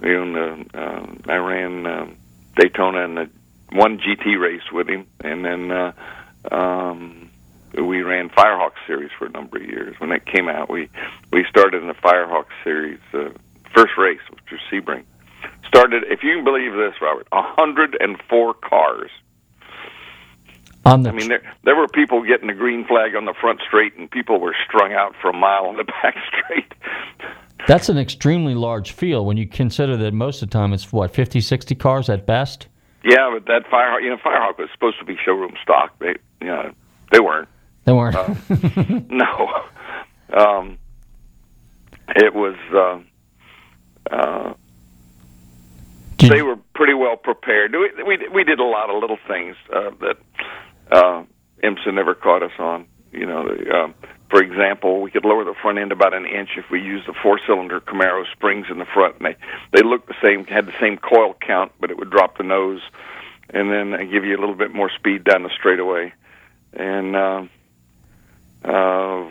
we 0.00 0.16
owned. 0.16 0.36
Uh, 0.36 0.78
uh, 0.78 1.06
I 1.26 1.36
ran 1.36 1.86
um, 1.86 2.16
Daytona 2.56 3.04
and 3.04 3.16
the 3.16 3.30
one 3.72 3.98
GT 3.98 4.38
race 4.38 4.62
with 4.72 4.88
him, 4.88 5.06
and 5.20 5.44
then 5.44 5.70
uh, 5.72 5.92
um, 6.52 7.23
we 7.82 8.02
ran 8.02 8.28
Firehawk 8.30 8.72
series 8.86 9.10
for 9.18 9.26
a 9.26 9.30
number 9.30 9.56
of 9.56 9.64
years. 9.64 9.94
When 9.98 10.10
that 10.10 10.26
came 10.26 10.48
out, 10.48 10.70
we 10.70 10.88
we 11.32 11.44
started 11.48 11.82
in 11.82 11.88
the 11.88 11.94
Firehawk 11.94 12.46
series. 12.62 13.00
Uh, 13.12 13.30
first 13.74 13.92
race, 13.98 14.20
which 14.30 14.44
was 14.50 14.60
Sebring. 14.70 15.04
Started, 15.66 16.04
if 16.08 16.22
you 16.22 16.36
can 16.36 16.44
believe 16.44 16.72
this, 16.72 16.94
Robert, 17.02 17.26
104 17.30 18.54
cars. 18.54 19.10
On 20.86 21.02
the 21.02 21.10
I 21.10 21.12
mean, 21.12 21.28
there 21.28 21.42
there 21.64 21.74
were 21.74 21.88
people 21.88 22.22
getting 22.22 22.46
the 22.46 22.54
green 22.54 22.86
flag 22.86 23.16
on 23.16 23.24
the 23.24 23.32
front 23.32 23.60
straight, 23.66 23.96
and 23.96 24.10
people 24.10 24.38
were 24.38 24.54
strung 24.66 24.92
out 24.92 25.14
for 25.20 25.30
a 25.30 25.32
mile 25.32 25.64
on 25.64 25.76
the 25.76 25.84
back 26.02 26.14
straight. 26.28 26.74
That's 27.66 27.88
an 27.88 27.96
extremely 27.96 28.54
large 28.54 28.92
field 28.92 29.26
when 29.26 29.38
you 29.38 29.46
consider 29.46 29.96
that 29.96 30.12
most 30.12 30.42
of 30.42 30.50
the 30.50 30.52
time 30.52 30.74
it's 30.74 30.92
what 30.92 31.14
50, 31.14 31.40
60 31.40 31.74
cars 31.76 32.10
at 32.10 32.26
best. 32.26 32.68
Yeah, 33.02 33.30
but 33.32 33.46
that 33.46 33.70
Firehawk, 33.70 34.02
you 34.02 34.10
know, 34.10 34.18
Firehawk 34.18 34.58
was 34.58 34.68
supposed 34.74 34.98
to 34.98 35.06
be 35.06 35.16
showroom 35.24 35.54
stock. 35.62 35.98
They, 35.98 36.16
you 36.42 36.48
know, 36.48 36.72
they 37.10 37.20
weren't. 37.20 37.48
They 37.84 37.92
weren't. 37.92 38.16
Uh, 38.16 38.34
no, 39.10 39.62
um, 40.36 40.78
it 42.08 42.34
was. 42.34 42.56
Uh, 42.72 44.14
uh, 44.14 44.54
they 46.18 46.42
were 46.42 46.56
pretty 46.74 46.94
well 46.94 47.16
prepared. 47.16 47.72
We, 47.72 47.90
we 48.04 48.28
we 48.28 48.44
did 48.44 48.58
a 48.58 48.64
lot 48.64 48.90
of 48.90 49.00
little 49.00 49.18
things 49.28 49.56
uh, 49.72 49.90
that 50.00 50.16
uh, 50.90 51.24
IMSA 51.62 51.92
never 51.94 52.14
caught 52.14 52.42
us 52.42 52.52
on. 52.58 52.86
You 53.12 53.26
know, 53.26 53.44
the, 53.44 53.70
um, 53.70 53.94
for 54.30 54.42
example, 54.42 55.00
we 55.00 55.10
could 55.10 55.24
lower 55.24 55.44
the 55.44 55.54
front 55.60 55.78
end 55.78 55.92
about 55.92 56.14
an 56.14 56.26
inch 56.26 56.50
if 56.56 56.64
we 56.70 56.80
used 56.80 57.06
the 57.06 57.14
four-cylinder 57.22 57.80
Camaro 57.80 58.24
springs 58.32 58.66
in 58.70 58.78
the 58.78 58.86
front, 58.86 59.16
and 59.16 59.26
they 59.26 59.36
they 59.72 59.86
looked 59.86 60.08
the 60.08 60.16
same, 60.22 60.44
had 60.46 60.66
the 60.66 60.74
same 60.80 60.96
coil 60.96 61.34
count, 61.40 61.72
but 61.80 61.90
it 61.90 61.98
would 61.98 62.10
drop 62.10 62.38
the 62.38 62.44
nose, 62.44 62.80
and 63.50 63.70
then 63.70 63.92
uh, 63.92 63.98
give 63.98 64.24
you 64.24 64.36
a 64.36 64.40
little 64.40 64.56
bit 64.56 64.74
more 64.74 64.90
speed 64.90 65.24
down 65.24 65.42
the 65.42 65.50
straightaway. 65.50 66.12
And 66.72 67.14
uh, 67.14 67.42
uh, 68.64 69.30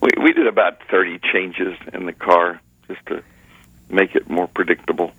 we 0.00 0.10
we 0.22 0.32
did 0.32 0.46
about 0.46 0.78
thirty 0.90 1.18
changes 1.32 1.74
in 1.92 2.06
the 2.06 2.12
car 2.12 2.60
just 2.88 3.04
to 3.06 3.22
make 3.90 4.14
it 4.14 4.28
more 4.30 4.46
predictable. 4.48 5.12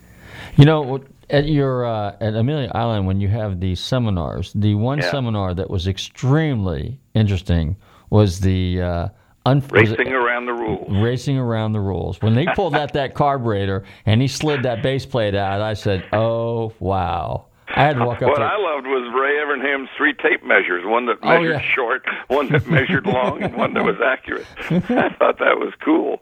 You 0.57 0.65
know, 0.65 1.03
at 1.29 1.45
your 1.47 1.85
uh, 1.85 2.15
at 2.21 2.35
Amelia 2.35 2.71
Island, 2.73 3.07
when 3.07 3.19
you 3.19 3.27
have 3.29 3.59
these 3.59 3.79
seminars, 3.79 4.51
the 4.53 4.75
one 4.75 4.99
Yeah. 4.99 5.11
seminar 5.11 5.53
that 5.53 5.69
was 5.69 5.87
extremely 5.87 6.99
interesting 7.13 7.75
was 8.09 8.39
the 8.39 8.81
uh, 8.81 9.07
un- 9.45 9.63
Racing 9.71 10.13
around 10.13 10.45
the 10.45 10.53
rules. 10.53 10.87
Racing 11.03 11.37
around 11.37 11.73
the 11.73 11.79
rules. 11.79 12.21
When 12.21 12.35
they 12.35 12.45
pulled 12.55 12.75
out 12.75 12.93
that 12.99 13.13
carburetor 13.15 13.83
and 14.05 14.21
he 14.21 14.27
slid 14.27 14.63
that 14.63 14.81
base 14.83 15.05
plate 15.05 15.35
out, 15.35 15.61
I 15.61 15.73
said, 15.73 16.05
"Oh 16.13 16.71
wow!" 16.79 17.45
I 17.69 17.83
had 17.83 17.95
to 17.97 18.05
walk 18.05 18.21
up 18.21 18.29
What 18.29 18.37
there. 18.39 18.47
I 18.47 18.57
loved 18.57 18.85
was 18.87 19.11
Ray 19.13 19.39
Evernham's 19.41 19.89
three 19.97 20.13
tape 20.13 20.43
measures: 20.43 20.83
one 20.85 21.05
that 21.07 21.17
Oh, 21.23 21.27
measured 21.29 21.61
yeah. 21.61 21.73
short, 21.75 22.05
one 22.27 22.49
that 22.51 22.67
measured 22.67 23.05
long, 23.05 23.41
and 23.41 23.55
one 23.55 23.73
that 23.73 23.83
was 23.83 23.95
accurate. 24.05 24.45
I 24.69 25.09
thought 25.17 25.39
that 25.39 25.57
was 25.57 25.73
cool. 25.83 26.21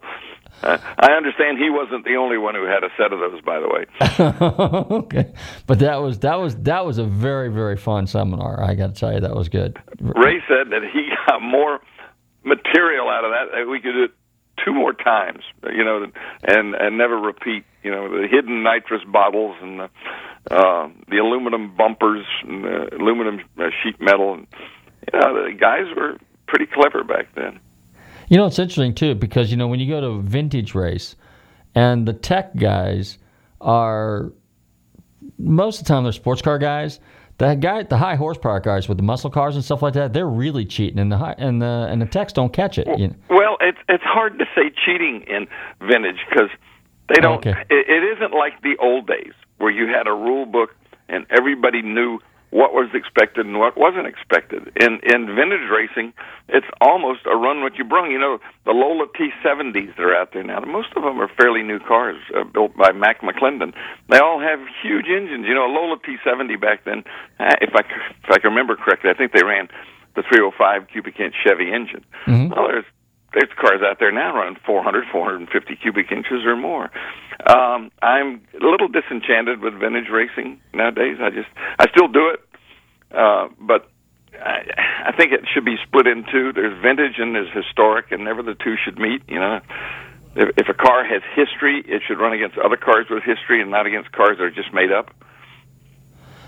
Uh, 0.61 0.77
I 0.99 1.11
understand 1.13 1.57
he 1.57 1.69
wasn't 1.69 2.05
the 2.05 2.15
only 2.15 2.37
one 2.37 2.55
who 2.55 2.63
had 2.65 2.83
a 2.83 2.89
set 2.97 3.11
of 3.11 3.19
those, 3.19 3.41
by 3.41 3.59
the 3.59 3.67
way. 3.67 3.85
okay, 4.97 5.33
but 5.67 5.79
that 5.79 5.97
was 5.97 6.19
that 6.19 6.39
was 6.39 6.55
that 6.63 6.85
was 6.85 6.97
a 6.99 7.03
very 7.03 7.49
very 7.49 7.75
fun 7.77 8.07
seminar. 8.07 8.63
I 8.63 8.75
got 8.75 8.93
to 8.93 8.99
tell 8.99 9.13
you, 9.13 9.19
that 9.21 9.35
was 9.35 9.49
good. 9.49 9.77
Ray 9.99 10.41
said 10.47 10.69
that 10.71 10.81
he 10.93 11.09
got 11.27 11.41
more 11.41 11.79
material 12.43 13.09
out 13.09 13.25
of 13.25 13.31
that. 13.31 13.55
that 13.57 13.67
We 13.69 13.79
could 13.81 13.93
do 13.93 14.03
it 14.05 14.11
two 14.63 14.73
more 14.73 14.93
times, 14.93 15.43
you 15.75 15.83
know, 15.83 16.05
and 16.43 16.75
and 16.75 16.97
never 16.97 17.17
repeat. 17.17 17.65
You 17.83 17.91
know, 17.91 18.07
the 18.21 18.27
hidden 18.29 18.63
nitrous 18.63 19.01
bottles 19.11 19.57
and 19.61 19.79
the, 19.81 19.89
uh, 20.51 20.89
the 21.09 21.17
aluminum 21.17 21.75
bumpers 21.75 22.25
and 22.43 22.63
the 22.63 22.95
aluminum 22.95 23.39
uh, 23.57 23.69
sheet 23.81 23.99
metal. 23.99 24.33
And, 24.33 24.47
you 25.11 25.19
know, 25.19 25.45
the 25.45 25.53
guys 25.53 25.85
were 25.95 26.17
pretty 26.47 26.65
clever 26.65 27.03
back 27.03 27.27
then. 27.35 27.59
You 28.29 28.37
know, 28.37 28.45
it's 28.45 28.59
interesting 28.59 28.95
too 28.95 29.15
because 29.15 29.51
you 29.51 29.57
know 29.57 29.67
when 29.67 29.79
you 29.79 29.87
go 29.87 30.01
to 30.01 30.07
a 30.07 30.21
vintage 30.21 30.73
race, 30.75 31.15
and 31.75 32.07
the 32.07 32.13
tech 32.13 32.55
guys 32.55 33.17
are 33.61 34.31
most 35.37 35.81
of 35.81 35.85
the 35.85 35.93
time 35.93 36.03
they're 36.03 36.11
sports 36.11 36.41
car 36.41 36.57
guys. 36.57 36.99
the 37.37 37.55
guy, 37.55 37.83
the 37.83 37.97
high 37.97 38.15
horsepower 38.15 38.59
guys 38.59 38.87
with 38.87 38.97
the 38.97 39.03
muscle 39.03 39.29
cars 39.29 39.55
and 39.55 39.63
stuff 39.63 39.81
like 39.81 39.93
that, 39.93 40.13
they're 40.13 40.27
really 40.27 40.65
cheating, 40.65 40.99
and 40.99 41.11
the 41.11 41.17
high, 41.17 41.35
and 41.37 41.61
the 41.61 41.87
and 41.89 42.01
the 42.01 42.05
techs 42.05 42.33
don't 42.33 42.53
catch 42.53 42.77
it. 42.77 42.87
You 42.97 43.09
know? 43.09 43.15
Well, 43.29 43.57
it's 43.61 43.79
it's 43.89 44.03
hard 44.03 44.39
to 44.39 44.45
say 44.55 44.71
cheating 44.85 45.25
in 45.27 45.47
vintage 45.87 46.19
because 46.29 46.49
they 47.09 47.21
don't. 47.21 47.45
Okay. 47.45 47.59
It, 47.69 47.85
it 47.89 48.17
isn't 48.17 48.33
like 48.33 48.61
the 48.61 48.75
old 48.79 49.07
days 49.07 49.33
where 49.57 49.71
you 49.71 49.87
had 49.87 50.07
a 50.07 50.13
rule 50.13 50.45
book 50.45 50.75
and 51.09 51.25
everybody 51.29 51.81
knew 51.81 52.19
what 52.49 52.71
was 52.71 52.87
expected 52.93 53.47
and 53.47 53.57
what 53.57 53.75
wasn't 53.75 54.05
expected. 54.05 54.71
In 54.79 54.99
in 55.01 55.25
vintage 55.35 55.67
racing, 55.73 56.13
it's 56.49 56.67
almost 56.79 57.21
a 57.25 57.35
run 57.35 57.61
what 57.61 57.77
you 57.77 57.83
brung. 57.83 58.11
You 58.11 58.19
know, 58.19 58.37
the 58.65 58.71
Lola 58.71 59.07
T70s 59.17 59.95
that 59.97 60.03
are 60.03 60.15
out 60.15 60.33
there 60.33 60.43
now. 60.43 60.59
Most 60.61 60.89
of 60.95 61.01
them 61.03 61.19
are 61.19 61.27
fairly 61.35 61.63
new 61.63 61.79
cars 61.79 62.17
uh, 62.37 62.43
built 62.43 62.77
by 62.77 62.91
Mac 62.91 63.21
McClendon. 63.21 63.73
They 64.09 64.19
all 64.19 64.39
have 64.39 64.59
huge 64.83 65.07
engines. 65.09 65.45
You 65.47 65.55
know, 65.55 65.65
a 65.65 65.73
Lola 65.73 65.97
T70 65.97 66.61
back 66.61 66.85
then, 66.85 67.03
if 67.39 67.73
I 67.75 67.81
c- 67.81 68.15
if 68.23 68.29
I 68.29 68.37
can 68.37 68.51
remember 68.51 68.75
correctly, 68.75 69.09
I 69.09 69.15
think 69.15 69.31
they 69.33 69.43
ran 69.43 69.67
the 70.15 70.21
305 70.21 70.87
cubic 70.91 71.19
inch 71.19 71.33
Chevy 71.43 71.73
engine. 71.73 72.05
Well, 72.49 72.67
there's 72.67 72.85
there's 73.33 73.49
cars 73.59 73.81
out 73.83 73.97
there 73.99 74.11
now 74.11 74.35
running 74.35 74.57
400, 74.65 75.05
450 75.11 75.75
cubic 75.75 76.11
inches 76.11 76.45
or 76.45 76.55
more. 76.55 76.89
Um, 77.45 77.91
I'm 78.01 78.45
a 78.53 78.65
little 78.65 78.87
disenchanted 78.87 79.61
with 79.61 79.73
vintage 79.73 80.09
racing 80.11 80.61
nowadays. 80.73 81.17
I 81.21 81.29
just, 81.29 81.49
I 81.79 81.89
still 81.89 82.07
do 82.07 82.29
it, 82.29 82.39
uh, 83.11 83.47
but 83.59 83.89
I, 84.39 85.11
think 85.17 85.31
it 85.31 85.41
should 85.53 85.65
be 85.65 85.75
split 85.85 86.07
in 86.07 86.25
two. 86.31 86.53
There's 86.53 86.79
vintage 86.81 87.17
and 87.17 87.35
there's 87.35 87.51
historic, 87.53 88.11
and 88.11 88.23
never 88.23 88.41
the 88.41 88.55
two 88.55 88.75
should 88.83 88.97
meet. 88.97 89.21
You 89.27 89.39
know, 89.39 89.59
if, 90.35 90.49
if 90.57 90.69
a 90.69 90.73
car 90.73 91.05
has 91.05 91.21
history, 91.35 91.83
it 91.85 92.01
should 92.07 92.19
run 92.19 92.33
against 92.33 92.57
other 92.57 92.77
cars 92.77 93.07
with 93.09 93.23
history, 93.23 93.61
and 93.61 93.71
not 93.71 93.85
against 93.85 94.11
cars 94.11 94.37
that 94.37 94.43
are 94.43 94.51
just 94.51 94.73
made 94.73 94.91
up. 94.91 95.11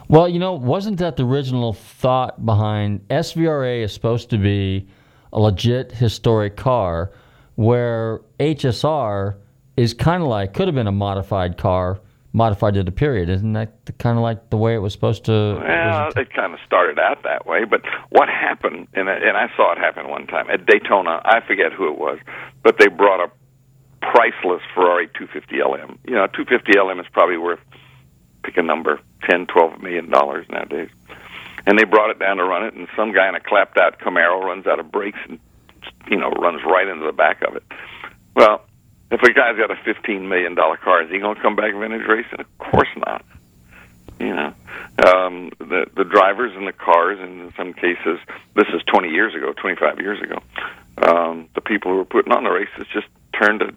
Well, 0.07 0.29
you 0.29 0.39
know, 0.39 0.53
wasn't 0.53 0.99
that 0.99 1.15
the 1.15 1.25
original 1.25 1.73
thought 1.73 2.45
behind 2.45 3.07
SVRA 3.09 3.83
is 3.83 3.93
supposed 3.93 4.29
to 4.29 4.37
be 4.37 4.87
a 5.35 5.39
legit 5.39 5.91
historic 5.91 6.55
car, 6.55 7.11
where 7.55 8.21
HSR 8.39 9.35
is 9.77 9.93
kind 9.93 10.23
of 10.23 10.29
like 10.29 10.53
could 10.53 10.67
have 10.67 10.75
been 10.75 10.87
a 10.87 10.93
modified 10.93 11.57
car, 11.57 11.99
modified 12.31 12.73
to 12.75 12.83
the 12.83 12.91
period. 12.91 13.29
Isn't 13.29 13.53
that 13.53 13.73
kind 13.99 14.17
of 14.17 14.23
like 14.23 14.49
the 14.49 14.57
way 14.57 14.73
it 14.73 14.79
was 14.79 14.93
supposed 14.93 15.25
to? 15.25 15.59
Well, 15.61 16.09
it 16.15 16.33
kind 16.33 16.53
of 16.53 16.59
started 16.65 16.97
out 16.97 17.21
that 17.23 17.45
way, 17.45 17.65
but 17.65 17.81
what 18.09 18.29
happened, 18.29 18.87
and 18.93 19.09
I, 19.09 19.15
and 19.15 19.37
I 19.37 19.51
saw 19.57 19.73
it 19.73 19.77
happen 19.77 20.07
one 20.07 20.25
time 20.25 20.49
at 20.49 20.65
Daytona. 20.65 21.21
I 21.25 21.41
forget 21.45 21.73
who 21.73 21.91
it 21.91 21.99
was, 21.99 22.17
but 22.63 22.77
they 22.79 22.87
brought 22.87 23.19
a 23.19 23.29
priceless 24.01 24.61
Ferrari 24.73 25.07
250 25.17 25.57
LM. 25.61 25.99
You 26.05 26.15
know, 26.15 26.27
250 26.27 26.79
LM 26.79 26.99
is 26.99 27.07
probably 27.11 27.37
worth 27.37 27.59
pick 28.45 28.57
a 28.57 28.61
number, 28.61 28.99
ten, 29.29 29.47
twelve 29.47 29.81
million 29.81 30.09
dollars 30.09 30.45
nowadays. 30.49 30.89
And 31.67 31.79
they 31.79 31.83
brought 31.83 32.11
it 32.11 32.19
down 32.19 32.37
to 32.37 32.43
run 32.43 32.63
it, 32.63 32.73
and 32.75 32.87
some 32.95 33.11
guy 33.11 33.27
in 33.27 33.35
a 33.35 33.39
clapped 33.39 33.77
out 33.77 33.99
Camaro 33.99 34.43
runs 34.43 34.67
out 34.67 34.79
of 34.79 34.91
brakes 34.91 35.19
and 35.27 35.39
you 36.09 36.17
know 36.17 36.29
runs 36.29 36.61
right 36.63 36.87
into 36.87 37.05
the 37.05 37.11
back 37.11 37.41
of 37.41 37.55
it. 37.55 37.63
Well, 38.35 38.61
if 39.11 39.21
a 39.21 39.33
guy's 39.33 39.57
got 39.57 39.71
a 39.71 39.75
fifteen 39.83 40.27
million 40.29 40.55
dollar 40.55 40.77
car, 40.77 41.03
is 41.03 41.09
he 41.09 41.19
going 41.19 41.35
to 41.35 41.41
come 41.41 41.55
back 41.55 41.71
and 41.71 41.79
vintage 41.79 42.07
racing? 42.07 42.39
Of 42.39 42.57
course 42.57 42.89
not. 43.05 43.25
You 44.19 44.33
know, 44.33 44.53
um, 45.05 45.51
the 45.59 45.87
the 45.95 46.03
drivers 46.03 46.55
and 46.55 46.67
the 46.67 46.73
cars, 46.73 47.19
and 47.19 47.41
in 47.41 47.53
some 47.57 47.73
cases, 47.73 48.19
this 48.55 48.67
is 48.73 48.81
twenty 48.83 49.09
years 49.09 49.35
ago, 49.35 49.53
twenty 49.53 49.75
five 49.75 49.99
years 49.99 50.21
ago. 50.21 50.41
Um, 50.97 51.49
the 51.53 51.61
people 51.61 51.91
who 51.91 51.97
were 51.97 52.05
putting 52.05 52.31
on 52.31 52.43
the 52.43 52.49
races 52.49 52.87
just 52.93 53.07
turned 53.33 53.61
a 53.61 53.73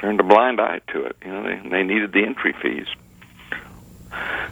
turned 0.00 0.20
a 0.20 0.22
blind 0.22 0.60
eye 0.60 0.80
to 0.92 1.04
it. 1.04 1.16
You 1.24 1.32
know, 1.32 1.42
they 1.42 1.68
they 1.68 1.82
needed 1.82 2.12
the 2.12 2.24
entry 2.24 2.54
fees. 2.60 2.86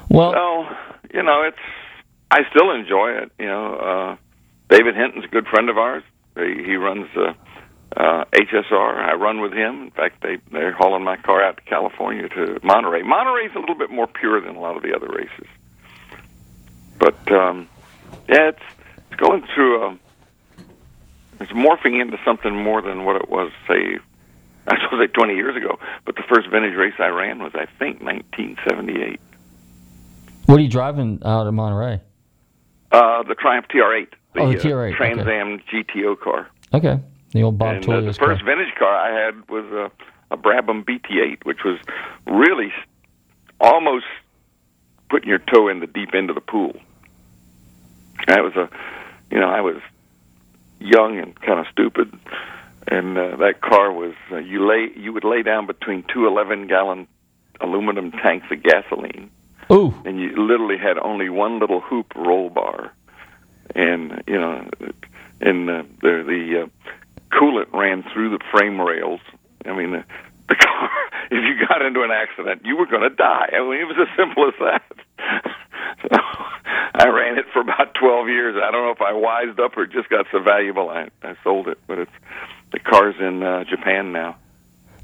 Well, 0.08 0.32
so 0.32 0.76
you 1.12 1.22
know, 1.22 1.42
it's 1.42 1.58
I 2.30 2.40
still 2.50 2.70
enjoy 2.72 3.10
it. 3.22 3.32
You 3.38 3.46
know, 3.46 3.74
uh, 3.74 4.16
David 4.68 4.96
Hinton's 4.96 5.24
a 5.24 5.28
good 5.28 5.46
friend 5.46 5.68
of 5.68 5.78
ours. 5.78 6.02
He, 6.36 6.62
he 6.64 6.76
runs 6.76 7.06
uh, 7.16 7.32
uh, 7.96 8.24
HSR. 8.32 8.96
I 8.96 9.14
run 9.14 9.40
with 9.40 9.52
him. 9.52 9.82
In 9.82 9.90
fact, 9.90 10.22
they 10.22 10.38
they're 10.50 10.72
hauling 10.72 11.04
my 11.04 11.16
car 11.16 11.42
out 11.42 11.56
to 11.58 11.62
California 11.62 12.28
to 12.28 12.58
Monterey. 12.62 13.02
Monterey's 13.02 13.54
a 13.54 13.60
little 13.60 13.76
bit 13.76 13.90
more 13.90 14.06
pure 14.06 14.40
than 14.40 14.56
a 14.56 14.60
lot 14.60 14.76
of 14.76 14.82
the 14.82 14.94
other 14.94 15.08
races, 15.08 15.46
but 16.98 17.32
um, 17.32 17.68
yeah, 18.28 18.48
it's 18.48 18.62
it's 19.10 19.20
going 19.20 19.46
through 19.54 19.82
a. 19.82 19.98
It's 21.38 21.52
morphing 21.52 22.00
into 22.00 22.16
something 22.24 22.54
more 22.56 22.80
than 22.80 23.04
what 23.04 23.16
it 23.16 23.28
was, 23.28 23.52
say, 23.68 23.98
I 24.66 24.76
suppose 24.82 25.00
like 25.00 25.12
20 25.12 25.34
years 25.34 25.54
ago. 25.54 25.78
But 26.06 26.16
the 26.16 26.22
first 26.22 26.48
vintage 26.50 26.74
race 26.74 26.94
I 26.98 27.08
ran 27.08 27.40
was, 27.40 27.52
I 27.54 27.66
think, 27.78 28.00
1978. 28.00 29.20
What 30.46 30.58
are 30.58 30.62
you 30.62 30.68
driving 30.70 31.20
out 31.24 31.46
of 31.46 31.52
Monterey? 31.52 32.00
Uh, 32.92 33.22
the 33.24 33.34
Triumph 33.34 33.66
TR8, 33.68 34.08
the, 34.34 34.40
Oh, 34.40 34.52
the 34.52 34.58
uh, 34.58 34.62
TR8, 34.62 34.88
okay. 34.88 34.96
Trans 34.96 35.20
Am 35.26 35.60
GTO 35.72 36.18
car. 36.20 36.48
Okay, 36.72 37.00
the 37.32 37.42
old 37.42 37.58
Bob 37.58 37.76
and 37.76 37.88
uh, 37.88 38.00
the 38.00 38.12
first 38.12 38.18
car. 38.18 38.56
vintage 38.56 38.74
car 38.78 38.94
I 38.94 39.24
had 39.24 39.48
was 39.48 39.64
a, 39.66 39.90
a 40.32 40.36
Brabham 40.36 40.84
BT8, 40.84 41.44
which 41.44 41.64
was 41.64 41.78
really 42.26 42.72
almost 43.60 44.06
putting 45.08 45.28
your 45.28 45.38
toe 45.38 45.68
in 45.68 45.80
the 45.80 45.86
deep 45.86 46.14
end 46.14 46.30
of 46.30 46.34
the 46.34 46.40
pool. 46.40 46.76
That 48.26 48.42
was 48.42 48.54
a, 48.56 48.68
you 49.30 49.38
know, 49.38 49.48
I 49.48 49.60
was 49.60 49.76
young 50.80 51.18
and 51.18 51.38
kind 51.40 51.60
of 51.60 51.66
stupid, 51.70 52.12
and 52.88 53.16
uh, 53.16 53.36
that 53.36 53.60
car 53.60 53.92
was 53.92 54.14
uh, 54.30 54.36
you 54.36 54.66
lay 54.66 54.90
you 54.96 55.12
would 55.12 55.24
lay 55.24 55.42
down 55.42 55.66
between 55.66 56.04
two 56.12 56.26
11 56.26 56.66
gallon 56.66 57.06
aluminum 57.60 58.12
tanks 58.12 58.46
of 58.50 58.62
gasoline. 58.62 59.30
Ooh. 59.70 59.94
And 60.04 60.20
you 60.20 60.30
literally 60.36 60.78
had 60.78 60.98
only 60.98 61.28
one 61.28 61.58
little 61.58 61.80
hoop 61.80 62.14
roll 62.14 62.50
bar, 62.50 62.92
and 63.74 64.22
you 64.26 64.38
know, 64.38 64.68
and 65.40 65.70
uh, 65.70 65.82
the 66.00 66.22
the 66.26 66.62
uh, 66.62 67.36
coolant 67.36 67.72
ran 67.72 68.04
through 68.12 68.30
the 68.30 68.44
frame 68.52 68.80
rails. 68.80 69.20
I 69.64 69.76
mean, 69.76 69.92
the, 69.92 70.04
the 70.48 70.54
car. 70.54 70.90
If 71.28 71.42
you 71.42 71.66
got 71.66 71.82
into 71.82 72.02
an 72.02 72.12
accident, 72.12 72.62
you 72.64 72.76
were 72.76 72.86
going 72.86 73.02
to 73.02 73.10
die. 73.10 73.50
I 73.52 73.58
mean, 73.58 73.80
it 73.80 73.84
was 73.84 73.96
as 73.98 74.06
simple 74.16 74.46
as 74.46 74.54
that. 74.60 74.82
so 76.02 76.16
I 76.94 77.08
ran 77.08 77.36
it 77.36 77.46
for 77.52 77.60
about 77.60 77.96
twelve 77.98 78.28
years. 78.28 78.54
I 78.62 78.70
don't 78.70 78.84
know 78.84 78.92
if 78.92 79.02
I 79.02 79.12
wised 79.12 79.58
up 79.58 79.76
or 79.76 79.86
just 79.86 80.08
got 80.08 80.26
so 80.30 80.40
valuable 80.40 80.88
I 80.88 81.08
I 81.24 81.34
sold 81.42 81.66
it. 81.66 81.78
But 81.88 81.98
it's 81.98 82.12
the 82.70 82.78
car's 82.78 83.16
in 83.18 83.42
uh, 83.42 83.64
Japan 83.64 84.12
now. 84.12 84.36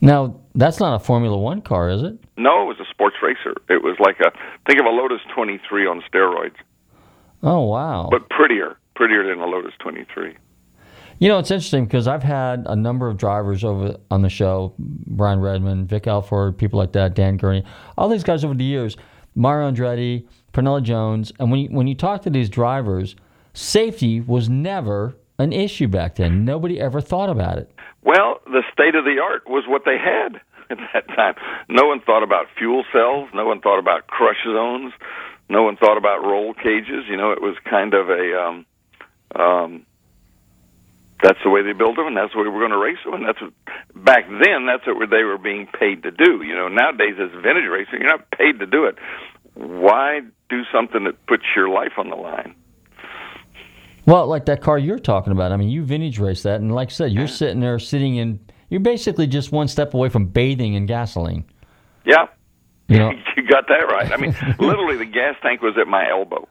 Now 0.02 0.40
that's 0.54 0.80
not 0.80 0.94
a 0.94 0.98
Formula 0.98 1.38
One 1.38 1.62
car, 1.62 1.88
is 1.88 2.02
it? 2.02 2.18
No, 2.36 2.62
it 2.62 2.66
was 2.66 2.76
a 2.80 2.90
sports 2.90 3.16
racer. 3.22 3.54
It 3.70 3.82
was 3.82 3.96
like 4.00 4.20
a 4.20 4.30
think 4.66 4.78
of 4.80 4.86
a 4.86 4.90
Lotus 4.90 5.20
23 5.34 5.86
on 5.86 6.02
steroids, 6.12 6.56
Oh 7.42 7.62
wow! 7.62 8.08
but 8.10 8.28
prettier, 8.28 8.76
prettier 8.94 9.26
than 9.26 9.38
a 9.38 9.46
Lotus 9.46 9.72
23. 9.80 10.36
You 11.18 11.28
know, 11.28 11.38
it's 11.38 11.52
interesting 11.52 11.84
because 11.84 12.08
I've 12.08 12.22
had 12.24 12.66
a 12.66 12.74
number 12.74 13.06
of 13.08 13.16
drivers 13.16 13.62
over 13.62 13.96
on 14.10 14.22
the 14.22 14.28
show 14.28 14.74
Brian 14.78 15.40
Redman, 15.40 15.86
Vic 15.86 16.08
Elford, 16.08 16.58
people 16.58 16.78
like 16.80 16.92
that, 16.92 17.14
Dan 17.14 17.36
Gurney, 17.36 17.64
all 17.96 18.08
these 18.08 18.24
guys 18.24 18.44
over 18.44 18.54
the 18.54 18.64
years, 18.64 18.96
Mario 19.36 19.70
Andretti, 19.70 20.26
Parnelli 20.52 20.82
Jones. 20.82 21.32
And 21.38 21.50
when 21.52 21.60
you, 21.60 21.68
when 21.68 21.86
you 21.86 21.94
talk 21.94 22.22
to 22.22 22.30
these 22.30 22.48
drivers, 22.48 23.14
safety 23.54 24.20
was 24.20 24.48
never 24.48 25.16
an 25.42 25.52
issue 25.52 25.88
back 25.88 26.16
then. 26.16 26.44
Nobody 26.44 26.80
ever 26.80 27.00
thought 27.00 27.30
about 27.30 27.58
it. 27.58 27.70
Well, 28.02 28.40
the 28.46 28.62
state 28.72 28.94
of 28.94 29.04
the 29.04 29.20
art 29.22 29.48
was 29.48 29.64
what 29.66 29.82
they 29.84 29.98
had 29.98 30.40
at 30.70 30.78
that 30.92 31.08
time. 31.08 31.34
No 31.68 31.86
one 31.86 32.00
thought 32.00 32.22
about 32.22 32.46
fuel 32.56 32.84
cells. 32.92 33.28
No 33.34 33.46
one 33.46 33.60
thought 33.60 33.78
about 33.78 34.06
crush 34.06 34.42
zones. 34.44 34.92
No 35.48 35.62
one 35.62 35.76
thought 35.76 35.98
about 35.98 36.24
roll 36.24 36.54
cages. 36.54 37.04
You 37.08 37.16
know, 37.16 37.32
it 37.32 37.42
was 37.42 37.56
kind 37.68 37.94
of 37.94 38.08
a. 38.08 38.40
Um, 38.40 38.66
um, 39.34 39.86
that's 41.22 41.38
the 41.44 41.50
way 41.50 41.62
they 41.62 41.72
built 41.72 41.94
them, 41.94 42.08
and 42.08 42.16
that's 42.16 42.32
the 42.32 42.38
way 42.38 42.48
we're 42.48 42.66
going 42.66 42.72
to 42.72 42.78
race 42.78 42.98
them. 43.04 43.14
And 43.14 43.24
that's 43.24 43.40
what, 43.40 43.52
back 43.94 44.26
then. 44.28 44.66
That's 44.66 44.84
what 44.86 45.08
they 45.08 45.22
were 45.22 45.38
being 45.38 45.68
paid 45.68 46.02
to 46.02 46.10
do. 46.10 46.42
You 46.42 46.54
know, 46.54 46.68
nowadays 46.68 47.14
as 47.20 47.30
vintage 47.30 47.70
racing, 47.70 48.00
you're 48.00 48.10
not 48.10 48.30
paid 48.30 48.58
to 48.58 48.66
do 48.66 48.86
it. 48.86 48.98
Why 49.54 50.20
do 50.48 50.62
something 50.72 51.04
that 51.04 51.24
puts 51.26 51.44
your 51.54 51.68
life 51.68 51.92
on 51.96 52.10
the 52.10 52.16
line? 52.16 52.54
Well, 54.06 54.26
like 54.26 54.46
that 54.46 54.60
car 54.60 54.78
you're 54.78 54.98
talking 54.98 55.32
about. 55.32 55.52
I 55.52 55.56
mean, 55.56 55.68
you 55.70 55.84
vintage 55.84 56.18
race 56.18 56.42
that, 56.42 56.60
and 56.60 56.74
like 56.74 56.88
I 56.88 56.92
said, 56.92 57.12
you're 57.12 57.28
sitting 57.28 57.60
there 57.60 57.78
sitting 57.78 58.16
in. 58.16 58.40
You're 58.68 58.80
basically 58.80 59.26
just 59.26 59.52
one 59.52 59.68
step 59.68 59.94
away 59.94 60.08
from 60.08 60.26
bathing 60.26 60.74
in 60.74 60.86
gasoline. 60.86 61.44
Yeah, 62.04 62.26
You 62.88 62.98
know. 63.00 63.12
you 63.36 63.46
got 63.46 63.68
that 63.68 63.86
right. 63.88 64.10
I 64.10 64.16
mean, 64.16 64.34
literally, 64.58 64.96
the 64.96 65.04
gas 65.04 65.36
tank 65.42 65.60
was 65.62 65.74
at 65.78 65.86
my 65.86 66.08
elbow. 66.10 66.48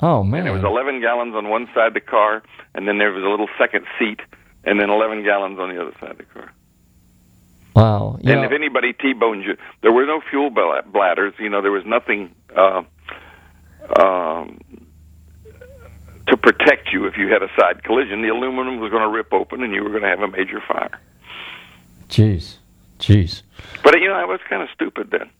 Oh 0.00 0.24
man. 0.24 0.40
And 0.40 0.48
it 0.48 0.52
was 0.52 0.64
11 0.64 1.00
gallons 1.02 1.34
on 1.34 1.48
one 1.50 1.68
side 1.74 1.88
of 1.88 1.94
the 1.94 2.00
car, 2.00 2.42
and 2.74 2.88
then 2.88 2.96
there 2.98 3.12
was 3.12 3.22
a 3.22 3.28
little 3.28 3.48
second 3.58 3.84
seat, 3.98 4.20
and 4.64 4.80
then 4.80 4.88
11 4.90 5.22
gallons 5.24 5.58
on 5.58 5.68
the 5.68 5.80
other 5.80 5.92
side 6.00 6.12
of 6.12 6.18
the 6.18 6.24
car. 6.24 6.50
Wow. 7.76 8.18
You 8.22 8.32
and 8.32 8.40
know, 8.40 8.46
if 8.46 8.52
anybody 8.52 8.94
T-boned 8.94 9.44
you, 9.44 9.56
there 9.82 9.92
were 9.92 10.06
no 10.06 10.20
fuel 10.28 10.50
bla- 10.50 10.82
bladders. 10.90 11.34
You 11.38 11.50
know, 11.50 11.60
there 11.62 11.70
was 11.70 11.84
nothing 11.86 12.34
uh, 12.56 12.82
um, 14.02 14.58
to 16.30 16.36
protect 16.36 16.92
you 16.92 17.06
if 17.06 17.16
you 17.16 17.28
had 17.28 17.42
a 17.42 17.48
side 17.58 17.84
collision. 17.84 18.22
The 18.22 18.28
aluminum 18.28 18.80
was 18.80 18.90
going 18.90 19.02
to 19.02 19.08
rip 19.08 19.32
open, 19.32 19.62
and 19.62 19.74
you 19.74 19.82
were 19.82 19.90
going 19.90 20.02
to 20.02 20.08
have 20.08 20.20
a 20.20 20.28
major 20.28 20.62
fire. 20.66 20.98
jeez, 22.08 22.56
jeez. 22.98 23.42
But 23.82 24.00
you 24.00 24.08
know, 24.08 24.14
I 24.14 24.24
was 24.24 24.40
kind 24.48 24.62
of 24.62 24.68
stupid 24.74 25.10
then. 25.10 25.30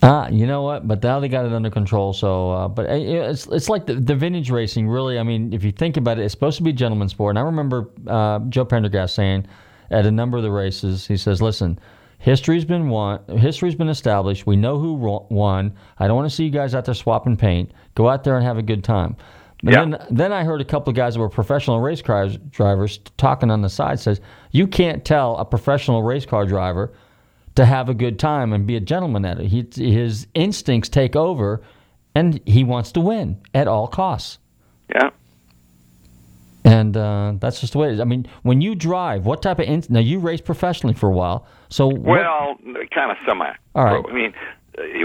Ah, 0.00 0.28
you 0.28 0.46
know 0.46 0.62
what? 0.62 0.86
But 0.86 1.02
now 1.02 1.18
they 1.18 1.28
got 1.28 1.44
it 1.44 1.52
under 1.52 1.70
control. 1.70 2.12
So, 2.12 2.52
uh, 2.52 2.68
but 2.68 2.88
uh, 2.88 2.94
it's 2.94 3.46
it's 3.48 3.68
like 3.68 3.86
the, 3.86 3.94
the 3.94 4.14
vintage 4.14 4.50
racing. 4.50 4.88
Really, 4.88 5.18
I 5.18 5.24
mean, 5.24 5.52
if 5.52 5.64
you 5.64 5.72
think 5.72 5.96
about 5.96 6.18
it, 6.18 6.24
it's 6.24 6.32
supposed 6.32 6.56
to 6.58 6.62
be 6.62 6.70
a 6.70 6.74
gentleman's 6.74 7.10
sport. 7.10 7.32
And 7.32 7.38
I 7.38 7.42
remember 7.42 7.90
uh, 8.06 8.38
Joe 8.48 8.64
Pendergast 8.64 9.14
saying 9.14 9.46
at 9.90 10.06
a 10.06 10.10
number 10.10 10.36
of 10.36 10.44
the 10.44 10.52
races, 10.52 11.06
he 11.06 11.16
says, 11.16 11.42
"Listen, 11.42 11.80
history's 12.18 12.64
been 12.64 12.88
won. 12.88 13.20
History's 13.38 13.74
been 13.74 13.88
established. 13.88 14.46
We 14.46 14.56
know 14.56 14.78
who 14.78 14.94
won. 14.94 15.72
I 15.98 16.06
don't 16.06 16.16
want 16.16 16.28
to 16.28 16.34
see 16.34 16.44
you 16.44 16.50
guys 16.50 16.74
out 16.74 16.84
there 16.84 16.94
swapping 16.94 17.36
paint. 17.36 17.72
Go 17.94 18.08
out 18.08 18.24
there 18.24 18.36
and 18.36 18.44
have 18.44 18.58
a 18.58 18.62
good 18.62 18.84
time." 18.84 19.16
And 19.62 19.72
Yeah. 19.72 19.84
then, 19.84 19.98
then 20.10 20.32
I 20.32 20.44
heard 20.44 20.60
a 20.60 20.64
couple 20.64 20.90
of 20.90 20.96
guys 20.96 21.14
that 21.14 21.20
were 21.20 21.28
professional 21.28 21.80
race 21.80 22.02
car 22.02 22.28
drivers 22.28 22.98
talking 23.16 23.50
on 23.50 23.62
the 23.62 23.68
side 23.68 23.98
says 23.98 24.20
you 24.52 24.68
can't 24.68 25.04
tell 25.04 25.36
a 25.36 25.44
professional 25.44 26.02
race 26.04 26.24
car 26.24 26.46
driver 26.46 26.92
to 27.56 27.64
have 27.64 27.88
a 27.88 27.94
good 27.94 28.20
time 28.20 28.52
and 28.52 28.66
be 28.68 28.76
a 28.76 28.80
gentleman 28.80 29.24
at 29.24 29.40
it. 29.40 29.46
He, 29.46 29.66
his 29.90 30.28
instincts 30.34 30.88
take 30.88 31.16
over, 31.16 31.60
and 32.14 32.40
he 32.46 32.62
wants 32.62 32.92
to 32.92 33.00
win 33.00 33.36
at 33.52 33.66
all 33.66 33.88
costs. 33.88 34.38
Yeah. 34.94 35.10
And 36.68 36.96
uh, 36.96 37.32
that's 37.40 37.60
just 37.60 37.72
the 37.72 37.78
way 37.78 37.88
it 37.88 37.94
is. 37.94 38.00
I 38.00 38.04
mean, 38.04 38.26
when 38.42 38.60
you 38.60 38.74
drive, 38.74 39.24
what 39.24 39.40
type 39.42 39.58
of 39.58 39.66
in- 39.66 39.84
now 39.88 40.00
you 40.00 40.18
race 40.18 40.40
professionally 40.40 40.94
for 40.94 41.08
a 41.08 41.12
while, 41.12 41.46
so 41.70 41.86
what- 41.86 42.20
Well, 42.20 42.56
kind 42.94 43.10
of 43.10 43.16
semi. 43.26 43.50
All 43.74 43.84
right. 43.84 44.04
I 44.08 44.12
mean, 44.12 44.34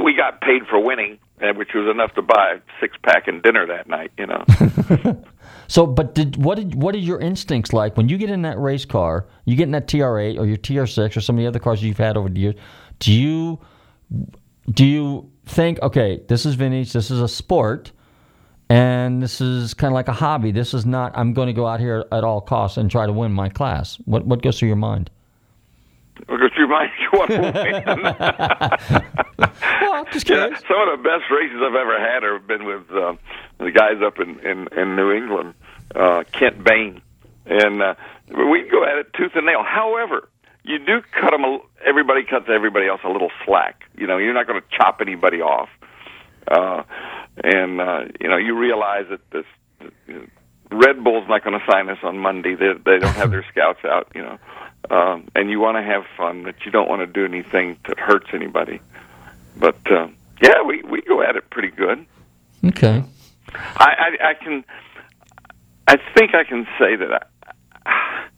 we 0.04 0.14
got 0.14 0.42
paid 0.42 0.64
for 0.70 0.80
winning, 0.80 1.18
uh, 1.42 1.54
which 1.54 1.70
was 1.74 1.90
enough 1.90 2.14
to 2.16 2.22
buy 2.22 2.56
a 2.56 2.60
six 2.82 2.98
pack 3.04 3.28
and 3.28 3.42
dinner 3.42 3.66
that 3.68 3.88
night. 3.88 4.12
You 4.18 4.28
know. 4.28 4.44
So, 5.68 5.88
but 5.88 6.14
did 6.14 6.36
what 6.38 6.56
did 6.58 6.76
what 6.76 6.94
are 6.94 7.00
your 7.00 7.20
instincts 7.20 7.72
like 7.74 7.96
when 7.98 8.08
you 8.10 8.18
get 8.18 8.30
in 8.30 8.42
that 8.44 8.60
race 8.60 8.86
car? 8.86 9.26
You 9.46 9.56
get 9.56 9.64
in 9.64 9.72
that 9.72 9.88
TR8 9.88 10.38
or 10.38 10.46
your 10.46 10.58
TR6 10.58 11.16
or 11.18 11.22
some 11.22 11.38
of 11.38 11.42
the 11.42 11.48
other 11.48 11.58
cars 11.58 11.82
you've 11.82 11.98
had 11.98 12.18
over 12.18 12.30
the 12.30 12.40
years. 12.40 12.56
Do 13.00 13.12
you 13.14 13.60
do 14.70 14.86
you 14.86 15.32
think, 15.46 15.82
okay, 15.82 16.22
this 16.28 16.46
is 16.46 16.56
vintage, 16.56 16.94
this 16.94 17.10
is 17.10 17.22
a 17.22 17.28
sport, 17.28 17.92
and 18.74 19.22
this 19.22 19.40
is 19.40 19.76
kind 19.76 19.92
of 19.92 19.94
like 19.94 20.08
a 20.08 20.14
hobby. 20.14 20.52
This 20.52 20.74
is 20.74 20.84
not. 20.84 21.16
I'm 21.16 21.34
going 21.34 21.46
to 21.46 21.54
go 21.54 21.68
out 21.68 21.80
here 21.80 22.06
at 22.12 22.24
all 22.24 22.42
costs 22.42 22.76
and 22.76 22.90
try 22.90 23.06
to 23.06 23.14
win 23.14 23.32
my 23.32 23.48
class. 23.48 23.98
What 24.06 24.26
what 24.26 24.42
goes 24.42 24.58
through 24.58 24.70
your 24.70 24.78
mind? 24.78 25.12
What 26.26 26.40
goes 26.40 26.50
through 26.56 26.70
my 26.70 26.88
you 27.00 27.10
want 27.14 27.30
to 27.30 27.40
win? 27.40 27.54
well, 29.82 30.06
just 30.12 30.28
yeah, 30.28 30.48
some 30.68 30.88
of 30.88 30.98
the 30.98 31.04
best 31.04 31.30
races 31.30 31.62
I've 31.62 31.76
ever 31.76 32.00
had 32.00 32.24
have 32.24 32.48
been 32.48 32.66
with 32.66 32.90
uh, 32.92 33.14
the 33.60 33.70
guys 33.70 34.02
up 34.04 34.20
in 34.20 34.40
in, 34.40 34.68
in 34.76 34.96
New 34.96 35.12
England, 35.12 35.54
uh, 35.94 36.24
Kent 36.32 36.64
Bain, 36.64 37.00
and 37.46 37.80
uh, 37.80 37.94
we 38.30 38.68
go 38.72 38.86
at 38.86 38.98
it 38.98 39.14
tooth 39.14 39.36
and 39.36 39.46
nail. 39.46 39.62
However, 39.64 40.30
you 40.64 40.80
do 40.80 41.04
cut 41.12 41.30
them. 41.30 41.44
A, 41.44 41.60
everybody 41.86 42.24
cuts 42.24 42.50
everybody 42.50 42.88
else 42.88 43.02
a 43.04 43.10
little 43.10 43.30
slack. 43.46 43.84
You 43.96 44.08
know, 44.08 44.18
you're 44.18 44.34
not 44.34 44.48
going 44.48 44.60
to 44.60 44.66
chop 44.76 45.00
anybody 45.00 45.42
off, 45.42 45.70
uh, 46.48 46.84
and 47.44 47.82
uh, 47.82 48.02
you 48.20 48.30
know 48.30 48.38
you 48.38 48.58
realize 48.58 49.06
that 49.10 49.22
this. 49.32 49.46
You 50.08 50.14
know, 50.14 50.26
Red 50.72 51.04
Bull's 51.04 51.28
not 51.30 51.44
going 51.44 51.60
to 51.60 51.66
sign 51.72 51.90
us 51.90 52.00
on 52.04 52.18
Monday. 52.18 52.56
They 52.56 52.74
they 52.86 52.98
don't 52.98 53.14
have 53.16 53.32
their 53.32 53.46
scouts 53.52 53.86
out, 53.86 54.08
you 54.16 54.22
know. 54.22 54.38
Um, 54.90 55.28
and 55.36 55.50
you 55.50 55.60
want 55.60 55.78
to 55.78 55.84
have 55.84 56.04
fun, 56.18 56.44
but 56.44 56.56
you 56.66 56.72
don't 56.72 56.90
want 56.90 57.02
to 57.02 57.08
do 57.08 57.26
anything 57.26 57.78
that 57.88 58.00
hurts 58.00 58.28
anybody. 58.34 58.82
But 59.56 59.80
uh, 59.90 60.08
yeah, 60.42 60.62
we 60.66 60.82
we 60.84 61.02
go 61.02 61.22
at 61.22 61.36
it 61.36 61.50
pretty 61.50 61.70
good. 61.70 62.06
Okay. 62.66 63.04
I, 63.54 64.16
I 64.20 64.30
I 64.30 64.34
can, 64.34 64.64
I 65.88 65.98
think 66.16 66.34
I 66.34 66.44
can 66.44 66.66
say 66.80 66.96
that 66.96 67.30
I, 67.86 68.30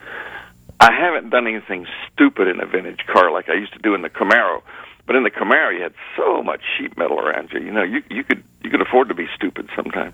I 0.79 0.91
haven't 0.91 1.29
done 1.29 1.47
anything 1.47 1.87
stupid 2.11 2.47
in 2.47 2.59
a 2.59 2.65
vintage 2.65 3.05
car 3.11 3.31
like 3.31 3.49
I 3.49 3.53
used 3.53 3.73
to 3.73 3.79
do 3.79 3.95
in 3.95 4.01
the 4.01 4.09
Camaro. 4.09 4.61
But 5.07 5.15
in 5.15 5.23
the 5.23 5.29
Camaro, 5.31 5.75
you 5.75 5.83
had 5.83 5.93
so 6.17 6.41
much 6.41 6.61
sheet 6.77 6.97
metal 6.97 7.19
around 7.19 7.49
you. 7.53 7.59
You 7.59 7.71
know, 7.71 7.83
you 7.83 8.01
you 8.09 8.23
could 8.23 8.43
you 8.63 8.69
could 8.69 8.81
afford 8.81 9.07
to 9.09 9.13
be 9.15 9.27
stupid 9.35 9.69
sometimes. 9.75 10.13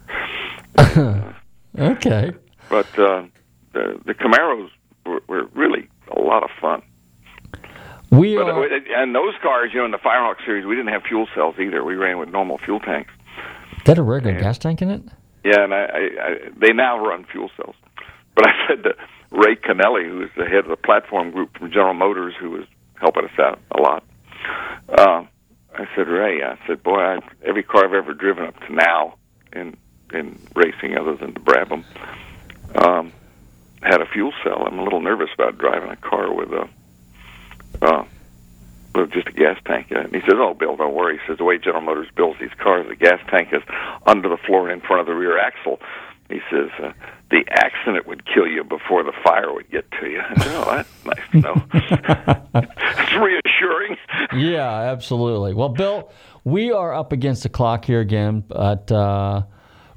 okay. 1.79 2.31
But 2.69 2.87
uh, 2.99 3.23
the 3.73 3.99
the 4.05 4.13
Camaros 4.13 4.69
were, 5.05 5.21
were 5.27 5.45
really 5.53 5.87
a 6.15 6.19
lot 6.19 6.43
of 6.43 6.49
fun. 6.59 6.81
We 8.11 8.35
But, 8.35 8.49
are. 8.49 8.63
uh, 8.65 8.79
and 8.97 9.15
those 9.15 9.33
cars, 9.41 9.71
you 9.73 9.79
know, 9.79 9.85
in 9.85 9.91
the 9.91 9.97
Firehawk 9.97 10.43
series, 10.45 10.65
we 10.65 10.75
didn't 10.75 10.91
have 10.91 11.03
fuel 11.03 11.27
cells 11.33 11.55
either. 11.57 11.83
We 11.83 11.95
ran 11.95 12.17
with 12.17 12.27
normal 12.29 12.57
fuel 12.57 12.81
tanks. 12.81 13.11
Got 13.85 13.97
a 13.97 14.03
regular 14.03 14.37
gas 14.37 14.57
tank 14.57 14.81
in 14.81 14.89
it? 14.91 15.01
Yeah, 15.45 15.63
and 15.63 15.73
I, 15.73 15.77
I, 15.85 15.99
I 16.27 16.35
they 16.57 16.73
now 16.73 16.99
run 17.03 17.25
fuel 17.31 17.49
cells. 17.55 17.75
But 18.35 18.47
I 18.47 18.51
said 18.67 18.83
to 18.83 18.95
Ray 19.31 19.55
Kennelly, 19.55 20.05
who 20.07 20.21
is 20.23 20.29
the 20.37 20.45
head 20.45 20.65
of 20.65 20.67
the 20.67 20.75
platform 20.75 21.31
group 21.31 21.57
from 21.57 21.69
General 21.71 21.93
Motors, 21.93 22.33
who 22.39 22.49
was 22.51 22.65
helping 22.95 23.23
us 23.25 23.39
out 23.39 23.59
a 23.71 23.81
lot. 23.81 24.03
Uh, 24.89 25.23
I 25.73 25.87
said, 25.95 26.07
Ray, 26.07 26.43
I 26.43 26.57
said, 26.67 26.83
boy, 26.83 26.99
I, 26.99 27.19
every 27.43 27.63
car 27.63 27.85
I've 27.85 27.93
ever 27.93 28.13
driven 28.13 28.45
up 28.45 28.59
to 28.67 28.73
now 28.73 29.15
in 29.53 29.77
in 30.13 30.37
racing, 30.55 30.97
other 30.97 31.15
than 31.15 31.33
the 31.33 31.39
Brabham, 31.39 31.85
um, 32.75 33.13
had 33.81 34.01
a 34.01 34.05
fuel 34.05 34.33
cell. 34.43 34.67
I'm 34.67 34.77
a 34.77 34.83
little 34.83 34.99
nervous 34.99 35.29
about 35.33 35.57
driving 35.57 35.89
a 35.89 35.95
car 35.95 36.33
with 36.33 36.51
a 36.51 36.69
uh, 37.81 38.05
with 38.93 39.11
just 39.11 39.27
a 39.27 39.31
gas 39.31 39.57
tank 39.65 39.89
in 39.89 39.97
it. 39.97 40.05
And 40.05 40.15
he 40.15 40.21
says, 40.21 40.35
"Oh, 40.35 40.53
Bill, 40.53 40.75
don't 40.75 40.93
worry." 40.93 41.17
He 41.17 41.27
says, 41.27 41.37
"The 41.37 41.45
way 41.45 41.57
General 41.57 41.81
Motors 41.81 42.09
builds 42.15 42.39
these 42.39 42.53
cars, 42.57 42.87
the 42.87 42.95
gas 42.95 43.19
tank 43.29 43.49
is 43.53 43.63
under 44.05 44.29
the 44.29 44.37
floor 44.37 44.69
and 44.69 44.81
in 44.81 44.85
front 44.85 45.01
of 45.01 45.07
the 45.07 45.15
rear 45.15 45.37
axle." 45.37 45.79
He 46.31 46.39
says, 46.49 46.69
uh, 46.81 46.91
"The 47.29 47.43
accident 47.49 48.07
would 48.07 48.25
kill 48.25 48.47
you 48.47 48.63
before 48.63 49.03
the 49.03 49.13
fire 49.23 49.53
would 49.53 49.69
get 49.69 49.85
to 49.99 50.09
you." 50.09 50.21
"Oh, 50.37 50.75
that's 50.75 51.05
nice 51.05 51.29
to 51.31 51.39
know." 51.39 51.63
it's 52.55 53.13
reassuring. 53.13 53.97
yeah, 54.35 54.91
absolutely. 54.91 55.53
Well, 55.53 55.69
Bill, 55.69 56.11
we 56.43 56.71
are 56.71 56.93
up 56.93 57.11
against 57.11 57.43
the 57.43 57.49
clock 57.49 57.85
here 57.85 57.99
again, 57.99 58.43
but 58.47 58.91
uh, 58.91 59.43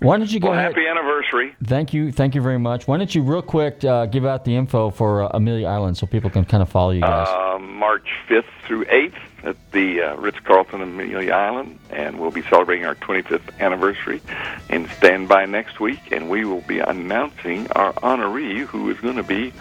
why 0.04 0.18
don't 0.18 0.30
you 0.30 0.40
go 0.40 0.50
well, 0.50 0.58
ahead? 0.58 0.74
happy 0.74 0.86
anniversary. 0.86 1.54
Thank 1.64 1.94
you, 1.94 2.12
thank 2.12 2.34
you 2.34 2.42
very 2.42 2.58
much. 2.58 2.86
Why 2.86 2.98
don't 2.98 3.14
you, 3.14 3.22
real 3.22 3.42
quick, 3.42 3.84
uh, 3.84 4.06
give 4.06 4.24
out 4.24 4.44
the 4.44 4.54
info 4.54 4.90
for 4.90 5.22
uh, 5.22 5.30
Amelia 5.34 5.66
Island 5.66 5.96
so 5.96 6.06
people 6.06 6.30
can 6.30 6.44
kind 6.44 6.62
of 6.62 6.68
follow 6.68 6.90
you 6.90 7.00
guys. 7.00 7.28
Uh, 7.28 7.58
March 7.58 8.06
5th 8.28 8.44
through 8.66 8.84
8th 8.86 9.14
at 9.44 9.56
the 9.72 10.02
uh, 10.02 10.16
Ritz 10.16 10.38
Carlton 10.40 10.80
Amelia 10.80 11.32
Island, 11.32 11.78
and 11.90 12.18
we'll 12.18 12.30
be 12.30 12.42
celebrating 12.42 12.86
our 12.86 12.94
25th 12.94 13.58
anniversary. 13.60 14.20
And 14.70 14.88
stand 14.90 15.28
by 15.28 15.46
next 15.46 15.80
week, 15.80 16.00
and 16.12 16.30
we 16.30 16.44
will 16.44 16.62
be 16.62 16.78
announcing 16.78 17.70
our 17.72 17.92
honoree, 17.94 18.64
who 18.64 18.90
is 18.90 18.98
going 19.00 19.16
to 19.16 19.22
be 19.22 19.52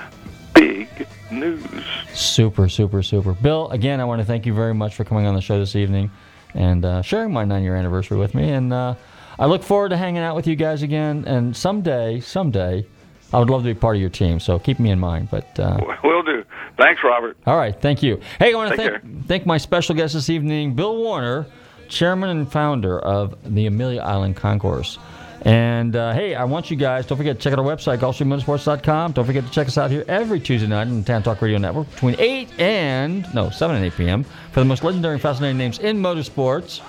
big 0.54 1.08
news. 1.32 1.84
Super, 2.14 2.70
super, 2.70 3.02
super. 3.02 3.34
Bill, 3.34 3.70
again, 3.72 4.00
I 4.00 4.06
want 4.06 4.22
to 4.22 4.26
thank 4.26 4.46
you 4.46 4.54
very 4.54 4.74
much 4.74 4.96
for 4.96 5.04
coming 5.04 5.26
on 5.26 5.36
the 5.36 5.42
show 5.42 5.60
this 5.60 5.76
evening 5.76 6.12
and 6.54 6.86
uh, 6.86 7.02
sharing 7.02 7.34
my 7.34 7.44
nine-year 7.44 7.76
anniversary 7.76 8.18
with 8.18 8.36
me. 8.36 8.50
And 8.50 8.72
uh, 8.72 8.96
I 9.40 9.46
look 9.46 9.64
forward 9.64 9.90
to 9.90 9.98
hanging 9.98 10.22
out 10.22 10.36
with 10.36 10.48
you 10.48 10.56
guys 10.56 10.84
again. 10.84 11.24
And 11.26 11.56
someday, 11.56 12.20
someday, 12.20 12.86
I 13.34 13.40
would 13.40 13.50
love 13.50 13.64
to 13.64 13.74
be 13.74 13.80
part 13.80 13.96
of 13.96 14.02
your 14.02 14.10
team. 14.12 14.40
So 14.40 14.60
keep 14.60 14.80
me 14.80 14.92
in 14.92 15.00
mind. 15.00 15.30
But 15.32 15.60
uh, 15.60 15.80
Will 16.04 16.24
do. 16.24 16.44
Thanks, 16.78 17.02
Robert. 17.04 17.38
all 17.46 17.58
right, 17.58 17.80
thank 17.80 18.02
you. 18.04 18.20
Hey, 18.40 18.54
I 18.54 18.56
want 18.56 18.72
to 18.72 18.78
thank 18.78 19.28
thank 19.28 19.46
my 19.46 19.58
special 19.58 19.96
guest 19.96 20.14
this 20.14 20.30
evening, 20.30 20.74
Bill 20.76 20.98
Warner, 20.98 21.46
chairman 21.88 22.30
and 22.30 22.52
founder 22.52 23.00
of 23.00 23.36
the 23.56 23.66
Amelia 23.68 24.02
Island 24.02 24.36
Concours. 24.36 24.98
And 25.46 25.96
uh, 25.96 26.14
hey, 26.14 26.36
I 26.36 26.46
want 26.46 26.72
you 26.72 26.78
guys, 26.78 27.06
don't 27.06 27.18
forget 27.18 27.36
to 27.38 27.42
check 27.44 27.52
out 27.52 27.60
our 27.60 27.66
website, 27.66 27.98
GulfstreamMotorsports.com. 28.00 29.12
Don't 29.12 29.26
forget 29.26 29.44
to 29.46 29.52
check 29.52 29.68
us 29.68 29.78
out 29.78 29.92
here 29.92 30.06
every 30.08 30.40
Tuesday 30.40 30.68
night 30.68 30.88
on 30.88 31.00
the 31.00 31.06
Town 31.06 31.22
Talk 31.22 31.42
Radio 31.42 31.58
Network 31.58 31.90
between 31.92 32.16
8 32.18 32.60
and, 32.60 33.34
no, 33.36 33.50
7 33.50 33.76
and 33.76 33.84
8 33.86 33.94
p.m. 33.98 34.24
for 34.54 34.62
the 34.62 34.66
most 34.66 34.86
legendary 34.86 35.16
and 35.16 35.22
fascinating 35.22 35.58
names 35.58 35.80
in 35.80 35.98
motorsports. 36.02 36.80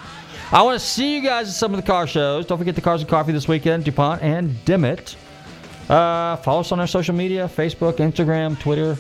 I 0.55 0.63
want 0.63 0.79
to 0.79 0.87
see 0.87 1.17
you 1.17 1.21
guys 1.21 1.49
at 1.49 1.55
some 1.55 1.75
of 1.75 1.81
the 1.81 1.85
car 1.85 2.07
shows. 2.07 2.47
Don't 2.47 2.59
forget 2.59 2.77
the 2.77 2.81
Cars 2.81 3.01
and 3.01 3.11
Coffee 3.11 3.33
this 3.33 3.49
weekend, 3.49 3.85
DuPont 3.85 4.23
and 4.23 4.65
Dimmitt. 4.65 5.17
Uh, 5.89 6.37
follow 6.37 6.61
us 6.61 6.71
on 6.71 6.79
our 6.79 6.87
social 6.87 7.13
media 7.13 7.49
Facebook, 7.49 7.95
Instagram, 7.95 8.57
Twitter. 8.61 8.97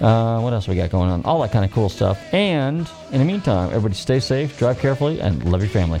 Uh, 0.00 0.40
what 0.40 0.54
else 0.54 0.66
we 0.66 0.74
got 0.74 0.88
going 0.88 1.10
on? 1.10 1.22
All 1.26 1.42
that 1.42 1.52
kind 1.52 1.66
of 1.66 1.72
cool 1.72 1.90
stuff. 1.90 2.18
And 2.32 2.88
in 3.10 3.18
the 3.18 3.24
meantime, 3.26 3.68
everybody 3.68 3.94
stay 3.96 4.18
safe, 4.18 4.58
drive 4.58 4.78
carefully, 4.78 5.20
and 5.20 5.44
love 5.44 5.60
your 5.60 5.68
family. 5.68 6.00